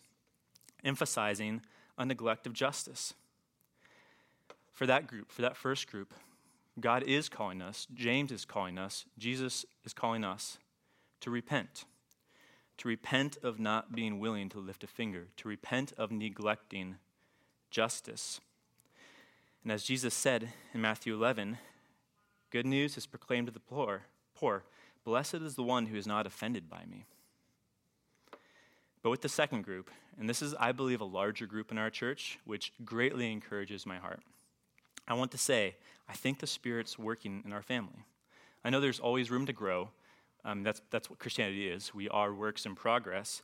emphasizing 0.85 1.63
a 1.99 2.07
neglect 2.07 2.47
of 2.47 2.53
justice. 2.53 3.15
For 4.73 4.87
that 4.87 5.07
group, 5.07 5.31
for 5.31 5.43
that 5.43 5.57
first 5.57 5.91
group, 5.91 6.15
God 6.81 7.03
is 7.03 7.29
calling 7.29 7.61
us, 7.61 7.87
James 7.95 8.33
is 8.33 8.45
calling 8.45 8.79
us, 8.79 9.05
Jesus 9.19 9.67
is 9.85 9.93
calling 9.93 10.25
us 10.25 10.59
to 11.21 11.31
repent 11.31 11.85
to 12.83 12.89
repent 12.89 13.39
of 13.45 13.61
not 13.61 13.95
being 13.95 14.19
willing 14.19 14.49
to 14.49 14.59
lift 14.59 14.83
a 14.83 14.89
finger, 14.89 15.29
to 15.37 15.49
repent 15.49 15.93
of 15.97 16.11
neglecting 16.11 16.97
justice. 17.71 18.41
And 19.63 19.71
as 19.71 19.85
Jesus 19.85 20.15
said 20.15 20.49
in 20.75 20.81
Matthew 20.81 21.15
11, 21.15 21.59
good 22.51 22.67
news 22.67 22.97
is 22.97 23.07
proclaimed 23.07 23.47
to 23.47 23.53
the 23.53 23.61
poor, 23.61 24.03
poor. 24.35 24.65
Blessed 25.05 25.35
is 25.35 25.55
the 25.55 25.63
one 25.63 25.87
who 25.87 25.97
is 25.97 26.09
not 26.09 26.27
offended 26.27 26.69
by 26.69 26.85
me. 26.91 27.07
But 29.01 29.11
with 29.11 29.23
the 29.23 29.29
second 29.29 29.63
group, 29.63 29.89
and 30.19 30.29
this 30.29 30.43
is, 30.43 30.53
I 30.59 30.73
believe, 30.73 31.01
a 31.01 31.05
larger 31.05 31.47
group 31.47 31.71
in 31.71 31.79
our 31.79 31.91
church, 31.91 32.41
which 32.45 32.73
greatly 32.85 33.31
encourages 33.31 33.87
my 33.87 33.99
heart. 33.99 34.23
I 35.07 35.15
want 35.15 35.31
to 35.33 35.39
say, 35.39 35.77
I 36.09 36.15
think 36.15 36.39
the 36.39 36.47
Spirit's 36.47 36.99
working 36.99 37.43
in 37.45 37.53
our 37.53 37.63
family. 37.63 38.05
I 38.65 38.71
know 38.71 38.81
there's 38.81 39.01
always 39.01 39.31
room 39.31 39.47
to 39.47 39.53
grow, 39.53 39.91
um, 40.45 40.63
that's, 40.63 40.83
that's 40.91 41.09
what 41.09 41.19
Christianity 41.19 41.69
is. 41.69 41.95
We 41.95 42.09
are 42.09 42.35
works 42.35 42.67
in 42.67 42.75
progress. 42.75 43.43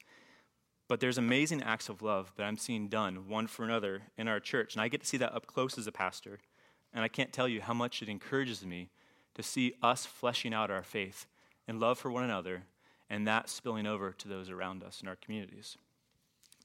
But 0.89 1.01
there's 1.01 1.19
amazing 1.19 1.63
acts 1.63 1.89
of 1.89 2.03
love 2.03 2.33
that 2.37 2.45
I'm 2.45 2.57
seeing 2.57 2.89
done 2.89 3.29
one 3.29 3.47
for 3.47 3.65
another 3.65 4.03
in 4.17 4.27
our 4.27 4.41
church. 4.41 4.75
And 4.75 4.83
I 4.83 4.89
get 4.89 5.03
to 5.03 5.07
see 5.07 5.19
that 5.19 5.35
up 5.35 5.47
close 5.47 5.77
as 5.79 5.87
a 5.87 5.93
pastor. 5.93 6.39
And 6.95 7.05
I 7.05 7.09
can't 7.09 7.33
tell 7.33 7.47
you 7.47 7.61
how 7.61 7.75
much 7.75 8.03
it 8.03 8.09
encourages 8.09 8.65
me 8.65 8.89
to 9.35 9.43
see 9.43 9.75
us 9.83 10.07
fleshing 10.07 10.55
out 10.55 10.71
our 10.71 10.83
faith 10.83 11.27
and 11.69 11.79
love 11.79 11.99
for 11.99 12.11
one 12.11 12.25
another 12.25 12.63
and 13.11 13.27
that 13.27 13.49
spilling 13.49 13.87
over 13.87 14.13
to 14.13 14.29
those 14.29 14.51
around 14.51 14.83
us 14.83 15.01
in 15.03 15.09
our 15.09 15.17
communities. 15.17 15.77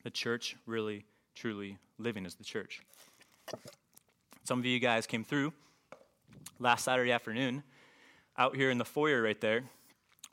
The 0.03 0.10
church 0.10 0.56
really, 0.65 1.06
truly 1.36 1.77
living 1.97 2.25
as 2.25 2.36
the 2.36 2.43
church. 2.43 2.82
Some 4.43 4.60
of 4.60 4.65
you 4.65 4.79
guys 4.79 5.08
came 5.08 5.23
through 5.23 5.53
last 6.60 6.84
Saturday 6.86 7.12
afternoon 7.12 7.63
out 8.38 8.56
here 8.56 8.69
in 8.69 8.77
the 8.77 8.86
foyer 8.86 9.21
right 9.21 9.39
there 9.39 9.63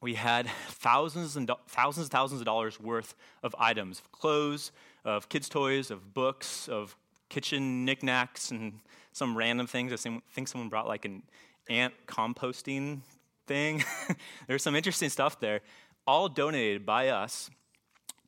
we 0.00 0.14
had 0.14 0.48
thousands 0.68 1.36
and 1.36 1.46
do- 1.46 1.54
thousands 1.68 2.06
and 2.06 2.12
thousands 2.12 2.40
of 2.40 2.44
dollars 2.44 2.80
worth 2.80 3.14
of 3.42 3.54
items 3.58 4.00
of 4.00 4.10
clothes, 4.12 4.72
of 5.04 5.28
kids' 5.28 5.48
toys, 5.48 5.90
of 5.90 6.14
books, 6.14 6.68
of 6.68 6.96
kitchen 7.28 7.84
knickknacks, 7.84 8.50
and 8.50 8.80
some 9.12 9.36
random 9.36 9.66
things. 9.66 9.92
I 9.92 10.20
think 10.32 10.48
someone 10.48 10.68
brought 10.68 10.88
like 10.88 11.04
an 11.04 11.22
ant 11.68 11.94
composting 12.06 13.00
thing. 13.46 13.84
There's 14.46 14.62
some 14.62 14.74
interesting 14.74 15.10
stuff 15.10 15.38
there, 15.38 15.60
all 16.06 16.28
donated 16.28 16.86
by 16.86 17.08
us 17.08 17.50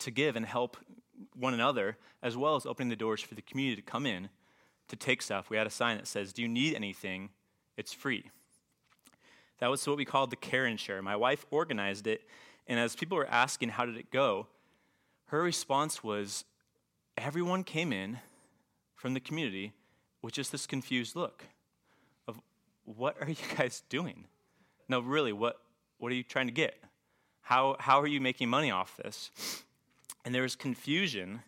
to 0.01 0.11
give 0.11 0.37
and 0.37 0.45
help 0.45 0.77
one 1.35 1.55
another, 1.55 1.97
as 2.23 2.37
well 2.37 2.57
as 2.57 2.67
opening 2.67 2.91
the 2.91 2.97
doors 2.97 3.23
for 3.23 3.35
the 3.35 3.43
community 3.43 3.81
to 3.81 3.83
come 3.83 4.05
in 4.05 4.29
to 4.93 4.97
take 4.97 5.23
stuff. 5.23 5.49
We 5.49 5.57
had 5.57 5.67
a 5.67 5.71
sign 5.71 5.97
that 5.97 6.07
says, 6.07 6.35
Do 6.35 6.43
you 6.43 6.49
need 6.49 6.75
anything? 6.75 7.31
It's 7.79 7.95
free. 7.95 8.31
That 9.59 9.71
was 9.71 9.87
what 9.87 9.97
we 9.97 10.05
called 10.05 10.31
the 10.31 10.37
care 10.37 10.67
and 10.67 10.79
share. 10.79 11.01
My 11.01 11.17
wife 11.17 11.47
organized 11.51 12.07
it, 12.07 12.23
and 12.67 12.79
as 12.79 12.95
people 12.95 13.17
were 13.17 13.27
asking, 13.27 13.71
How 13.71 13.87
did 13.87 13.97
it 13.97 14.11
go? 14.11 14.49
Her 15.27 15.43
response 15.43 16.05
was, 16.05 16.45
Everyone 17.17 17.65
came 17.65 17.91
in 17.91 18.19
from 18.95 19.15
the 19.15 19.21
community 19.21 19.73
with 20.21 20.35
just 20.35 20.53
this 20.53 20.67
confused 20.67 21.17
look 21.17 21.45
of, 22.29 22.39
What 22.85 23.17
are 23.23 23.31
you 23.31 23.37
guys 23.57 23.83
doing? 23.89 24.27
No, 24.91 25.01
really, 25.01 25.33
what, 25.33 25.57
what 25.97 26.13
are 26.13 26.15
you 26.15 26.23
trying 26.23 26.49
to 26.49 26.53
get? 26.53 26.77
How, 27.41 27.77
how 27.81 27.99
are 27.99 28.07
you 28.07 28.21
making 28.21 28.51
money 28.51 28.71
off 28.71 28.99
this? 28.99 29.31
And 30.23 30.35
there 30.35 30.43
was 30.43 30.55
confusion, 30.55 31.41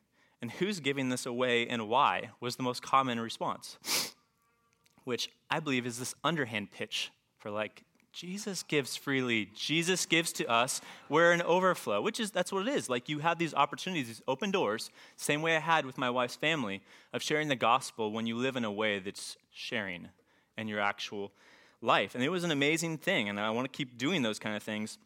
and 0.45 0.51
who's 0.51 0.79
giving 0.79 1.09
this 1.09 1.25
away 1.25 1.67
and 1.67 1.89
why 1.89 2.29
was 2.39 2.57
the 2.57 2.63
most 2.63 2.83
common 2.83 3.19
response, 3.19 3.79
which 5.05 5.31
I 5.51 5.59
believe 5.59 5.87
is 5.87 5.99
this 5.99 6.15
underhand 6.23 6.71
pitch 6.71 7.11
for 7.39 7.51
like, 7.51 7.83
Jesus 8.13 8.63
gives 8.63 8.95
freely. 8.95 9.49
Jesus 9.57 10.05
gives 10.05 10.33
to 10.33 10.47
us. 10.47 10.83
We're 11.09 11.33
an 11.33 11.41
overflow, 11.41 12.03
which 12.03 12.21
is 12.21 12.31
that's 12.31 12.53
what 12.53 12.69
it 12.69 12.75
is. 12.75 12.91
Like 12.91 13.09
you 13.09 13.21
have 13.21 13.39
these 13.39 13.55
opportunities, 13.55 14.09
these 14.09 14.21
open 14.29 14.51
doors, 14.51 14.91
same 15.17 15.41
way 15.41 15.57
I 15.57 15.61
had 15.61 15.87
with 15.87 15.97
my 15.97 16.11
wife's 16.11 16.37
family, 16.37 16.83
of 17.15 17.23
sharing 17.23 17.49
the 17.49 17.57
gospel 17.57 18.13
when 18.13 18.27
you 18.27 18.37
live 18.37 18.57
in 18.57 18.67
a 18.67 18.71
way 18.71 18.99
that's 18.99 19.39
sharing 19.51 20.11
in 20.59 20.69
your 20.69 20.79
actual 20.79 21.33
life. 21.81 22.15
And 22.15 22.23
it 22.23 22.29
was 22.29 22.45
an 22.45 22.51
amazing 22.51 22.99
thing, 22.99 23.31
and 23.31 23.41
I 23.41 23.49
want 23.49 23.65
to 23.65 23.75
keep 23.75 23.97
doing 23.97 24.21
those 24.21 24.39
kind 24.39 24.55
of 24.55 24.63
things. 24.63 24.99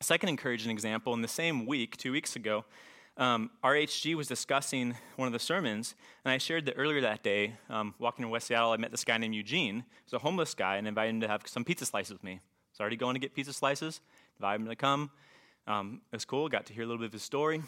Second 0.00 0.30
encouraging 0.30 0.70
example, 0.70 1.12
in 1.12 1.20
the 1.20 1.28
same 1.28 1.66
week, 1.66 1.98
two 1.98 2.12
weeks 2.12 2.34
ago, 2.34 2.64
um, 3.16 3.50
our 3.62 3.74
HG 3.74 4.14
was 4.14 4.28
discussing 4.28 4.96
one 5.16 5.26
of 5.26 5.32
the 5.32 5.38
sermons, 5.38 5.94
and 6.24 6.32
I 6.32 6.38
shared 6.38 6.66
that 6.66 6.74
earlier 6.74 7.00
that 7.02 7.22
day, 7.22 7.54
um, 7.68 7.94
walking 7.98 8.24
in 8.24 8.30
West 8.30 8.46
Seattle, 8.46 8.72
I 8.72 8.76
met 8.76 8.90
this 8.90 9.04
guy 9.04 9.18
named 9.18 9.34
Eugene. 9.34 9.84
He's 10.04 10.12
a 10.12 10.18
homeless 10.18 10.54
guy, 10.54 10.76
and 10.76 10.88
invited 10.88 11.10
him 11.10 11.20
to 11.20 11.28
have 11.28 11.42
some 11.46 11.64
pizza 11.64 11.84
slices 11.84 12.12
with 12.12 12.24
me. 12.24 12.32
I 12.32 12.40
was 12.72 12.80
already 12.80 12.96
going 12.96 13.14
to 13.14 13.20
get 13.20 13.34
pizza 13.34 13.52
slices, 13.52 14.00
invited 14.38 14.62
him 14.62 14.68
to 14.68 14.76
come. 14.76 15.10
Um, 15.66 16.00
it 16.12 16.16
was 16.16 16.24
cool, 16.24 16.48
got 16.48 16.66
to 16.66 16.72
hear 16.72 16.82
a 16.82 16.86
little 16.86 16.98
bit 16.98 17.06
of 17.06 17.12
his 17.12 17.22
story. 17.22 17.62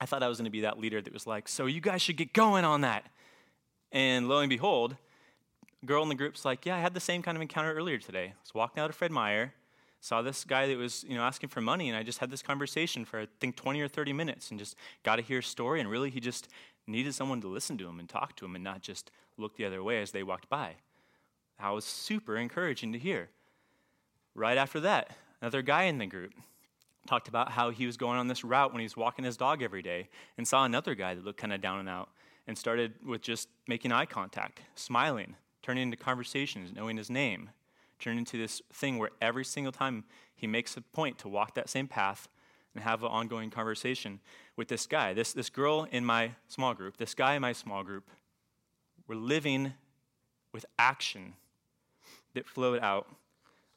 I 0.00 0.06
thought 0.06 0.22
I 0.22 0.28
was 0.28 0.38
going 0.38 0.44
to 0.44 0.50
be 0.50 0.60
that 0.60 0.78
leader 0.78 1.00
that 1.00 1.12
was 1.12 1.26
like, 1.26 1.48
so 1.48 1.66
you 1.66 1.80
guys 1.80 2.02
should 2.02 2.16
get 2.16 2.32
going 2.32 2.64
on 2.64 2.82
that. 2.82 3.04
And 3.92 4.28
lo 4.28 4.40
and 4.40 4.50
behold, 4.50 4.96
girl 5.86 6.02
in 6.02 6.08
the 6.08 6.14
group's 6.14 6.44
like, 6.44 6.66
yeah, 6.66 6.76
I 6.76 6.80
had 6.80 6.92
the 6.92 7.00
same 7.00 7.22
kind 7.22 7.36
of 7.36 7.42
encounter 7.42 7.72
earlier 7.72 7.98
today. 7.98 8.26
I 8.26 8.40
was 8.42 8.54
walking 8.54 8.82
out 8.82 8.90
of 8.90 8.96
Fred 8.96 9.10
Meyer, 9.10 9.54
saw 10.06 10.22
this 10.22 10.44
guy 10.44 10.68
that 10.68 10.78
was 10.78 11.04
you 11.08 11.16
know 11.16 11.22
asking 11.22 11.48
for 11.48 11.60
money 11.60 11.88
and 11.88 11.98
i 11.98 12.02
just 12.02 12.20
had 12.20 12.30
this 12.30 12.42
conversation 12.42 13.04
for 13.04 13.18
i 13.18 13.26
think 13.40 13.56
20 13.56 13.80
or 13.80 13.88
30 13.88 14.12
minutes 14.12 14.50
and 14.50 14.58
just 14.60 14.76
got 15.02 15.16
to 15.16 15.22
hear 15.22 15.40
a 15.40 15.42
story 15.42 15.80
and 15.80 15.90
really 15.90 16.10
he 16.10 16.20
just 16.20 16.48
needed 16.86 17.12
someone 17.12 17.40
to 17.40 17.48
listen 17.48 17.76
to 17.76 17.88
him 17.88 17.98
and 17.98 18.08
talk 18.08 18.36
to 18.36 18.44
him 18.44 18.54
and 18.54 18.62
not 18.62 18.80
just 18.80 19.10
look 19.36 19.56
the 19.56 19.64
other 19.64 19.82
way 19.82 20.00
as 20.00 20.12
they 20.12 20.22
walked 20.22 20.48
by. 20.48 20.76
That 21.58 21.70
was 21.70 21.84
super 21.84 22.36
encouraging 22.36 22.92
to 22.92 22.98
hear. 22.98 23.30
Right 24.34 24.56
after 24.56 24.78
that 24.80 25.16
another 25.42 25.62
guy 25.62 25.84
in 25.84 25.98
the 25.98 26.06
group 26.06 26.32
talked 27.08 27.26
about 27.26 27.50
how 27.50 27.70
he 27.70 27.86
was 27.86 27.96
going 27.96 28.18
on 28.18 28.28
this 28.28 28.44
route 28.44 28.72
when 28.72 28.80
he 28.80 28.84
was 28.84 28.96
walking 28.96 29.24
his 29.24 29.36
dog 29.36 29.60
every 29.60 29.82
day 29.82 30.08
and 30.38 30.46
saw 30.46 30.64
another 30.64 30.94
guy 30.94 31.14
that 31.14 31.24
looked 31.24 31.40
kind 31.40 31.52
of 31.52 31.60
down 31.60 31.80
and 31.80 31.88
out 31.88 32.10
and 32.46 32.56
started 32.56 32.94
with 33.04 33.22
just 33.22 33.48
making 33.66 33.90
eye 33.90 34.06
contact 34.06 34.60
smiling 34.76 35.34
turning 35.62 35.82
into 35.82 35.96
conversations 35.96 36.72
knowing 36.72 36.96
his 36.96 37.10
name 37.10 37.50
turn 37.98 38.18
into 38.18 38.36
this 38.36 38.62
thing 38.72 38.98
where 38.98 39.10
every 39.20 39.44
single 39.44 39.72
time 39.72 40.04
he 40.34 40.46
makes 40.46 40.76
a 40.76 40.80
point 40.80 41.18
to 41.18 41.28
walk 41.28 41.54
that 41.54 41.68
same 41.68 41.88
path 41.88 42.28
and 42.74 42.84
have 42.84 43.02
an 43.02 43.08
ongoing 43.08 43.50
conversation 43.50 44.20
with 44.56 44.68
this 44.68 44.86
guy, 44.86 45.14
this, 45.14 45.32
this 45.32 45.48
girl 45.48 45.86
in 45.90 46.04
my 46.04 46.32
small 46.48 46.74
group, 46.74 46.98
this 46.98 47.14
guy 47.14 47.34
in 47.34 47.42
my 47.42 47.52
small 47.52 47.82
group, 47.82 48.10
were 49.06 49.14
living 49.14 49.72
with 50.52 50.66
action 50.78 51.34
that 52.34 52.46
flowed 52.46 52.80
out 52.80 53.06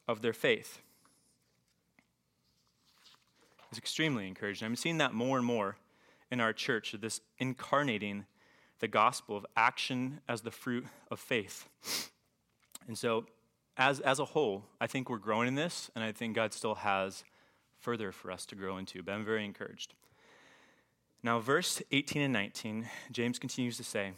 of 0.06 0.20
their 0.20 0.32
faith. 0.32 0.80
It's 3.70 3.78
extremely 3.78 4.26
encouraging. 4.26 4.66
I'm 4.66 4.76
seeing 4.76 4.98
that 4.98 5.14
more 5.14 5.38
and 5.38 5.46
more 5.46 5.76
in 6.30 6.40
our 6.40 6.52
church, 6.52 6.94
this 7.00 7.20
incarnating 7.38 8.26
the 8.80 8.88
gospel 8.88 9.36
of 9.36 9.46
action 9.56 10.20
as 10.28 10.40
the 10.42 10.50
fruit 10.50 10.86
of 11.10 11.20
faith. 11.20 11.68
And 12.86 12.98
so 12.98 13.26
as, 13.80 13.98
as 14.00 14.18
a 14.18 14.26
whole, 14.26 14.66
I 14.78 14.86
think 14.86 15.08
we're 15.08 15.16
growing 15.16 15.48
in 15.48 15.54
this, 15.54 15.90
and 15.94 16.04
I 16.04 16.12
think 16.12 16.36
God 16.36 16.52
still 16.52 16.74
has 16.76 17.24
further 17.78 18.12
for 18.12 18.30
us 18.30 18.44
to 18.46 18.54
grow 18.54 18.76
into, 18.76 19.02
but 19.02 19.12
I'm 19.12 19.24
very 19.24 19.42
encouraged. 19.42 19.94
Now, 21.22 21.40
verse 21.40 21.80
18 21.90 22.20
and 22.20 22.32
19, 22.32 22.86
James 23.10 23.38
continues 23.38 23.78
to 23.78 23.84
say, 23.84 24.12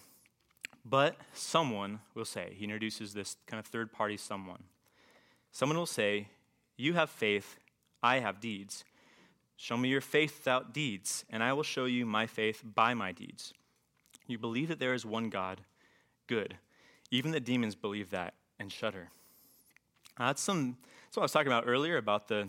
But 0.85 1.16
someone 1.33 2.01
will 2.12 2.25
say, 2.25 2.55
he 2.57 2.64
introduces 2.64 3.14
this 3.14 3.37
kind 3.46 3.61
of 3.61 3.66
third 3.66 3.92
party 3.92 4.16
someone. 4.16 4.64
Someone 5.53 5.79
will 5.79 5.87
say, 5.87 6.27
You 6.77 6.94
have 6.94 7.09
faith, 7.09 7.61
I 8.03 8.18
have 8.18 8.40
deeds. 8.40 8.85
Show 9.57 9.77
me 9.77 9.90
your 9.90 10.01
faith 10.01 10.38
without 10.38 10.75
deeds, 10.75 11.25
and 11.31 11.40
I 11.40 11.53
will 11.53 11.62
show 11.62 11.85
you 11.85 12.05
my 12.05 12.27
faith 12.27 12.64
by 12.64 12.94
my 12.94 13.12
deeds. 13.12 13.55
You 14.27 14.38
believe 14.38 14.66
that 14.68 14.81
there 14.81 14.94
is 14.94 15.07
one 15.07 15.31
God, 15.31 15.61
good. 16.27 16.57
Even 17.12 17.31
the 17.31 17.38
demons 17.38 17.77
believe 17.77 18.11
that 18.11 18.35
and 18.59 18.72
shudder. 18.72 19.11
That's 20.18 20.42
some. 20.42 20.77
That's 21.07 21.16
what 21.16 21.22
I 21.22 21.25
was 21.25 21.33
talking 21.33 21.48
about 21.48 21.64
earlier 21.66 21.96
about 21.96 22.29
the 22.29 22.48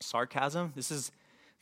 sarcasm. 0.00 0.72
This 0.74 0.90
is 0.90 1.12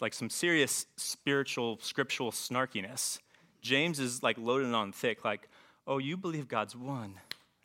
like 0.00 0.14
some 0.14 0.30
serious 0.30 0.86
spiritual, 0.96 1.78
scriptural 1.80 2.30
snarkiness. 2.30 3.18
James 3.60 3.98
is 3.98 4.22
like 4.22 4.38
loaded 4.38 4.72
on 4.72 4.92
thick, 4.92 5.24
like, 5.24 5.48
oh, 5.86 5.98
you 5.98 6.16
believe 6.16 6.48
God's 6.48 6.76
one. 6.76 7.14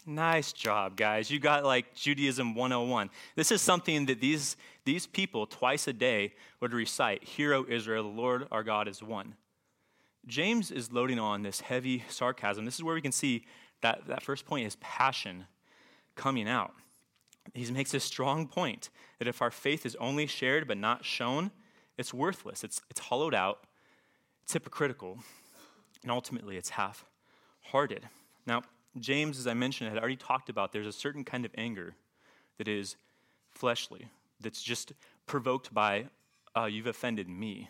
Nice 0.05 0.51
job, 0.51 0.97
guys. 0.97 1.31
You 1.31 1.39
got 1.39 1.63
like 1.63 1.93
Judaism 1.93 2.55
101. 2.55 3.09
This 3.35 3.51
is 3.51 3.61
something 3.61 4.07
that 4.07 4.19
these, 4.19 4.57
these 4.83 5.07
people 5.07 5.45
twice 5.45 5.87
a 5.87 5.93
day 5.93 6.33
would 6.59 6.73
recite 6.73 7.23
Hear, 7.23 7.53
O 7.53 7.65
Israel, 7.69 8.03
the 8.03 8.09
Lord 8.09 8.47
our 8.51 8.63
God 8.63 8.87
is 8.87 9.01
one. 9.01 9.35
James 10.25 10.71
is 10.71 10.91
loading 10.91 11.19
on 11.19 11.43
this 11.43 11.61
heavy 11.61 12.03
sarcasm. 12.09 12.65
This 12.65 12.75
is 12.75 12.83
where 12.83 12.95
we 12.95 13.01
can 13.01 13.11
see 13.11 13.45
that, 13.81 14.07
that 14.07 14.23
first 14.23 14.45
point 14.45 14.65
is 14.65 14.77
passion 14.77 15.45
coming 16.15 16.49
out 16.49 16.73
he 17.53 17.69
makes 17.71 17.93
a 17.93 17.99
strong 17.99 18.47
point 18.47 18.89
that 19.19 19.27
if 19.27 19.41
our 19.41 19.51
faith 19.51 19.85
is 19.85 19.95
only 19.97 20.27
shared 20.27 20.67
but 20.67 20.77
not 20.77 21.05
shown, 21.05 21.51
it's 21.97 22.13
worthless, 22.13 22.63
it's, 22.63 22.81
it's 22.89 22.99
hollowed 22.99 23.35
out, 23.35 23.65
it's 24.43 24.53
hypocritical, 24.53 25.19
and 26.01 26.11
ultimately 26.11 26.57
it's 26.57 26.69
half 26.69 27.05
hearted. 27.61 28.07
Now, 28.45 28.63
James, 28.99 29.39
as 29.39 29.47
I 29.47 29.53
mentioned, 29.53 29.89
had 29.89 29.99
already 29.99 30.15
talked 30.15 30.49
about 30.49 30.71
there's 30.71 30.87
a 30.87 30.91
certain 30.91 31.23
kind 31.23 31.45
of 31.45 31.51
anger 31.57 31.95
that 32.57 32.67
is 32.67 32.95
fleshly, 33.51 34.07
that's 34.39 34.61
just 34.61 34.93
provoked 35.25 35.73
by, 35.73 36.07
uh, 36.55 36.65
you've 36.65 36.87
offended 36.87 37.27
me. 37.27 37.69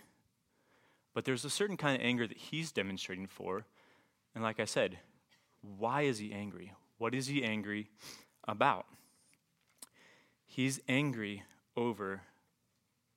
But 1.14 1.26
there's 1.26 1.46
a 1.46 1.50
certain 1.50 1.78
kind 1.78 1.96
of 1.96 2.06
anger 2.06 2.28
that 2.28 2.38
he's 2.38 2.72
demonstrating 2.72 3.28
for. 3.28 3.66
And 4.34 4.44
like 4.44 4.60
I 4.60 4.66
said, 4.66 4.98
why 5.62 6.02
is 6.02 6.18
he 6.18 6.34
angry? 6.34 6.74
What 6.98 7.14
is 7.14 7.28
he 7.28 7.44
angry 7.44 7.90
about? 8.48 8.86
He's 10.56 10.80
angry 10.88 11.42
over 11.76 12.22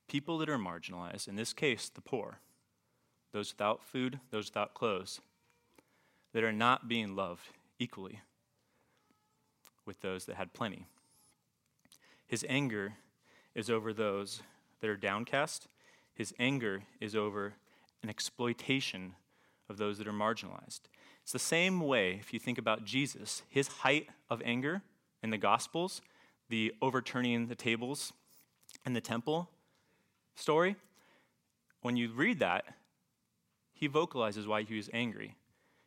people 0.07 0.39
that 0.39 0.49
are 0.49 0.57
marginalized, 0.57 1.27
in 1.27 1.35
this 1.35 1.53
case, 1.53 1.87
the 1.87 2.01
poor, 2.01 2.39
those 3.31 3.53
without 3.53 3.83
food, 3.83 4.19
those 4.31 4.47
without 4.47 4.73
clothes, 4.73 5.21
that 6.33 6.43
are 6.43 6.51
not 6.51 6.87
being 6.87 7.15
loved 7.15 7.49
equally 7.77 8.21
with 9.85 10.01
those 10.01 10.25
that 10.25 10.37
had 10.37 10.53
plenty. 10.53 10.87
His 12.25 12.43
anger 12.49 12.93
is 13.53 13.69
over 13.69 13.93
those 13.93 14.41
that 14.81 14.89
are 14.89 14.97
downcast. 14.97 15.67
His 16.15 16.33
anger 16.39 16.85
is 16.99 17.15
over 17.15 17.53
an 18.01 18.09
exploitation 18.09 19.13
of 19.69 19.77
those 19.77 19.99
that 19.99 20.07
are 20.07 20.11
marginalized. 20.11 20.81
It's 21.21 21.33
the 21.33 21.37
same 21.37 21.81
way 21.81 22.13
if 22.19 22.33
you 22.33 22.39
think 22.39 22.57
about 22.57 22.83
Jesus, 22.83 23.43
his 23.47 23.67
height 23.67 24.07
of 24.27 24.41
anger 24.43 24.81
in 25.21 25.29
the 25.29 25.37
Gospels 25.37 26.01
the 26.49 26.73
overturning 26.81 27.47
the 27.47 27.55
tables 27.55 28.13
in 28.85 28.93
the 28.93 29.01
temple 29.01 29.49
story, 30.35 30.75
when 31.81 31.97
you 31.97 32.11
read 32.11 32.39
that, 32.39 32.65
he 33.73 33.87
vocalizes 33.87 34.47
why 34.47 34.63
he 34.63 34.75
was 34.75 34.89
angry. 34.93 35.35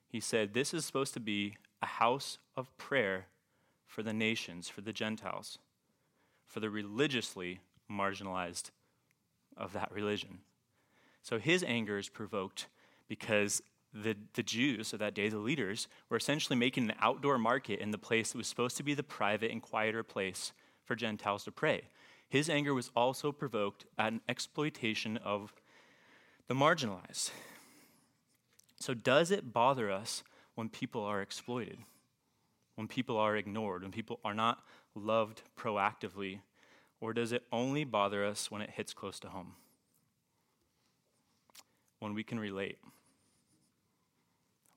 He 0.09 0.21
said, 0.21 0.55
This 0.55 0.73
is 0.73 0.85
supposed 0.85 1.15
to 1.15 1.21
be 1.21 1.57
a 1.83 1.87
house 1.87 2.39
of 2.57 2.77
prayer 2.77 3.27
for 3.87 4.03
the 4.03 4.13
nations, 4.13 4.69
for 4.69 4.81
the 4.81 4.93
Gentiles, 4.93 5.59
for 6.47 6.61
the 6.61 6.71
religiously 6.71 7.61
marginalized 7.91 8.71
of 9.57 9.73
that 9.73 9.91
religion. 9.93 10.39
So 11.23 11.39
his 11.39 11.65
anger 11.65 11.99
is 11.99 12.09
provoked 12.09 12.69
because 13.09 13.63
the, 13.93 14.17
the 14.35 14.43
Jews 14.43 14.93
of 14.93 14.99
that 15.01 15.15
day, 15.15 15.29
the 15.29 15.39
leaders, 15.39 15.89
were 16.09 16.17
essentially 16.17 16.57
making 16.57 16.85
an 16.85 16.97
outdoor 17.01 17.39
market 17.39 17.81
in 17.81 17.91
the 17.91 17.99
place 17.99 18.33
that 18.33 18.39
was 18.39 18.47
supposed 18.47 18.77
to 18.77 18.83
be 18.83 18.95
the 18.95 19.03
private 19.03 19.51
and 19.51 19.61
quieter 19.61 20.03
place 20.03 20.53
for 20.85 20.95
Gentiles 20.95 21.45
to 21.45 21.53
pray. 21.53 21.83
His 22.29 22.49
anger 22.49 22.73
was 22.75 22.91
also 22.95 23.33
provoked 23.33 23.87
at 23.99 24.13
an 24.13 24.21
exploitation 24.29 25.17
of 25.19 25.53
the 26.47 26.55
marginalized. 26.55 27.31
So, 28.79 28.95
does 28.95 29.31
it 29.31 29.53
bother 29.53 29.91
us 29.91 30.23
when 30.55 30.69
people 30.69 31.03
are 31.03 31.21
exploited, 31.21 31.79
when 32.77 32.87
people 32.87 33.17
are 33.17 33.37
ignored, 33.37 33.83
when 33.83 33.91
people 33.91 34.21
are 34.25 34.35
not 34.35 34.65
loved 34.95 35.43
proactively, 35.59 36.41
or 37.01 37.13
does 37.13 37.33
it 37.33 37.43
only 37.53 37.85
bother 37.85 38.25
us 38.25 38.51
when 38.51 38.63
it 38.63 38.71
hits 38.71 38.95
close 38.95 39.19
to 39.21 39.29
home? 39.29 39.55
When 41.99 42.15
we 42.15 42.23
can 42.23 42.39
relate? 42.39 42.79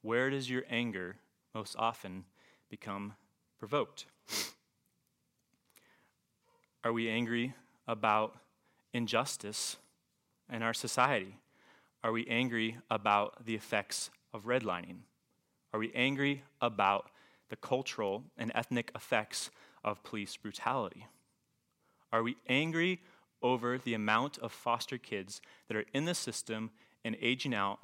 Where 0.03 0.29
does 0.29 0.49
your 0.49 0.63
anger 0.69 1.15
most 1.55 1.77
often 1.79 2.25
become 2.69 3.13
provoked? 3.57 4.05
Are 6.83 6.91
we 6.91 7.09
angry 7.09 7.53
about 7.87 8.35
injustice 8.93 9.77
in 10.51 10.61
our 10.61 10.73
society? 10.73 11.37
Are 12.03 12.11
we 12.11 12.27
angry 12.27 12.77
about 12.91 13.45
the 13.45 13.55
effects 13.55 14.09
of 14.33 14.43
redlining? 14.43 15.03
Are 15.73 15.79
we 15.79 15.93
angry 15.95 16.43
about 16.59 17.09
the 17.49 17.55
cultural 17.55 18.25
and 18.37 18.51
ethnic 18.53 18.91
effects 18.93 19.51
of 19.85 20.03
police 20.03 20.35
brutality? 20.35 21.07
Are 22.11 22.23
we 22.23 22.35
angry 22.49 23.01
over 23.41 23.77
the 23.77 23.93
amount 23.93 24.37
of 24.39 24.51
foster 24.51 24.97
kids 24.97 25.39
that 25.69 25.77
are 25.77 25.85
in 25.93 26.03
the 26.03 26.13
system 26.13 26.71
and 27.05 27.15
aging 27.21 27.53
out, 27.53 27.79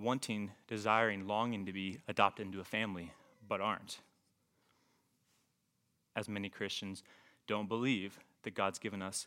wanting, 0.00 0.52
desiring, 0.66 1.26
longing 1.26 1.66
to 1.66 1.72
be 1.72 1.98
adopted 2.08 2.46
into 2.46 2.60
a 2.60 2.64
family, 2.64 3.12
but 3.46 3.60
aren't? 3.60 3.98
As 6.16 6.28
many 6.28 6.48
Christians 6.48 7.02
don't 7.46 7.68
believe 7.68 8.18
that 8.42 8.54
God's 8.54 8.78
given 8.78 9.02
us 9.02 9.26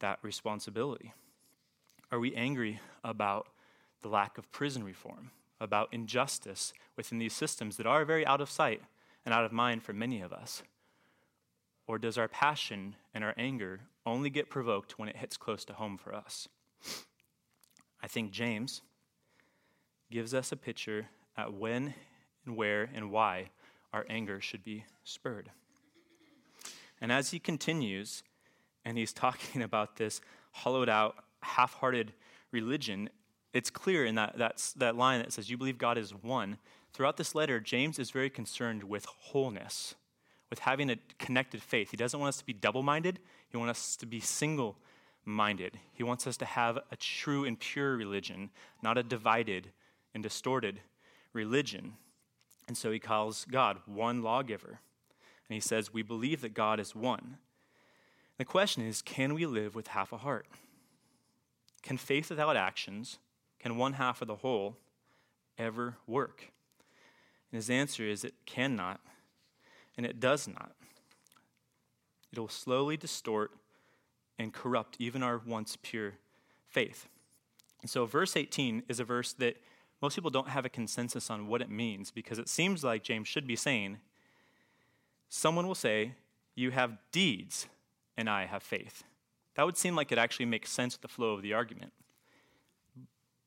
that 0.00 0.18
responsibility. 0.22 1.12
Are 2.10 2.18
we 2.18 2.34
angry 2.34 2.80
about 3.04 3.48
the 4.02 4.08
lack 4.08 4.38
of 4.38 4.50
prison 4.52 4.84
reform, 4.84 5.30
about 5.60 5.88
injustice 5.92 6.72
within 6.96 7.18
these 7.18 7.34
systems 7.34 7.76
that 7.76 7.86
are 7.86 8.04
very 8.04 8.26
out 8.26 8.40
of 8.40 8.50
sight 8.50 8.82
and 9.24 9.34
out 9.34 9.44
of 9.44 9.52
mind 9.52 9.82
for 9.82 9.92
many 9.92 10.20
of 10.20 10.32
us? 10.32 10.62
Or 11.86 11.98
does 11.98 12.18
our 12.18 12.28
passion 12.28 12.96
and 13.14 13.24
our 13.24 13.34
anger 13.36 13.80
only 14.06 14.30
get 14.30 14.50
provoked 14.50 14.98
when 14.98 15.08
it 15.08 15.16
hits 15.16 15.36
close 15.36 15.64
to 15.66 15.72
home 15.74 15.98
for 15.98 16.14
us? 16.14 16.48
I 18.02 18.06
think 18.06 18.30
James 18.30 18.82
gives 20.10 20.34
us 20.34 20.52
a 20.52 20.56
picture 20.56 21.06
at 21.36 21.52
when 21.52 21.94
and 22.44 22.56
where 22.56 22.88
and 22.94 23.10
why 23.10 23.50
our 23.92 24.06
anger 24.08 24.40
should 24.40 24.64
be 24.64 24.84
spurred. 25.04 25.50
And 27.00 27.12
as 27.12 27.30
he 27.30 27.38
continues, 27.38 28.22
and 28.84 28.98
he's 28.98 29.12
talking 29.24 29.62
about 29.62 29.96
this 29.96 30.20
hollowed 30.52 30.88
out, 30.88 31.16
half 31.42 31.74
hearted 31.74 32.12
religion, 32.50 33.10
it's 33.52 33.70
clear 33.70 34.04
in 34.04 34.14
that, 34.16 34.38
that, 34.38 34.72
that 34.76 34.96
line 34.96 35.20
that 35.20 35.32
says, 35.32 35.48
You 35.48 35.56
believe 35.56 35.78
God 35.78 35.98
is 35.98 36.10
one. 36.10 36.58
Throughout 36.92 37.16
this 37.16 37.34
letter, 37.34 37.60
James 37.60 37.98
is 37.98 38.10
very 38.10 38.30
concerned 38.30 38.82
with 38.82 39.04
wholeness, 39.04 39.94
with 40.50 40.60
having 40.60 40.90
a 40.90 40.96
connected 41.18 41.62
faith. 41.62 41.90
He 41.90 41.96
doesn't 41.96 42.18
want 42.18 42.30
us 42.30 42.38
to 42.38 42.46
be 42.46 42.52
double 42.52 42.82
minded, 42.82 43.20
he 43.48 43.56
wants 43.56 43.80
us 43.80 43.96
to 43.96 44.06
be 44.06 44.20
single 44.20 44.76
minded. 45.24 45.78
He 45.92 46.02
wants 46.02 46.26
us 46.26 46.36
to 46.38 46.44
have 46.44 46.78
a 46.90 46.96
true 46.96 47.44
and 47.44 47.58
pure 47.58 47.96
religion, 47.96 48.50
not 48.82 48.96
a 48.98 49.02
divided 49.02 49.70
and 50.18 50.22
distorted 50.24 50.80
religion. 51.32 51.92
And 52.66 52.76
so 52.76 52.90
he 52.90 52.98
calls 52.98 53.46
God 53.48 53.78
one 53.86 54.20
lawgiver. 54.20 54.80
And 55.48 55.54
he 55.54 55.60
says, 55.60 55.94
We 55.94 56.02
believe 56.02 56.40
that 56.40 56.54
God 56.54 56.80
is 56.80 56.92
one. 56.92 57.38
The 58.36 58.44
question 58.44 58.84
is 58.84 59.00
can 59.00 59.32
we 59.32 59.46
live 59.46 59.76
with 59.76 59.88
half 59.88 60.12
a 60.12 60.18
heart? 60.18 60.48
Can 61.82 61.98
faith 61.98 62.30
without 62.30 62.56
actions, 62.56 63.18
can 63.60 63.76
one 63.76 63.92
half 63.92 64.20
of 64.20 64.26
the 64.26 64.36
whole 64.36 64.76
ever 65.56 65.96
work? 66.04 66.50
And 67.52 67.58
his 67.58 67.70
answer 67.70 68.02
is 68.02 68.24
it 68.24 68.34
cannot, 68.44 69.00
and 69.96 70.04
it 70.04 70.18
does 70.18 70.48
not. 70.48 70.72
It 72.32 72.40
will 72.40 72.48
slowly 72.48 72.96
distort 72.96 73.52
and 74.36 74.52
corrupt 74.52 74.96
even 74.98 75.22
our 75.22 75.38
once 75.38 75.78
pure 75.80 76.14
faith. 76.66 77.06
And 77.82 77.88
so, 77.88 78.04
verse 78.04 78.36
18 78.36 78.82
is 78.88 78.98
a 78.98 79.04
verse 79.04 79.32
that 79.34 79.56
most 80.00 80.14
people 80.14 80.30
don't 80.30 80.48
have 80.48 80.64
a 80.64 80.68
consensus 80.68 81.30
on 81.30 81.48
what 81.48 81.60
it 81.60 81.70
means 81.70 82.10
because 82.10 82.38
it 82.38 82.48
seems 82.48 82.84
like 82.84 83.02
James 83.02 83.28
should 83.28 83.46
be 83.46 83.56
saying, 83.56 83.98
Someone 85.28 85.66
will 85.66 85.74
say, 85.74 86.12
You 86.54 86.70
have 86.70 86.98
deeds, 87.12 87.66
and 88.16 88.30
I 88.30 88.46
have 88.46 88.62
faith. 88.62 89.04
That 89.54 89.66
would 89.66 89.76
seem 89.76 89.96
like 89.96 90.12
it 90.12 90.18
actually 90.18 90.46
makes 90.46 90.70
sense 90.70 90.94
with 90.94 91.02
the 91.02 91.08
flow 91.08 91.32
of 91.32 91.42
the 91.42 91.52
argument. 91.52 91.92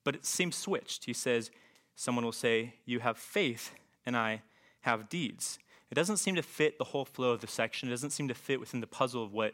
But 0.03 0.15
it 0.15 0.25
seems 0.25 0.55
switched. 0.55 1.05
He 1.05 1.13
says, 1.13 1.51
Someone 1.95 2.25
will 2.25 2.31
say, 2.31 2.75
You 2.85 2.99
have 2.99 3.17
faith, 3.17 3.71
and 4.05 4.17
I 4.17 4.41
have 4.81 5.09
deeds. 5.09 5.57
It 5.89 5.95
doesn't 5.95 6.17
seem 6.17 6.35
to 6.35 6.43
fit 6.43 6.77
the 6.77 6.85
whole 6.85 7.05
flow 7.05 7.31
of 7.31 7.41
the 7.41 7.47
section. 7.47 7.89
It 7.89 7.91
doesn't 7.91 8.11
seem 8.11 8.27
to 8.27 8.33
fit 8.33 8.59
within 8.59 8.81
the 8.81 8.87
puzzle 8.87 9.23
of 9.23 9.33
what 9.33 9.53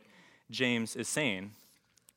James 0.52 0.96
is 0.96 1.08
saying. 1.08 1.52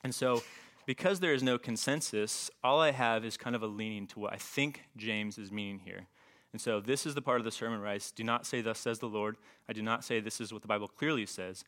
And 0.05 0.15
so, 0.15 0.43
because 0.91 1.21
there 1.21 1.33
is 1.33 1.41
no 1.41 1.57
consensus, 1.57 2.51
all 2.65 2.81
I 2.81 2.91
have 2.91 3.25
is 3.25 3.37
kind 3.37 3.55
of 3.55 3.63
a 3.63 3.69
leaning 3.69 4.09
to 4.09 4.19
what 4.19 4.33
I 4.33 4.39
think 4.39 4.89
James 4.97 5.39
is 5.39 5.53
meaning 5.53 5.79
here. 5.85 6.09
And 6.51 6.61
so, 6.61 6.81
this 6.81 7.07
is 7.07 7.15
the 7.15 7.23
part 7.23 7.39
of 7.39 7.45
the 7.45 7.53
sermon 7.53 7.79
where 7.79 7.91
I 7.91 8.01
do 8.17 8.25
not 8.25 8.45
say, 8.45 8.61
Thus 8.61 8.81
says 8.81 8.99
the 8.99 9.07
Lord. 9.07 9.37
I 9.69 9.73
do 9.73 9.83
not 9.83 10.03
say 10.03 10.19
this 10.19 10.41
is 10.41 10.53
what 10.53 10.63
the 10.63 10.67
Bible 10.67 10.89
clearly 10.89 11.27
says. 11.27 11.63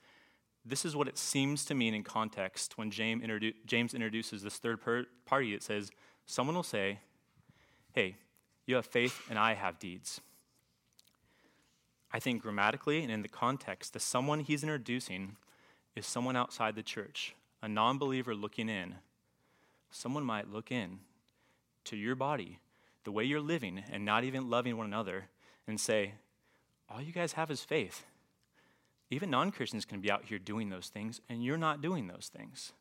This 0.64 0.85
is 0.85 0.96
what 0.96 1.06
it 1.06 1.16
seems 1.16 1.64
to 1.66 1.74
mean 1.76 1.94
in 1.94 2.02
context 2.02 2.76
when 2.76 2.90
James, 2.90 3.22
introdu- 3.22 3.54
James 3.64 3.94
introduces 3.94 4.42
this 4.42 4.58
third 4.58 4.80
per- 4.80 5.06
party. 5.24 5.54
It 5.54 5.62
says, 5.62 5.92
Someone 6.26 6.56
will 6.56 6.64
say, 6.64 6.98
Hey, 7.92 8.16
you 8.66 8.74
have 8.74 8.87
faith 8.87 9.22
and 9.30 9.38
I 9.38 9.54
have 9.54 9.78
deeds. 9.78 10.20
I 12.12 12.18
think 12.18 12.42
grammatically 12.42 13.04
and 13.04 13.12
in 13.12 13.22
the 13.22 13.28
context, 13.28 13.92
the 13.92 14.00
someone 14.00 14.40
he's 14.40 14.64
introducing 14.64 15.37
is 15.94 16.08
someone 16.08 16.35
outside 16.35 16.74
the 16.74 16.82
church, 16.82 17.37
a 17.62 17.68
non 17.68 17.98
believer 17.98 18.35
looking 18.35 18.68
in. 18.68 18.96
Someone 19.92 20.24
might 20.24 20.50
look 20.50 20.72
in 20.72 21.00
to 21.85 21.96
your 21.96 22.14
body, 22.14 22.59
the 23.05 23.12
way 23.12 23.24
you're 23.24 23.40
living, 23.40 23.85
and 23.92 24.05
not 24.05 24.24
even 24.24 24.48
loving 24.48 24.76
one 24.76 24.87
another, 24.87 25.26
and 25.68 25.78
say, 25.78 26.14
All 26.88 27.00
you 27.00 27.12
guys 27.12 27.35
have 27.35 27.50
is 27.50 27.62
faith. 27.62 28.05
Even 29.11 29.31
non 29.31 29.52
Christians 29.52 29.85
can 29.85 30.00
be 30.00 30.11
out 30.11 30.24
here 30.24 30.38
doing 30.38 30.70
those 30.70 30.88
things, 30.88 31.20
and 31.28 31.44
you're 31.44 31.59
not 31.59 31.83
doing 31.83 32.09
those 32.09 32.31
things. 32.35 32.72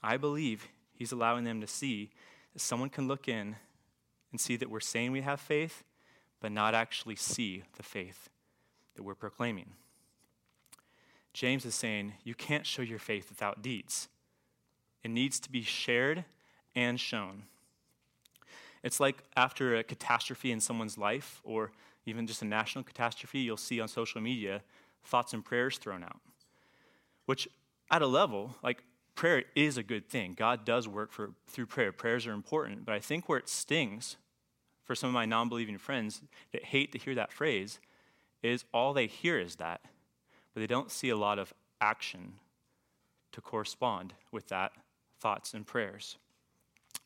I 0.00 0.16
believe 0.16 0.68
he's 0.92 1.10
allowing 1.10 1.42
them 1.42 1.60
to 1.60 1.66
see 1.66 2.10
that 2.52 2.60
someone 2.62 2.88
can 2.88 3.08
look 3.08 3.28
in 3.28 3.56
and 4.30 4.40
see 4.40 4.56
that 4.56 4.70
we're 4.70 4.78
saying 4.78 5.10
we 5.10 5.22
have 5.22 5.40
faith, 5.40 5.82
but 6.40 6.52
not 6.52 6.74
actually 6.74 7.16
see 7.16 7.64
the 7.76 7.82
faith 7.82 8.28
that 8.94 9.02
we're 9.02 9.16
proclaiming. 9.16 9.72
James 11.32 11.64
is 11.64 11.74
saying 11.74 12.14
you 12.22 12.36
can't 12.36 12.64
show 12.64 12.82
your 12.82 12.98
faith 13.00 13.28
without 13.28 13.62
deeds. 13.62 14.08
It 15.02 15.10
needs 15.10 15.40
to 15.40 15.50
be 15.50 15.62
shared 15.62 16.24
and 16.74 16.98
shown. 16.98 17.44
It's 18.82 19.00
like 19.00 19.22
after 19.36 19.76
a 19.76 19.82
catastrophe 19.82 20.52
in 20.52 20.60
someone's 20.60 20.96
life, 20.96 21.40
or 21.44 21.72
even 22.06 22.26
just 22.26 22.42
a 22.42 22.46
national 22.46 22.84
catastrophe, 22.84 23.40
you'll 23.40 23.56
see 23.56 23.80
on 23.80 23.88
social 23.88 24.20
media 24.20 24.62
thoughts 25.04 25.32
and 25.32 25.44
prayers 25.44 25.78
thrown 25.78 26.02
out. 26.02 26.20
Which, 27.26 27.48
at 27.90 28.02
a 28.02 28.06
level, 28.06 28.56
like 28.62 28.84
prayer 29.14 29.44
is 29.54 29.76
a 29.76 29.82
good 29.82 30.08
thing. 30.08 30.34
God 30.36 30.64
does 30.64 30.88
work 30.88 31.12
for, 31.12 31.32
through 31.46 31.66
prayer. 31.66 31.92
Prayers 31.92 32.26
are 32.26 32.32
important. 32.32 32.84
But 32.84 32.94
I 32.94 33.00
think 33.00 33.28
where 33.28 33.38
it 33.38 33.48
stings 33.48 34.16
for 34.84 34.94
some 34.94 35.08
of 35.08 35.14
my 35.14 35.26
non 35.26 35.48
believing 35.48 35.78
friends 35.78 36.22
that 36.52 36.64
hate 36.64 36.92
to 36.92 36.98
hear 36.98 37.14
that 37.14 37.32
phrase 37.32 37.80
is 38.42 38.64
all 38.72 38.94
they 38.94 39.06
hear 39.06 39.38
is 39.38 39.56
that 39.56 39.82
but 40.52 40.60
they 40.60 40.66
don't 40.66 40.90
see 40.90 41.08
a 41.08 41.16
lot 41.16 41.38
of 41.38 41.54
action 41.80 42.34
to 43.32 43.40
correspond 43.40 44.14
with 44.32 44.48
that 44.48 44.72
thoughts 45.20 45.54
and 45.54 45.66
prayers. 45.66 46.16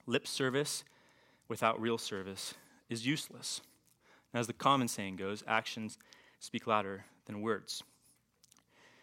Lip 0.07 0.27
service 0.27 0.85
without 1.49 1.81
real 1.81 1.99
service 1.99 2.55
is 2.89 3.07
useless. 3.07 3.61
As 4.33 4.47
the 4.47 4.53
common 4.53 4.89
saying 4.89 5.17
goes, 5.17 5.45
actions 5.47 5.99
speak 6.41 6.67
louder 6.67 7.05
than 7.27 7.41
words. 7.41 7.83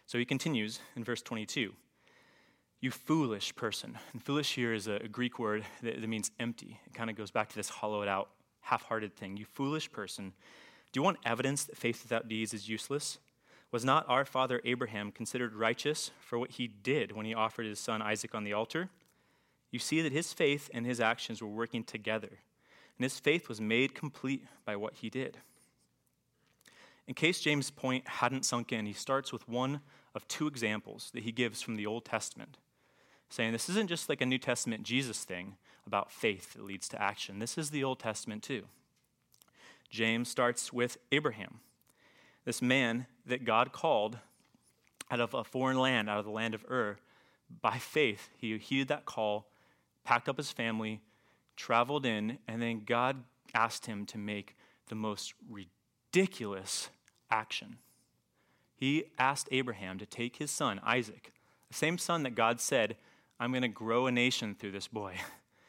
So 0.06 0.18
he 0.18 0.26
continues 0.26 0.80
in 0.96 1.04
verse 1.04 1.22
22 1.22 1.74
You 2.82 2.92
foolish 2.92 3.56
person. 3.56 3.98
And 4.14 4.22
foolish 4.22 4.56
here 4.56 4.74
is 4.74 4.88
a, 4.88 5.00
Greek 5.08 5.40
word 5.40 5.64
that, 5.82 6.02
that 6.02 6.08
means 6.08 6.32
empty. 6.40 6.80
It 6.86 6.94
kind 6.94 7.10
of 7.10 7.16
goes 7.16 7.32
back 7.32 7.50
to 7.50 7.56
this 7.56 7.70
hollowed 7.70 8.08
out, 8.08 8.30
half 8.62 8.84
hearted 8.84 9.16
thing. 9.16 9.38
You 9.38 9.46
foolish 9.46 9.92
person. 9.92 10.34
Do 10.92 11.00
you 11.00 11.04
want 11.04 11.18
evidence 11.26 11.64
that 11.64 11.78
faith 11.78 12.04
without 12.04 12.28
deeds 12.28 12.54
is 12.54 12.68
useless? 12.68 13.20
Was 13.72 13.86
not 13.86 14.06
our 14.10 14.26
father 14.26 14.60
Abraham 14.66 15.14
considered 15.14 15.54
righteous 15.54 16.12
for 16.20 16.38
what 16.38 16.52
he 16.52 16.68
did 16.68 17.14
when 17.14 17.26
he 17.26 17.34
offered 17.34 17.66
his 17.66 17.80
son 17.80 18.02
Isaac 18.02 18.36
on 18.36 18.44
the 18.44 18.52
altar? 18.52 18.90
You 19.72 19.80
see 19.80 20.02
that 20.02 20.12
his 20.12 20.34
faith 20.34 20.70
and 20.74 20.86
his 20.86 21.00
actions 21.00 21.42
were 21.42 21.48
working 21.48 21.84
together, 21.84 22.28
and 22.98 23.04
his 23.04 23.20
faith 23.20 23.48
was 23.48 23.62
made 23.62 23.96
complete 23.96 24.46
by 24.66 24.76
what 24.76 24.96
he 24.96 25.10
did. 25.10 25.38
In 27.08 27.14
case 27.14 27.40
James' 27.40 27.72
point 27.72 28.08
hadn't 28.08 28.46
sunk 28.46 28.72
in, 28.72 28.86
he 28.86 28.94
starts 28.94 29.34
with 29.34 29.48
one 29.48 29.82
of 30.14 30.28
two 30.28 30.48
examples 30.48 31.10
that 31.14 31.24
he 31.24 31.32
gives 31.32 31.62
from 31.62 31.76
the 31.76 31.86
Old 31.86 32.06
Testament, 32.06 32.58
saying 33.30 33.54
this 33.54 33.70
isn't 33.70 33.88
just 33.88 34.10
like 34.10 34.22
a 34.22 34.26
New 34.26 34.38
Testament 34.38 34.84
Jesus 34.84 35.24
thing 35.24 35.56
about 35.88 36.12
faith 36.12 36.54
that 36.54 36.64
leads 36.64 36.88
to 36.90 37.02
action. 37.02 37.40
This 37.40 37.58
is 37.58 37.70
the 37.70 37.84
Old 37.84 38.00
Testament 38.00 38.44
too. 38.44 38.64
James 39.90 40.30
starts 40.30 40.72
with 40.72 40.98
Abraham, 41.12 41.60
this 42.46 42.62
man 42.62 43.08
that 43.26 43.46
God 43.46 43.72
called 43.72 44.20
out 45.10 45.20
of 45.20 45.34
a 45.34 45.44
foreign 45.44 45.80
land, 45.80 46.10
out 46.10 46.20
of 46.20 46.26
the 46.26 46.32
land 46.32 46.54
of 46.54 46.66
Ur. 46.70 46.98
By 47.62 47.78
faith, 47.78 48.30
he 48.38 48.58
heeded 48.58 48.88
that 48.88 49.06
call, 49.06 49.48
packed 50.04 50.28
up 50.30 50.38
his 50.38 50.52
family, 50.52 51.02
traveled 51.56 52.06
in, 52.06 52.38
and 52.48 52.62
then 52.62 52.84
God 52.86 53.24
asked 53.54 53.86
him 53.86 54.06
to 54.08 54.18
make 54.18 54.56
the 54.88 54.96
most 54.96 55.34
ridiculous 55.50 56.90
action. 57.30 57.78
He 58.76 59.06
asked 59.20 59.48
Abraham 59.52 60.00
to 60.00 60.06
take 60.06 60.38
his 60.38 60.52
son, 60.52 60.82
Isaac, 60.84 61.34
the 61.68 61.76
same 61.76 61.98
son 61.98 62.24
that 62.24 62.36
God 62.36 62.60
said, 62.60 62.98
I'm 63.40 63.52
going 63.52 63.62
to 63.62 63.68
grow 63.68 64.08
a 64.08 64.12
nation 64.12 64.56
through 64.56 64.72
this 64.72 64.88
boy, 64.88 65.16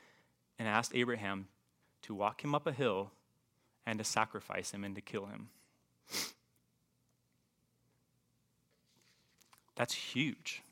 and 0.59 0.67
asked 0.67 0.93
Abraham 0.95 1.49
to 2.03 2.15
walk 2.15 2.43
him 2.43 2.55
up 2.55 2.67
a 2.67 2.73
hill 2.73 3.13
and 3.87 3.99
to 3.99 4.05
sacrifice 4.05 4.71
him 4.71 4.85
and 4.85 4.95
to 4.95 5.01
kill 5.01 5.27
him. 5.27 5.49
That's 9.75 9.95
huge. 9.95 10.63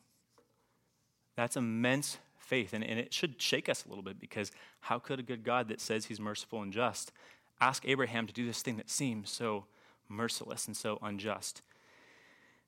That's 1.37 1.57
immense 1.57 2.19
faith. 2.51 2.73
And, 2.73 2.83
and 2.83 2.99
it 2.99 3.15
should 3.15 3.41
shake 3.41 3.69
us 3.69 3.85
a 3.85 3.89
little 3.89 4.03
bit 4.03 4.21
because 4.21 4.51
how 4.81 4.99
could 4.99 5.21
a 5.21 5.23
good 5.23 5.45
God 5.45 5.69
that 5.69 5.81
says 5.81 6.07
he's 6.07 6.19
merciful 6.19 6.61
and 6.63 6.73
just 6.73 7.13
ask 7.61 7.87
Abraham 7.87 8.27
to 8.27 8.33
do 8.33 8.45
this 8.45 8.61
thing 8.61 8.77
that 8.79 8.91
seems 8.91 9.31
so 9.31 9.67
merciless 10.09 10.67
and 10.67 10.77
so 10.77 10.99
unjust? 11.01 11.63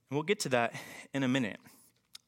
And 0.08 0.16
we'll 0.16 0.22
get 0.22 0.38
to 0.40 0.48
that 0.50 0.74
in 1.12 1.24
a 1.24 1.28
minute. 1.28 1.58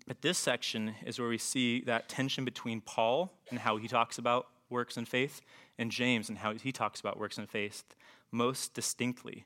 But 0.08 0.20
this 0.20 0.36
section 0.36 0.96
is 1.06 1.18
where 1.20 1.28
we 1.28 1.38
see 1.38 1.80
that 1.82 2.08
tension 2.08 2.44
between 2.44 2.80
Paul 2.80 3.32
and 3.50 3.60
how 3.60 3.76
he 3.76 3.86
talks 3.86 4.18
about 4.18 4.48
works 4.68 4.96
and 4.96 5.06
faith, 5.06 5.40
and 5.78 5.90
James 5.90 6.28
and 6.28 6.38
how 6.38 6.54
he 6.54 6.72
talks 6.72 6.98
about 6.98 7.18
works 7.18 7.38
and 7.38 7.48
faith 7.48 7.84
most 8.32 8.74
distinctly. 8.74 9.44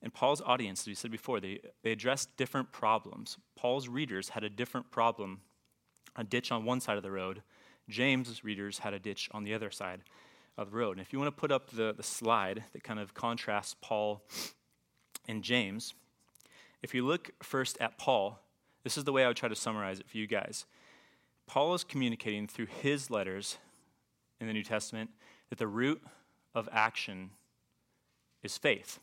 And 0.00 0.14
Paul's 0.14 0.40
audience, 0.40 0.82
as 0.82 0.86
we 0.86 0.94
said 0.94 1.10
before, 1.10 1.40
they, 1.40 1.60
they 1.82 1.92
addressed 1.92 2.36
different 2.36 2.72
problems. 2.72 3.38
Paul's 3.56 3.88
readers 3.88 4.30
had 4.30 4.44
a 4.44 4.50
different 4.50 4.90
problem 4.90 5.40
a 6.16 6.24
ditch 6.24 6.52
on 6.52 6.64
one 6.64 6.80
side 6.80 6.96
of 6.96 7.02
the 7.02 7.10
road. 7.10 7.42
James' 7.88 8.44
readers 8.44 8.78
had 8.78 8.94
a 8.94 8.98
ditch 8.98 9.28
on 9.32 9.44
the 9.44 9.54
other 9.54 9.70
side 9.70 10.02
of 10.56 10.70
the 10.70 10.76
road. 10.76 10.98
And 10.98 11.00
if 11.00 11.12
you 11.12 11.18
want 11.18 11.34
to 11.34 11.40
put 11.40 11.52
up 11.52 11.70
the, 11.70 11.94
the 11.96 12.02
slide 12.02 12.64
that 12.72 12.84
kind 12.84 13.00
of 13.00 13.14
contrasts 13.14 13.74
Paul 13.80 14.22
and 15.26 15.42
James, 15.42 15.94
if 16.82 16.94
you 16.94 17.06
look 17.06 17.30
first 17.42 17.76
at 17.80 17.98
Paul, 17.98 18.40
this 18.84 18.98
is 18.98 19.04
the 19.04 19.12
way 19.12 19.24
I 19.24 19.28
would 19.28 19.36
try 19.36 19.48
to 19.48 19.56
summarize 19.56 20.00
it 20.00 20.08
for 20.08 20.18
you 20.18 20.26
guys. 20.26 20.66
Paul 21.46 21.74
is 21.74 21.84
communicating 21.84 22.46
through 22.46 22.66
his 22.66 23.10
letters 23.10 23.58
in 24.40 24.46
the 24.46 24.52
New 24.52 24.64
Testament 24.64 25.10
that 25.50 25.58
the 25.58 25.66
root 25.66 26.02
of 26.54 26.68
action 26.72 27.30
is 28.42 28.58
faith. 28.58 28.98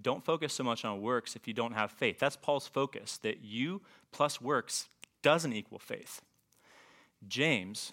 Don't 0.00 0.24
focus 0.24 0.52
so 0.52 0.62
much 0.62 0.84
on 0.84 1.00
works 1.00 1.36
if 1.36 1.48
you 1.48 1.54
don't 1.54 1.72
have 1.72 1.90
faith. 1.90 2.18
That's 2.18 2.36
Paul's 2.36 2.66
focus, 2.66 3.18
that 3.18 3.42
you 3.42 3.80
plus 4.12 4.40
works 4.40 4.88
doesn't 5.26 5.54
equal 5.54 5.80
faith. 5.80 6.22
James, 7.26 7.92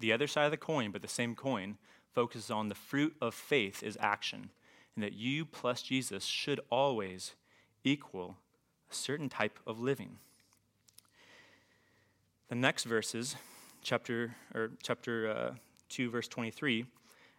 the 0.00 0.12
other 0.12 0.26
side 0.26 0.46
of 0.46 0.50
the 0.50 0.56
coin, 0.56 0.90
but 0.90 1.02
the 1.02 1.06
same 1.06 1.36
coin, 1.36 1.76
focuses 2.12 2.50
on 2.50 2.68
the 2.68 2.74
fruit 2.74 3.14
of 3.20 3.32
faith 3.32 3.80
is 3.80 3.96
action, 4.00 4.50
and 4.96 5.04
that 5.04 5.12
you 5.12 5.44
plus 5.44 5.82
Jesus 5.82 6.24
should 6.24 6.58
always 6.70 7.36
equal 7.84 8.38
a 8.90 8.94
certain 8.94 9.28
type 9.28 9.60
of 9.68 9.78
living. 9.78 10.18
The 12.48 12.56
next 12.56 12.82
verses, 12.82 13.36
chapter 13.80 14.34
or 14.52 14.72
chapter 14.82 15.30
uh, 15.30 15.54
2 15.90 16.10
verse 16.10 16.26
23, 16.26 16.86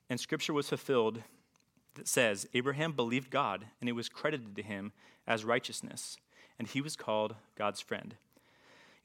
and 0.09 0.17
scripture 0.17 0.53
was 0.53 0.69
fulfilled 0.69 1.23
that 1.95 2.07
says, 2.07 2.47
Abraham 2.53 2.93
believed 2.93 3.31
God, 3.31 3.65
and 3.81 3.89
it 3.89 3.97
was 3.97 4.07
credited 4.07 4.55
to 4.55 4.63
him 4.63 4.93
as 5.27 5.43
righteousness, 5.43 6.15
and 6.57 6.69
he 6.69 6.79
was 6.79 6.95
called 6.95 7.36
God's 7.57 7.81
friend. 7.81 8.15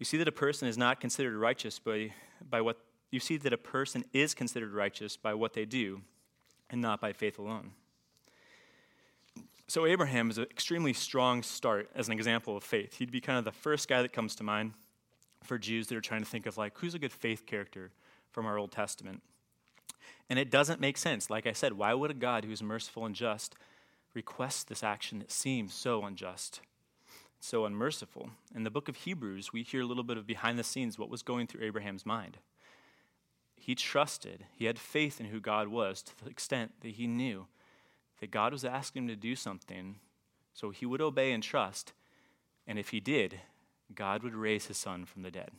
You 0.01 0.07
see 0.07 0.17
that 0.17 0.27
a 0.27 0.33
person 0.33 0.67
is 0.67 0.79
not 0.79 0.99
considered 0.99 1.39
righteous 1.39 1.79
by, 1.79 2.15
by 2.49 2.63
what 2.63 2.79
you 3.11 3.21
see 3.21 3.37
that 3.37 3.53
a 3.53 3.59
person 3.59 4.03
is 4.15 4.35
considered 4.35 4.73
righteous 4.73 5.17
by 5.17 5.35
what 5.35 5.53
they 5.53 5.67
do 5.67 6.01
and 6.71 6.81
not 6.81 7.03
by 7.03 7.13
faith 7.13 7.39
alone. 7.39 7.73
So 9.69 9.85
Abraham 9.85 10.31
is 10.31 10.39
an 10.39 10.45
extremely 10.45 10.95
strong 10.95 11.43
start 11.43 11.91
as 11.95 12.09
an 12.09 12.15
example 12.15 12.57
of 12.57 12.65
faith. 12.65 12.97
He'd 12.97 13.13
be 13.13 13.21
kind 13.21 13.39
of 13.39 13.45
the 13.45 13.53
first 13.53 13.89
guy 13.89 14.01
that 14.01 14.13
comes 14.13 14.35
to 14.37 14.43
mind 14.43 14.73
for 15.45 15.59
Jews 15.59 15.89
that 15.89 15.97
are 15.97 16.01
trying 16.01 16.23
to 16.23 16.29
think 16.29 16.47
of 16.47 16.57
like 16.57 16.79
who's 16.79 16.95
a 16.95 16.99
good 16.99 17.13
faith 17.13 17.45
character 17.45 17.91
from 18.31 18.47
our 18.47 18.57
Old 18.57 18.73
Testament. 18.73 19.23
And 20.31 20.39
it 20.39 20.51
doesn't 20.51 20.81
make 20.81 20.97
sense. 20.97 21.29
Like 21.29 21.47
I 21.47 21.53
said, 21.53 21.75
why 21.75 21.93
would 21.93 22.11
a 22.11 22.15
God 22.15 22.47
who's 22.47 22.63
merciful 22.63 23.05
and 23.05 23.15
just 23.15 23.55
request 24.15 24.69
this 24.69 24.83
action 24.83 25.19
that 25.19 25.31
seems 25.31 25.75
so 25.75 26.03
unjust, 26.05 26.63
so 27.41 27.65
unmerciful? 27.65 28.31
In 28.55 28.63
the 28.63 28.71
book 28.71 28.89
of 28.89 28.97
Hebrews, 28.97 29.53
we 29.53 29.63
hear 29.63 29.81
a 29.81 29.87
little 29.87 30.05
bit 30.05 30.17
of 30.17 30.27
behind 30.27 30.59
the 30.59 30.65
scenes 30.65 30.99
what 30.99 31.11
was 31.11 31.23
going 31.23 31.47
through 31.47 31.65
Abraham's 31.65 32.07
mind. 32.07 32.39
He 33.57 33.75
trusted, 33.75 34.45
he 34.57 34.67
had 34.67 34.79
faith 34.79 35.21
in 35.21 35.27
who 35.27 35.41
God 35.41 35.69
was 35.69 36.03
to 36.03 36.25
the 36.25 36.31
extent 36.31 36.73
that 36.81 36.93
he 36.93 37.07
knew 37.07 37.47
that 38.21 38.31
God 38.31 38.53
was 38.53 38.65
asking 38.65 39.03
him 39.03 39.09
to 39.09 39.17
do 39.17 39.35
something, 39.35 39.97
so 40.53 40.71
he 40.71 40.87
would 40.87 41.01
obey 41.01 41.33
and 41.33 41.43
trust. 41.43 41.93
And 42.67 42.79
if 42.79 42.91
he 42.91 43.01
did, 43.01 43.41
God 43.95 44.23
would 44.23 44.35
raise 44.35 44.67
his 44.67 44.77
son 44.77 45.05
from 45.05 45.23
the 45.23 45.31
dead. 45.31 45.51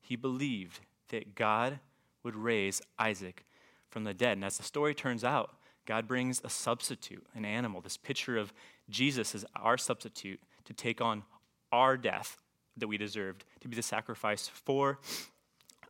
He 0.00 0.16
believed 0.16 0.80
that 1.08 1.34
God 1.34 1.80
would 2.22 2.36
raise 2.36 2.82
Isaac 2.98 3.44
from 3.88 4.04
the 4.04 4.14
dead. 4.14 4.32
And 4.32 4.44
as 4.44 4.58
the 4.58 4.62
story 4.62 4.94
turns 4.94 5.24
out, 5.24 5.54
God 5.86 6.06
brings 6.06 6.40
a 6.44 6.50
substitute, 6.50 7.26
an 7.34 7.44
animal, 7.44 7.80
this 7.80 7.96
picture 7.96 8.36
of 8.36 8.52
Jesus 8.88 9.34
as 9.34 9.44
our 9.56 9.78
substitute 9.78 10.40
to 10.70 10.74
take 10.74 11.00
on 11.00 11.24
our 11.72 11.96
death 11.96 12.36
that 12.76 12.86
we 12.86 12.96
deserved, 12.96 13.44
to 13.60 13.68
be 13.68 13.74
the 13.74 13.82
sacrifice 13.82 14.48
for 14.48 15.00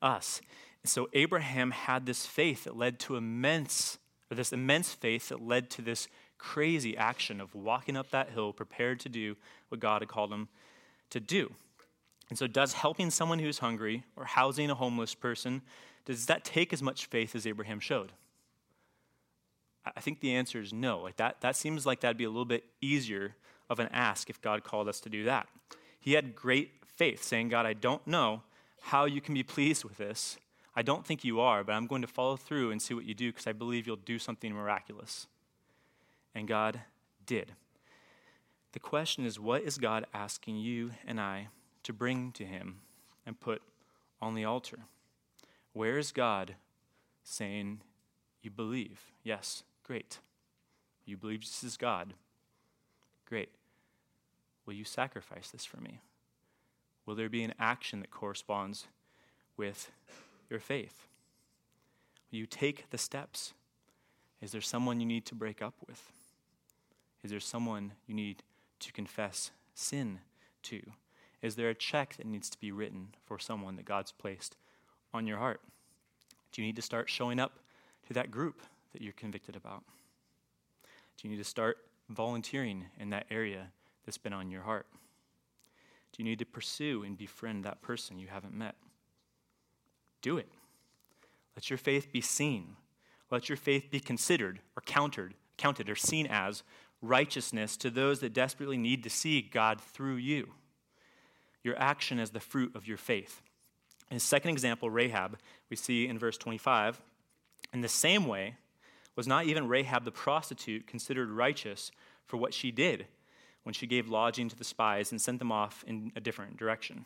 us. 0.01 0.41
So 0.85 1.11
Abraham 1.13 1.71
had 1.71 2.07
this 2.07 2.25
faith 2.25 2.65
that 2.65 2.77
led 2.77 2.99
to 3.01 3.17
immense, 3.17 3.99
or 4.31 4.37
this 4.37 4.55
immense 4.55 4.95
faith 4.95 5.29
that 5.29 5.43
led 5.43 5.69
to 5.71 5.83
this 5.83 6.09
crazy 6.39 6.97
action 6.97 7.43
of 7.43 7.55
walking 7.55 7.95
up 7.95 8.11
that 8.11 8.31
hill 8.31 8.55
prepared 8.55 8.99
to 9.01 9.11
do 9.11 9.37
what 9.69 9.81
God 9.81 10.01
had 10.01 10.09
called 10.09 10.33
him 10.33 10.49
to 11.11 11.21
do. 11.21 11.53
And 12.31 12.39
so, 12.39 12.47
does 12.47 12.73
helping 12.73 13.11
someone 13.11 13.41
who's 13.41 13.59
hungry 13.59 14.05
or 14.17 14.25
housing 14.25 14.71
a 14.71 14.75
homeless 14.75 15.15
person 15.15 15.61
does 16.07 16.27
that 16.27 16.45
take 16.45 16.73
as 16.73 16.83
much 16.83 17.07
faith 17.07 17.35
as 17.35 17.47
Abraham 17.47 17.81
showed? 17.81 18.13
I 19.97 20.01
think 20.01 20.21
the 20.21 20.35
answer 20.35 20.61
is 20.61 20.73
no. 20.73 21.01
Like 21.01 21.17
that, 21.17 21.41
that 21.41 21.57
seems 21.57 21.87
like 21.87 22.01
that'd 22.01 22.17
be 22.17 22.25
a 22.25 22.31
little 22.31 22.45
bit 22.45 22.65
easier 22.81 23.35
of 23.69 23.79
an 23.79 23.89
ask 23.93 24.31
if 24.31 24.41
God 24.41 24.65
called 24.65 24.89
us 24.89 25.01
to 25.01 25.09
do 25.09 25.25
that. 25.25 25.49
He 25.99 26.15
had 26.15 26.35
great 26.35 26.73
faith, 26.97 27.23
saying, 27.23 27.49
God, 27.49 27.67
I 27.67 27.73
don't 27.73 28.07
know 28.07 28.43
how 28.81 29.05
you 29.05 29.21
can 29.21 29.35
be 29.35 29.43
pleased 29.43 29.85
with 29.85 29.97
this. 29.97 30.39
I 30.75 30.83
don't 30.83 31.07
think 31.07 31.25
you 31.25 31.41
are, 31.41 31.65
but 31.65 31.73
I'm 31.73 31.87
going 31.87 32.03
to 32.03 32.09
follow 32.09 32.37
through 32.37 32.71
and 32.71 32.81
see 32.81 32.95
what 32.95 33.05
you 33.05 33.15
do 33.15 33.31
because 33.31 33.47
I 33.47 33.53
believe 33.53 33.87
you'll 33.87 33.97
do 33.97 34.19
something 34.19 34.53
miraculous. 34.53 35.27
And 36.35 36.49
God 36.49 36.81
did. 37.27 37.53
The 38.73 38.79
question 38.79 39.25
is, 39.25 39.39
what 39.39 39.63
is 39.63 39.79
God 39.79 40.07
asking 40.15 40.57
you 40.57 40.93
and 41.07 41.21
I 41.21 41.49
to 41.83 41.93
bring 41.93 42.33
to 42.33 42.45
Him 42.45 42.81
and 43.27 43.39
put 43.39 43.63
on 44.23 44.35
the 44.35 44.45
altar? 44.45 44.81
Where 45.73 45.99
is 45.99 46.13
God 46.13 46.55
saying, 47.25 47.81
You 48.43 48.51
believe? 48.51 49.01
Yes, 49.23 49.65
great. 49.91 50.21
You 51.05 51.17
believe 51.17 51.41
Jesus 51.41 51.65
is 51.65 51.77
God? 51.77 52.15
Great. 53.29 53.49
Will 54.65 54.75
you 54.75 54.85
sacrifice 54.85 55.51
this 55.51 55.65
for 55.65 55.79
me? 55.79 56.01
Will 57.05 57.17
there 57.17 57.29
be 57.29 57.43
an 57.43 57.55
action 57.59 57.99
that 57.99 58.13
corresponds 58.13 58.87
with 59.57 59.91
your 60.49 60.61
faith? 60.61 61.09
Will 62.31 62.39
you 62.39 62.47
take 62.47 62.89
the 62.91 62.99
steps? 62.99 63.53
Is 64.41 64.53
there 64.53 64.61
someone 64.61 65.01
you 65.01 65.07
need 65.07 65.27
to 65.27 65.35
break 65.35 65.61
up 65.61 65.75
with? 65.89 66.13
Is 67.25 67.33
there 67.33 67.41
someone 67.41 67.95
you 68.07 68.15
need 68.15 68.45
to 68.79 68.93
confess 68.93 69.51
sin 69.75 70.21
to? 70.63 70.83
Is 71.43 71.57
there 71.57 71.69
a 71.69 71.75
check 71.75 72.17
that 72.17 72.27
needs 72.27 72.49
to 72.51 72.61
be 72.61 72.71
written 72.71 73.09
for 73.25 73.41
someone 73.41 73.75
that 73.75 73.87
God's 73.87 74.13
placed 74.13 74.55
on 75.13 75.27
your 75.27 75.39
heart? 75.39 75.61
Do 76.53 76.63
you 76.63 76.67
need 76.69 76.77
to 76.77 76.83
start 76.83 77.11
showing 77.11 77.41
up 77.41 77.59
to 78.07 78.15
that 78.15 78.31
group 78.31 78.61
that 78.93 79.03
you're 79.03 79.13
convicted 79.13 79.57
about? 79.57 79.83
Do 81.17 81.29
you 81.29 81.31
need 81.31 81.43
to 81.43 81.49
start 81.49 81.79
volunteering 82.09 82.87
in 82.99 83.11
that 83.11 83.27
area 83.31 83.69
that's 84.05 84.19
been 84.19 84.33
on 84.33 84.51
your 84.51 84.63
heart? 84.63 84.87
Do 86.13 86.23
you 86.23 86.25
need 86.25 86.39
to 86.41 86.47
pursue 86.47 87.05
and 87.05 87.17
befriend 87.17 87.65
that 87.65 87.83
person 87.83 88.19
you 88.19 88.29
haven't 88.29 88.55
met? 88.55 88.75
Do 90.23 90.39
it. 90.39 90.49
Let 91.57 91.71
your 91.71 91.79
faith 91.79 92.13
be 92.13 92.21
seen. 92.21 92.77
Let 93.31 93.49
your 93.49 93.57
faith 93.57 93.91
be 93.91 94.01
considered 94.01 94.61
or 94.77 94.83
countered, 94.83 95.35
counted 95.57 95.89
or 95.89 95.97
seen 95.97 96.27
as 96.27 96.63
righteousness 97.03 97.77
to 97.79 97.91
those 97.91 98.21
that 98.21 98.33
desperately 98.33 98.77
need 98.77 99.03
to 99.05 99.11
see 99.11 99.41
God 99.41 99.81
through 99.81 100.17
you. 100.17 100.51
Your 101.63 101.79
action 101.79 102.19
is 102.19 102.31
the 102.31 102.41
fruit 102.41 102.75
of 102.75 102.89
your 102.89 102.97
faith. 102.97 103.43
In 104.11 104.15
his 104.15 104.23
second 104.23 104.51
example, 104.51 104.91
Rahab, 104.91 105.39
we 105.69 105.77
see 105.77 106.09
in 106.09 106.19
verse 106.19 106.37
25, 106.37 107.01
in 107.73 107.81
the 107.81 107.89
same 107.89 108.27
way, 108.27 108.57
was 109.17 109.27
not 109.27 109.47
even 109.47 109.69
Rahab 109.69 110.05
the 110.05 110.11
prostitute 110.11 110.87
considered 110.87 111.31
righteous 111.31 111.91
for 112.25 112.37
what 112.37 112.55
she 112.55 112.71
did 112.71 113.07
when 113.63 113.73
she 113.73 113.87
gave 113.87 114.09
lodging 114.09 114.49
to 114.49 114.57
the 114.57 114.65
spies 114.65 115.11
and 115.11 115.21
sent 115.21 115.39
them 115.39 115.53
off 115.53 115.85
in 115.87 116.13
a 116.17 116.21
different 116.21 116.57
direction? 116.57 117.05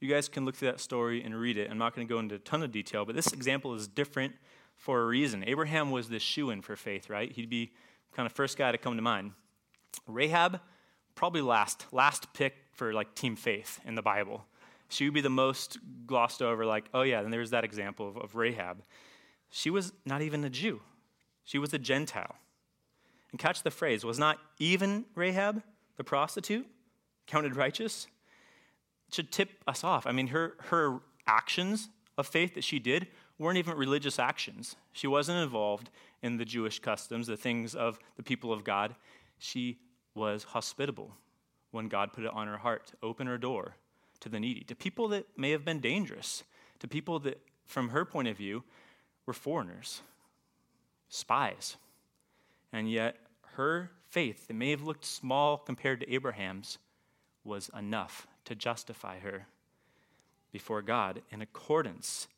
You 0.00 0.08
guys 0.08 0.28
can 0.28 0.46
look 0.46 0.56
through 0.56 0.70
that 0.70 0.80
story 0.80 1.22
and 1.22 1.38
read 1.38 1.58
it. 1.58 1.70
I'm 1.70 1.78
not 1.78 1.94
going 1.94 2.06
to 2.06 2.12
go 2.12 2.18
into 2.18 2.36
a 2.36 2.38
ton 2.38 2.62
of 2.62 2.72
detail, 2.72 3.04
but 3.04 3.14
this 3.14 3.32
example 3.32 3.74
is 3.74 3.86
different 3.86 4.34
for 4.76 5.02
a 5.02 5.06
reason. 5.06 5.44
Abraham 5.46 5.90
was 5.90 6.08
the 6.08 6.18
shoe 6.18 6.48
in 6.48 6.62
for 6.62 6.74
faith, 6.74 7.10
right? 7.10 7.30
He'd 7.30 7.50
be 7.50 7.72
kind 8.12 8.24
of 8.24 8.32
first 8.32 8.56
guy 8.56 8.72
to 8.72 8.78
come 8.78 8.96
to 8.96 9.02
mind. 9.02 9.32
Rahab, 10.06 10.60
probably 11.14 11.42
last, 11.42 11.84
last 11.92 12.32
pick 12.32 12.54
for 12.72 12.94
like 12.94 13.14
team 13.14 13.36
faith 13.36 13.78
in 13.84 13.94
the 13.94 14.02
Bible. 14.02 14.46
She 14.88 15.04
would 15.04 15.14
be 15.14 15.20
the 15.20 15.28
most 15.28 15.78
glossed 16.06 16.40
over, 16.40 16.64
like, 16.64 16.86
oh 16.94 17.02
yeah, 17.02 17.20
then 17.20 17.30
there's 17.30 17.50
that 17.50 17.64
example 17.64 18.08
of, 18.08 18.16
of 18.16 18.36
Rahab. 18.36 18.82
She 19.50 19.68
was 19.68 19.92
not 20.06 20.22
even 20.22 20.42
a 20.44 20.50
Jew, 20.50 20.80
she 21.44 21.58
was 21.58 21.72
a 21.72 21.78
Gentile. 21.78 22.36
And 23.30 23.38
catch 23.38 23.62
the 23.62 23.70
phrase 23.70 24.04
was 24.04 24.18
not 24.18 24.38
even 24.58 25.04
Rahab, 25.14 25.62
the 25.96 26.04
prostitute, 26.04 26.66
counted 27.26 27.56
righteous? 27.56 28.06
It 29.08 29.14
should 29.14 29.32
tip 29.32 29.50
us 29.66 29.84
off. 29.84 30.06
I 30.06 30.12
mean, 30.12 30.28
her, 30.28 30.54
her 30.64 31.00
actions 31.26 31.88
of 32.18 32.26
faith 32.26 32.54
that 32.54 32.64
she 32.64 32.78
did 32.78 33.08
weren't 33.38 33.58
even 33.58 33.76
religious 33.76 34.18
actions. 34.18 34.76
She 34.92 35.06
wasn't 35.06 35.38
involved 35.42 35.90
in 36.22 36.36
the 36.36 36.44
Jewish 36.44 36.78
customs, 36.78 37.26
the 37.26 37.36
things 37.36 37.74
of 37.74 37.98
the 38.16 38.22
people 38.22 38.52
of 38.52 38.64
God. 38.64 38.94
She 39.38 39.78
was 40.14 40.44
hospitable 40.44 41.12
when 41.70 41.88
God 41.88 42.12
put 42.12 42.24
it 42.24 42.32
on 42.32 42.46
her 42.48 42.58
heart 42.58 42.88
to 42.88 42.96
open 43.02 43.26
her 43.26 43.38
door 43.38 43.76
to 44.20 44.28
the 44.28 44.38
needy, 44.38 44.62
to 44.64 44.74
people 44.74 45.08
that 45.08 45.26
may 45.36 45.50
have 45.50 45.64
been 45.64 45.80
dangerous, 45.80 46.42
to 46.80 46.88
people 46.88 47.18
that, 47.20 47.40
from 47.64 47.90
her 47.90 48.04
point 48.04 48.28
of 48.28 48.36
view, 48.36 48.62
were 49.24 49.32
foreigners, 49.32 50.02
spies. 51.10 51.76
And 52.72 52.90
yet, 52.90 53.16
her 53.56 53.90
faith, 54.08 54.48
that 54.48 54.54
may 54.54 54.70
have 54.70 54.82
looked 54.82 55.04
small 55.04 55.58
compared 55.58 56.00
to 56.00 56.12
Abraham's, 56.12 56.78
was 57.44 57.70
enough 57.76 58.26
to 58.46 58.54
justify 58.54 59.18
her 59.18 59.46
before 60.52 60.82
God 60.82 61.22
in 61.30 61.42
accordance 61.42 62.28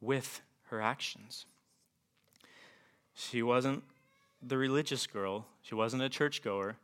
with 0.00 0.40
her 0.70 0.80
actions. 0.80 1.44
She 3.14 3.42
wasn't 3.42 3.82
the 4.42 4.56
religious 4.56 5.06
girl, 5.06 5.46
she 5.62 5.74
wasn't 5.74 6.02
a 6.02 6.08
churchgoer, 6.08 6.76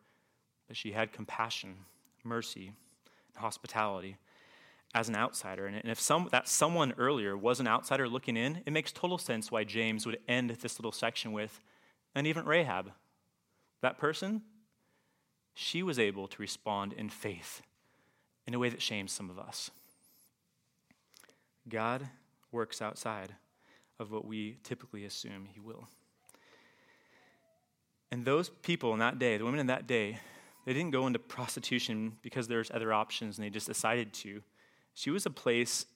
but 0.66 0.76
she 0.76 0.92
had 0.92 1.12
compassion, 1.12 1.76
mercy, 2.24 2.72
and 3.34 3.42
hospitality 3.42 4.16
as 4.94 5.08
an 5.08 5.16
outsider. 5.16 5.66
And 5.66 5.90
if 5.90 6.00
some, 6.00 6.28
that 6.30 6.48
someone 6.48 6.94
earlier 6.96 7.36
was 7.36 7.58
an 7.58 7.66
outsider 7.66 8.08
looking 8.08 8.36
in, 8.36 8.62
it 8.64 8.72
makes 8.72 8.92
total 8.92 9.18
sense 9.18 9.50
why 9.50 9.64
James 9.64 10.06
would 10.06 10.18
end 10.28 10.50
this 10.50 10.78
little 10.78 10.92
section 10.92 11.32
with, 11.32 11.60
and 12.14 12.26
even 12.26 12.44
Rahab. 12.44 12.92
That 13.82 13.98
person, 13.98 14.42
she 15.52 15.82
was 15.82 15.98
able 15.98 16.28
to 16.28 16.40
respond 16.40 16.92
in 16.92 17.08
faith 17.08 17.62
in 18.46 18.54
a 18.54 18.58
way 18.58 18.68
that 18.68 18.80
shames 18.80 19.12
some 19.12 19.30
of 19.30 19.38
us. 19.38 19.70
God 21.68 22.08
works 22.52 22.80
outside 22.80 23.34
of 23.98 24.12
what 24.12 24.24
we 24.24 24.58
typically 24.62 25.04
assume 25.04 25.48
he 25.52 25.60
will. 25.60 25.88
And 28.10 28.24
those 28.24 28.48
people 28.48 28.92
in 28.92 29.00
that 29.00 29.18
day, 29.18 29.38
the 29.38 29.44
women 29.44 29.60
in 29.60 29.66
that 29.66 29.86
day, 29.86 30.18
they 30.64 30.72
didn't 30.72 30.92
go 30.92 31.06
into 31.06 31.18
prostitution 31.18 32.16
because 32.22 32.46
there's 32.46 32.70
other 32.70 32.92
options 32.92 33.38
and 33.38 33.44
they 33.44 33.50
just 33.50 33.66
decided 33.66 34.12
to. 34.14 34.42
She 34.94 35.10
was 35.10 35.26
a 35.26 35.30
place 35.30 35.86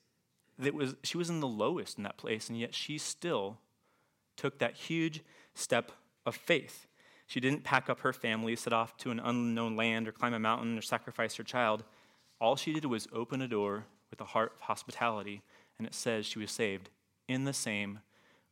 that 0.57 0.73
was, 0.73 0.95
she 1.03 1.17
was 1.17 1.29
in 1.29 1.39
the 1.39 1.47
lowest 1.47 1.97
in 1.97 2.03
that 2.03 2.17
place, 2.17 2.49
and 2.49 2.59
yet 2.59 2.75
she 2.75 2.97
still 2.97 3.57
took 4.35 4.59
that 4.59 4.75
huge 4.75 5.21
step 5.53 5.91
of 6.25 6.35
faith. 6.35 6.85
She 7.25 7.39
didn't 7.39 7.63
pack 7.63 7.89
up 7.89 8.01
her 8.01 8.13
family, 8.13 8.55
set 8.55 8.73
off 8.73 8.97
to 8.97 9.11
an 9.11 9.19
unknown 9.19 9.75
land, 9.75 10.07
or 10.07 10.11
climb 10.11 10.33
a 10.33 10.39
mountain, 10.39 10.77
or 10.77 10.81
sacrifice 10.81 11.35
her 11.35 11.43
child. 11.43 11.83
All 12.41 12.55
she 12.55 12.73
did 12.73 12.85
was 12.85 13.07
open 13.13 13.41
a 13.41 13.47
door 13.47 13.85
with 14.09 14.19
a 14.19 14.25
heart 14.25 14.53
of 14.55 14.61
hospitality, 14.61 15.41
and 15.77 15.87
it 15.87 15.93
says 15.93 16.25
she 16.25 16.39
was 16.39 16.51
saved 16.51 16.89
in 17.27 17.45
the 17.45 17.53
same 17.53 17.99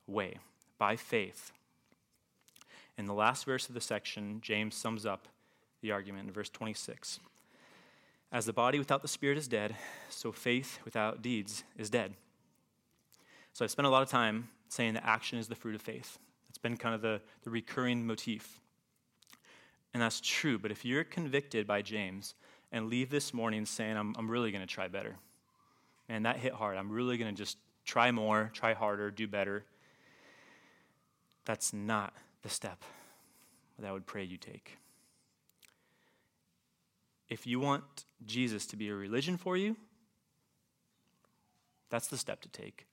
way, 0.06 0.38
by 0.78 0.96
faith. 0.96 1.52
In 2.98 3.06
the 3.06 3.14
last 3.14 3.46
verse 3.46 3.68
of 3.68 3.74
the 3.74 3.82
section, 3.82 4.40
James 4.42 4.76
sums 4.76 5.06
up 5.06 5.28
the 5.82 5.92
argument 5.92 6.28
in 6.28 6.34
verse 6.34 6.50
26. 6.50 7.20
As 8.32 8.46
the 8.46 8.54
body 8.54 8.78
without 8.78 9.02
the 9.02 9.08
spirit 9.08 9.38
is 9.38 9.48
dead, 9.48 9.76
so 10.10 10.32
faith 10.32 10.80
without 10.84 11.22
deeds 11.22 11.64
is 11.78 11.90
dead. 11.90 12.14
So 13.54 13.64
I've 13.64 13.72
spent 13.72 13.88
a 13.88 13.90
lot 13.90 14.04
of 14.04 14.10
time 14.10 14.50
saying 14.68 14.96
that 14.96 15.06
action 15.06 15.40
is 15.40 15.48
the 15.48 15.56
fruit 15.56 15.76
of 15.76 15.82
faith. 15.82 16.20
It's 16.50 16.58
been 16.58 16.76
kind 16.76 16.94
of 16.94 17.02
the, 17.02 17.22
the 17.44 17.50
recurring 17.50 18.06
motif. 18.06 18.60
And 19.94 20.04
that's 20.04 20.20
true, 20.20 20.60
but 20.60 20.72
if 20.72 20.84
you're 20.84 21.04
convicted 21.04 21.66
by 21.66 21.82
James 21.82 22.36
and 22.72 22.90
leave 22.90 23.10
this 23.10 23.34
morning 23.34 23.66
saying, 23.66 23.96
I'm, 23.96 24.14
I'm 24.18 24.30
really 24.30 24.52
going 24.52 24.62
to 24.62 24.72
try 24.72 24.88
better, 24.88 25.16
and 26.10 26.26
that 26.26 26.38
hit 26.38 26.54
hard, 26.54 26.78
I'm 26.78 26.92
really 26.92 27.18
going 27.18 27.34
to 27.34 27.38
just 27.38 27.58
try 27.86 28.12
more, 28.12 28.52
try 28.54 28.74
harder, 28.74 29.10
do 29.10 29.28
better, 29.28 29.64
that's 31.46 31.72
not 31.72 32.14
the 32.44 32.50
step 32.50 32.84
that 33.80 33.88
I 33.88 33.94
would 33.94 34.06
pray 34.06 34.24
you 34.24 34.38
take. 34.38 34.78
If 37.30 37.46
you 37.46 37.60
want 37.60 37.84
Jesus 38.26 38.66
to 38.68 38.76
be 38.76 38.90
a 38.90 38.96
religion 38.96 39.38
for 39.38 39.58
you, 39.58 39.76
that's 41.90 42.08
the 42.08 42.18
step 42.18 42.42
to 42.42 42.50
take. 42.50 42.88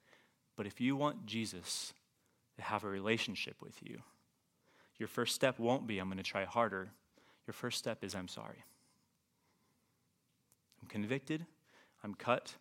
But 0.57 0.67
if 0.67 0.81
you 0.81 0.97
want 0.97 1.27
Jesus 1.27 1.93
to 2.57 2.63
have 2.63 2.85
a 2.85 2.89
relationship 2.89 3.57
with 3.61 3.83
you, 3.83 4.01
your 4.99 5.09
first 5.09 5.35
step 5.35 5.59
won't 5.59 5.87
be, 5.87 5.99
I'm 5.99 6.09
going 6.09 6.19
to 6.19 6.23
try 6.23 6.45
harder. 6.45 6.91
Your 7.47 7.55
first 7.55 7.79
step 7.79 8.05
is, 8.05 8.15
I'm 8.15 8.29
sorry. 8.29 8.65
I'm 10.81 10.89
convicted. 10.89 11.45
I'm 12.03 12.15
cut. 12.15 12.55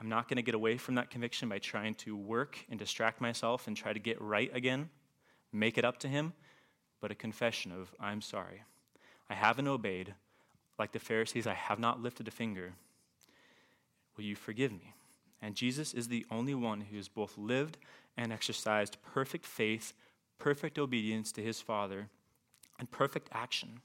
I'm 0.00 0.08
not 0.08 0.28
going 0.28 0.36
to 0.36 0.42
get 0.42 0.54
away 0.54 0.76
from 0.76 0.96
that 0.96 1.10
conviction 1.10 1.48
by 1.48 1.58
trying 1.58 1.94
to 1.96 2.16
work 2.16 2.58
and 2.68 2.78
distract 2.78 3.20
myself 3.20 3.66
and 3.66 3.76
try 3.76 3.92
to 3.92 3.98
get 3.98 4.20
right 4.20 4.50
again, 4.54 4.90
make 5.52 5.78
it 5.78 5.84
up 5.84 5.98
to 5.98 6.08
Him, 6.08 6.34
but 7.00 7.10
a 7.10 7.14
confession 7.14 7.72
of, 7.72 7.94
I'm 7.98 8.20
sorry. 8.20 8.62
I 9.30 9.34
haven't 9.34 9.68
obeyed. 9.68 10.14
Like 10.78 10.92
the 10.92 10.98
Pharisees, 10.98 11.46
I 11.46 11.54
have 11.54 11.78
not 11.78 12.02
lifted 12.02 12.28
a 12.28 12.30
finger. 12.30 12.74
Will 14.16 14.24
you 14.24 14.36
forgive 14.36 14.72
me? 14.72 14.94
And 15.40 15.54
Jesus 15.54 15.94
is 15.94 16.08
the 16.08 16.26
only 16.30 16.54
one 16.54 16.82
who 16.82 16.96
has 16.96 17.08
both 17.08 17.36
lived 17.36 17.78
and 18.16 18.32
exercised 18.32 18.96
perfect 19.02 19.44
faith, 19.44 19.92
perfect 20.38 20.78
obedience 20.78 21.32
to 21.32 21.42
his 21.42 21.60
Father, 21.60 22.08
and 22.78 22.90
perfect 22.90 23.28
action. 23.32 23.80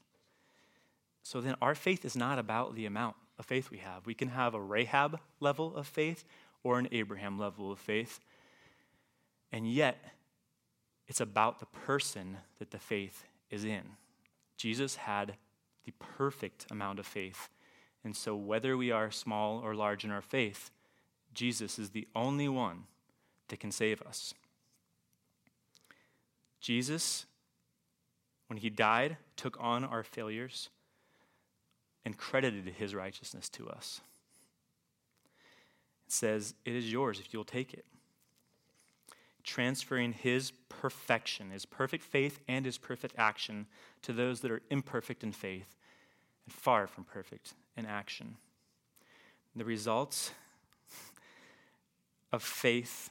So 1.22 1.40
then, 1.40 1.54
our 1.62 1.74
faith 1.74 2.04
is 2.04 2.16
not 2.16 2.38
about 2.38 2.74
the 2.74 2.86
amount 2.86 3.16
of 3.38 3.46
faith 3.46 3.70
we 3.70 3.78
have. 3.78 4.06
We 4.06 4.14
can 4.14 4.28
have 4.28 4.54
a 4.54 4.60
Rahab 4.60 5.20
level 5.40 5.76
of 5.76 5.86
faith 5.86 6.24
or 6.64 6.78
an 6.78 6.88
Abraham 6.90 7.38
level 7.38 7.70
of 7.70 7.78
faith. 7.78 8.20
And 9.52 9.70
yet, 9.70 10.02
it's 11.06 11.20
about 11.20 11.60
the 11.60 11.66
person 11.66 12.38
that 12.58 12.70
the 12.70 12.78
faith 12.78 13.24
is 13.50 13.64
in. 13.64 13.82
Jesus 14.56 14.96
had 14.96 15.34
the 15.84 15.92
perfect 15.98 16.66
amount 16.70 16.98
of 16.98 17.06
faith. 17.06 17.48
And 18.04 18.16
so, 18.16 18.34
whether 18.34 18.76
we 18.76 18.90
are 18.90 19.10
small 19.10 19.58
or 19.58 19.74
large 19.74 20.04
in 20.04 20.10
our 20.10 20.22
faith, 20.22 20.70
Jesus 21.34 21.78
is 21.78 21.90
the 21.90 22.08
only 22.14 22.48
one 22.48 22.84
that 23.48 23.60
can 23.60 23.70
save 23.70 24.02
us. 24.02 24.34
Jesus, 26.60 27.26
when 28.46 28.58
he 28.58 28.70
died, 28.70 29.16
took 29.36 29.56
on 29.60 29.84
our 29.84 30.02
failures 30.02 30.68
and 32.04 32.16
credited 32.16 32.74
his 32.76 32.94
righteousness 32.94 33.48
to 33.50 33.68
us. 33.68 34.00
It 36.06 36.12
says, 36.12 36.54
It 36.64 36.74
is 36.74 36.90
yours 36.90 37.20
if 37.20 37.32
you'll 37.32 37.44
take 37.44 37.72
it. 37.72 37.84
Transferring 39.44 40.12
his 40.12 40.52
perfection, 40.68 41.50
his 41.50 41.66
perfect 41.66 42.04
faith, 42.04 42.40
and 42.48 42.64
his 42.64 42.78
perfect 42.78 43.14
action 43.18 43.66
to 44.02 44.12
those 44.12 44.40
that 44.40 44.50
are 44.50 44.62
imperfect 44.70 45.22
in 45.22 45.32
faith 45.32 45.76
and 46.46 46.54
far 46.54 46.86
from 46.86 47.04
perfect 47.04 47.54
in 47.76 47.86
action. 47.86 48.36
The 49.54 49.64
results 49.64 50.32
of 52.32 52.42
faith, 52.42 53.10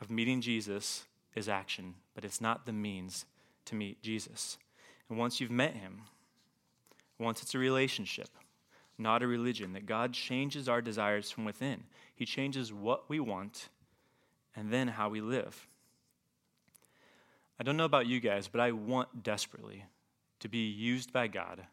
of 0.00 0.10
meeting 0.10 0.40
Jesus, 0.40 1.04
is 1.34 1.48
action, 1.48 1.94
but 2.14 2.24
it's 2.24 2.40
not 2.40 2.66
the 2.66 2.72
means 2.72 3.24
to 3.64 3.74
meet 3.74 4.02
Jesus. 4.02 4.58
And 5.08 5.18
once 5.18 5.40
you've 5.40 5.50
met 5.50 5.74
him, 5.74 6.02
once 7.18 7.42
it's 7.42 7.54
a 7.54 7.58
relationship, 7.58 8.28
not 8.98 9.22
a 9.22 9.26
religion, 9.26 9.72
that 9.72 9.86
God 9.86 10.12
changes 10.12 10.68
our 10.68 10.82
desires 10.82 11.30
from 11.30 11.44
within. 11.44 11.84
He 12.14 12.24
changes 12.24 12.72
what 12.72 13.08
we 13.08 13.20
want 13.20 13.68
and 14.56 14.72
then 14.72 14.88
how 14.88 15.08
we 15.08 15.20
live. 15.20 15.66
I 17.58 17.62
don't 17.62 17.76
know 17.76 17.84
about 17.84 18.06
you 18.06 18.20
guys, 18.20 18.48
but 18.48 18.60
I 18.60 18.72
want 18.72 19.22
desperately 19.22 19.84
to 20.40 20.48
be 20.48 20.68
used 20.68 21.12
by 21.12 21.28
God 21.28 21.66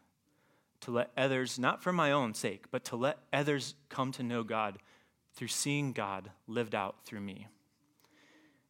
to 0.82 0.90
let 0.90 1.10
others, 1.16 1.58
not 1.58 1.82
for 1.82 1.92
my 1.92 2.10
own 2.10 2.34
sake, 2.34 2.66
but 2.70 2.84
to 2.84 2.96
let 2.96 3.18
others 3.32 3.74
come 3.88 4.12
to 4.12 4.22
know 4.22 4.42
God 4.42 4.78
through 5.34 5.48
seeing 5.48 5.92
God 5.92 6.30
lived 6.46 6.74
out 6.74 6.96
through 7.04 7.20
me. 7.20 7.46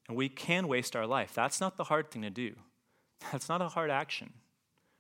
And 0.09 0.17
we 0.17 0.29
can 0.29 0.69
waste 0.69 0.95
our 0.95 1.07
life. 1.07 1.33
That's 1.35 1.61
not 1.61 1.77
the 1.77 1.85
hard 1.85 2.11
thing 2.11 2.23
to 2.23 2.31
do. 2.31 2.55
That's 3.33 3.49
not 3.49 3.63
a 3.63 3.69
hard 3.69 3.91
action. 3.91 4.33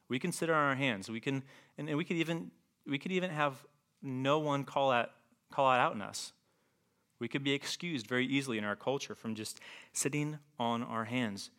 We 0.09 0.19
can 0.19 0.33
sit 0.33 0.51
on 0.51 0.57
our 0.57 0.75
hands. 0.75 1.11
We 1.11 1.21
can, 1.21 1.43
and, 1.79 1.95
we 1.97 2.05
could 2.05 2.17
even, 2.17 2.51
we 2.87 2.99
could 2.99 3.13
even 3.13 3.31
have 3.31 3.57
no 4.03 4.39
one 4.39 4.65
call 4.65 4.91
out, 4.91 5.11
call 5.51 5.73
it 5.73 5.79
out 5.79 5.95
in 5.95 6.03
us. 6.03 6.33
We 7.23 7.29
could 7.29 7.45
be 7.45 7.53
excused 7.53 8.09
very 8.09 8.27
easily 8.27 8.59
in 8.59 8.65
our 8.65 8.75
culture 8.75 9.15
from 9.15 9.37
just 9.37 9.61
sitting 9.93 10.41
on 10.59 10.83
our 10.83 11.05
hands. 11.05 11.51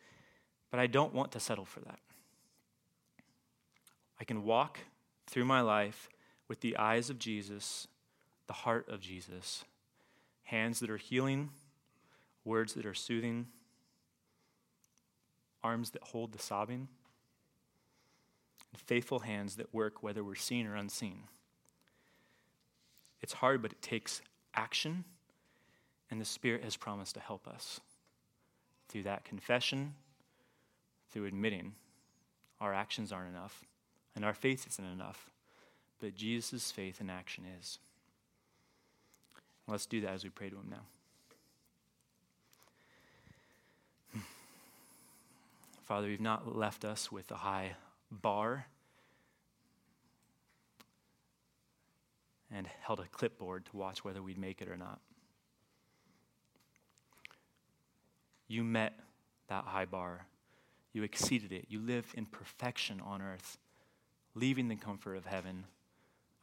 But 0.70 0.78
I 0.78 0.86
don't 0.86 1.14
want 1.14 1.32
to 1.32 1.40
settle 1.40 1.64
for 1.64 1.80
that. 1.80 2.00
I 4.20 4.24
can 4.24 4.44
walk 4.44 4.80
through 5.26 5.46
my 5.46 5.62
life 5.62 6.10
with 6.48 6.60
the 6.60 6.76
eyes 6.76 7.08
of 7.08 7.18
Jesus, 7.18 7.88
the 8.46 8.52
heart 8.52 8.90
of 8.90 9.00
Jesus, 9.00 9.64
hands 10.42 10.80
that 10.80 10.90
are 10.90 10.98
healing, 10.98 11.48
words 12.44 12.74
that 12.74 12.84
are 12.84 12.92
soothing, 12.92 13.46
arms 15.62 15.92
that 15.92 16.02
hold 16.02 16.32
the 16.32 16.38
sobbing, 16.38 16.88
and 18.70 18.82
faithful 18.82 19.20
hands 19.20 19.56
that 19.56 19.72
work 19.72 20.02
whether 20.02 20.22
we're 20.22 20.34
seen 20.34 20.66
or 20.66 20.74
unseen. 20.74 21.20
It's 23.22 23.32
hard, 23.32 23.62
but 23.62 23.72
it 23.72 23.80
takes 23.80 24.20
action, 24.54 25.04
and 26.14 26.20
the 26.20 26.24
Spirit 26.24 26.62
has 26.62 26.76
promised 26.76 27.14
to 27.14 27.20
help 27.20 27.48
us 27.48 27.80
through 28.88 29.02
that 29.02 29.24
confession, 29.24 29.94
through 31.10 31.24
admitting 31.24 31.72
our 32.60 32.72
actions 32.72 33.10
aren't 33.10 33.34
enough 33.34 33.64
and 34.14 34.24
our 34.24 34.32
faith 34.32 34.64
isn't 34.68 34.92
enough, 34.92 35.28
but 36.00 36.14
Jesus' 36.14 36.70
faith 36.70 37.00
in 37.00 37.10
action 37.10 37.42
is. 37.58 37.80
Let's 39.66 39.86
do 39.86 40.02
that 40.02 40.12
as 40.12 40.22
we 40.22 40.30
pray 40.30 40.50
to 40.50 40.54
Him 40.54 40.72
now. 44.14 44.20
Father, 45.82 46.08
you've 46.08 46.20
not 46.20 46.56
left 46.56 46.84
us 46.84 47.10
with 47.10 47.28
a 47.32 47.38
high 47.38 47.74
bar 48.12 48.66
and 52.52 52.68
held 52.82 53.00
a 53.00 53.08
clipboard 53.10 53.66
to 53.66 53.76
watch 53.76 54.04
whether 54.04 54.22
we'd 54.22 54.38
make 54.38 54.62
it 54.62 54.68
or 54.68 54.76
not. 54.76 55.00
You 58.48 58.64
met 58.64 58.98
that 59.48 59.64
high 59.64 59.84
bar. 59.84 60.26
You 60.92 61.02
exceeded 61.02 61.52
it. 61.52 61.66
You 61.68 61.80
lived 61.80 62.14
in 62.14 62.26
perfection 62.26 63.00
on 63.00 63.20
earth 63.20 63.58
leaving 64.34 64.68
the 64.68 64.76
comfort 64.76 65.16
of 65.16 65.26
heaven 65.26 65.64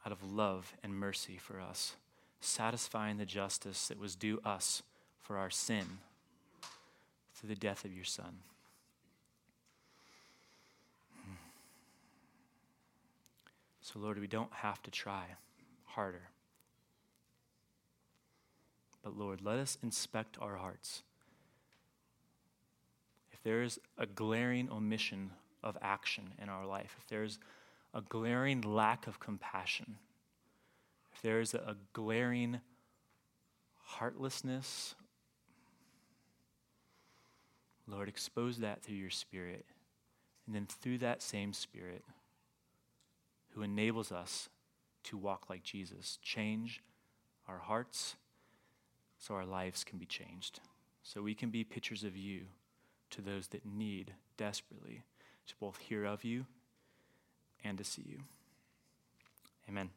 out 0.04 0.12
of 0.12 0.22
love 0.22 0.74
and 0.82 0.94
mercy 0.94 1.36
for 1.36 1.60
us, 1.60 1.94
satisfying 2.40 3.18
the 3.18 3.26
justice 3.26 3.88
that 3.88 3.98
was 3.98 4.16
due 4.16 4.40
us 4.44 4.82
for 5.20 5.36
our 5.36 5.50
sin 5.50 5.84
through 7.34 7.48
the 7.48 7.54
death 7.54 7.84
of 7.84 7.92
your 7.92 8.04
Son. 8.04 8.38
So, 13.80 13.98
Lord, 13.98 14.18
we 14.18 14.26
don't 14.26 14.52
have 14.52 14.82
to 14.84 14.90
try 14.90 15.24
harder. 15.84 16.30
But, 19.02 19.18
Lord, 19.18 19.40
let 19.42 19.58
us 19.58 19.76
inspect 19.82 20.38
our 20.40 20.56
hearts. 20.56 21.02
If 23.42 23.44
there 23.44 23.62
is 23.62 23.80
a 23.98 24.06
glaring 24.06 24.70
omission 24.70 25.32
of 25.64 25.76
action 25.82 26.32
in 26.40 26.48
our 26.48 26.64
life, 26.64 26.94
if 27.00 27.08
there's 27.08 27.40
a 27.92 28.00
glaring 28.00 28.60
lack 28.60 29.08
of 29.08 29.18
compassion, 29.18 29.96
if 31.12 31.20
there 31.22 31.40
is 31.40 31.52
a 31.52 31.76
glaring 31.92 32.60
heartlessness, 33.82 34.94
Lord, 37.88 38.08
expose 38.08 38.58
that 38.58 38.80
through 38.80 38.94
your 38.94 39.10
Spirit. 39.10 39.66
And 40.46 40.54
then 40.54 40.68
through 40.80 40.98
that 40.98 41.20
same 41.20 41.52
Spirit, 41.52 42.04
who 43.54 43.62
enables 43.62 44.12
us 44.12 44.50
to 45.02 45.16
walk 45.16 45.50
like 45.50 45.64
Jesus, 45.64 46.16
change 46.22 46.80
our 47.48 47.58
hearts 47.58 48.14
so 49.18 49.34
our 49.34 49.44
lives 49.44 49.82
can 49.82 49.98
be 49.98 50.06
changed. 50.06 50.60
So 51.02 51.22
we 51.22 51.34
can 51.34 51.50
be 51.50 51.64
pictures 51.64 52.04
of 52.04 52.16
you 52.16 52.42
to 53.12 53.22
those 53.22 53.48
that 53.48 53.64
need 53.64 54.14
desperately 54.36 55.02
to 55.46 55.54
both 55.60 55.78
hear 55.78 56.04
of 56.04 56.24
you 56.24 56.46
and 57.64 57.78
to 57.78 57.84
see 57.84 58.04
you. 58.06 58.18
Amen. 59.68 59.90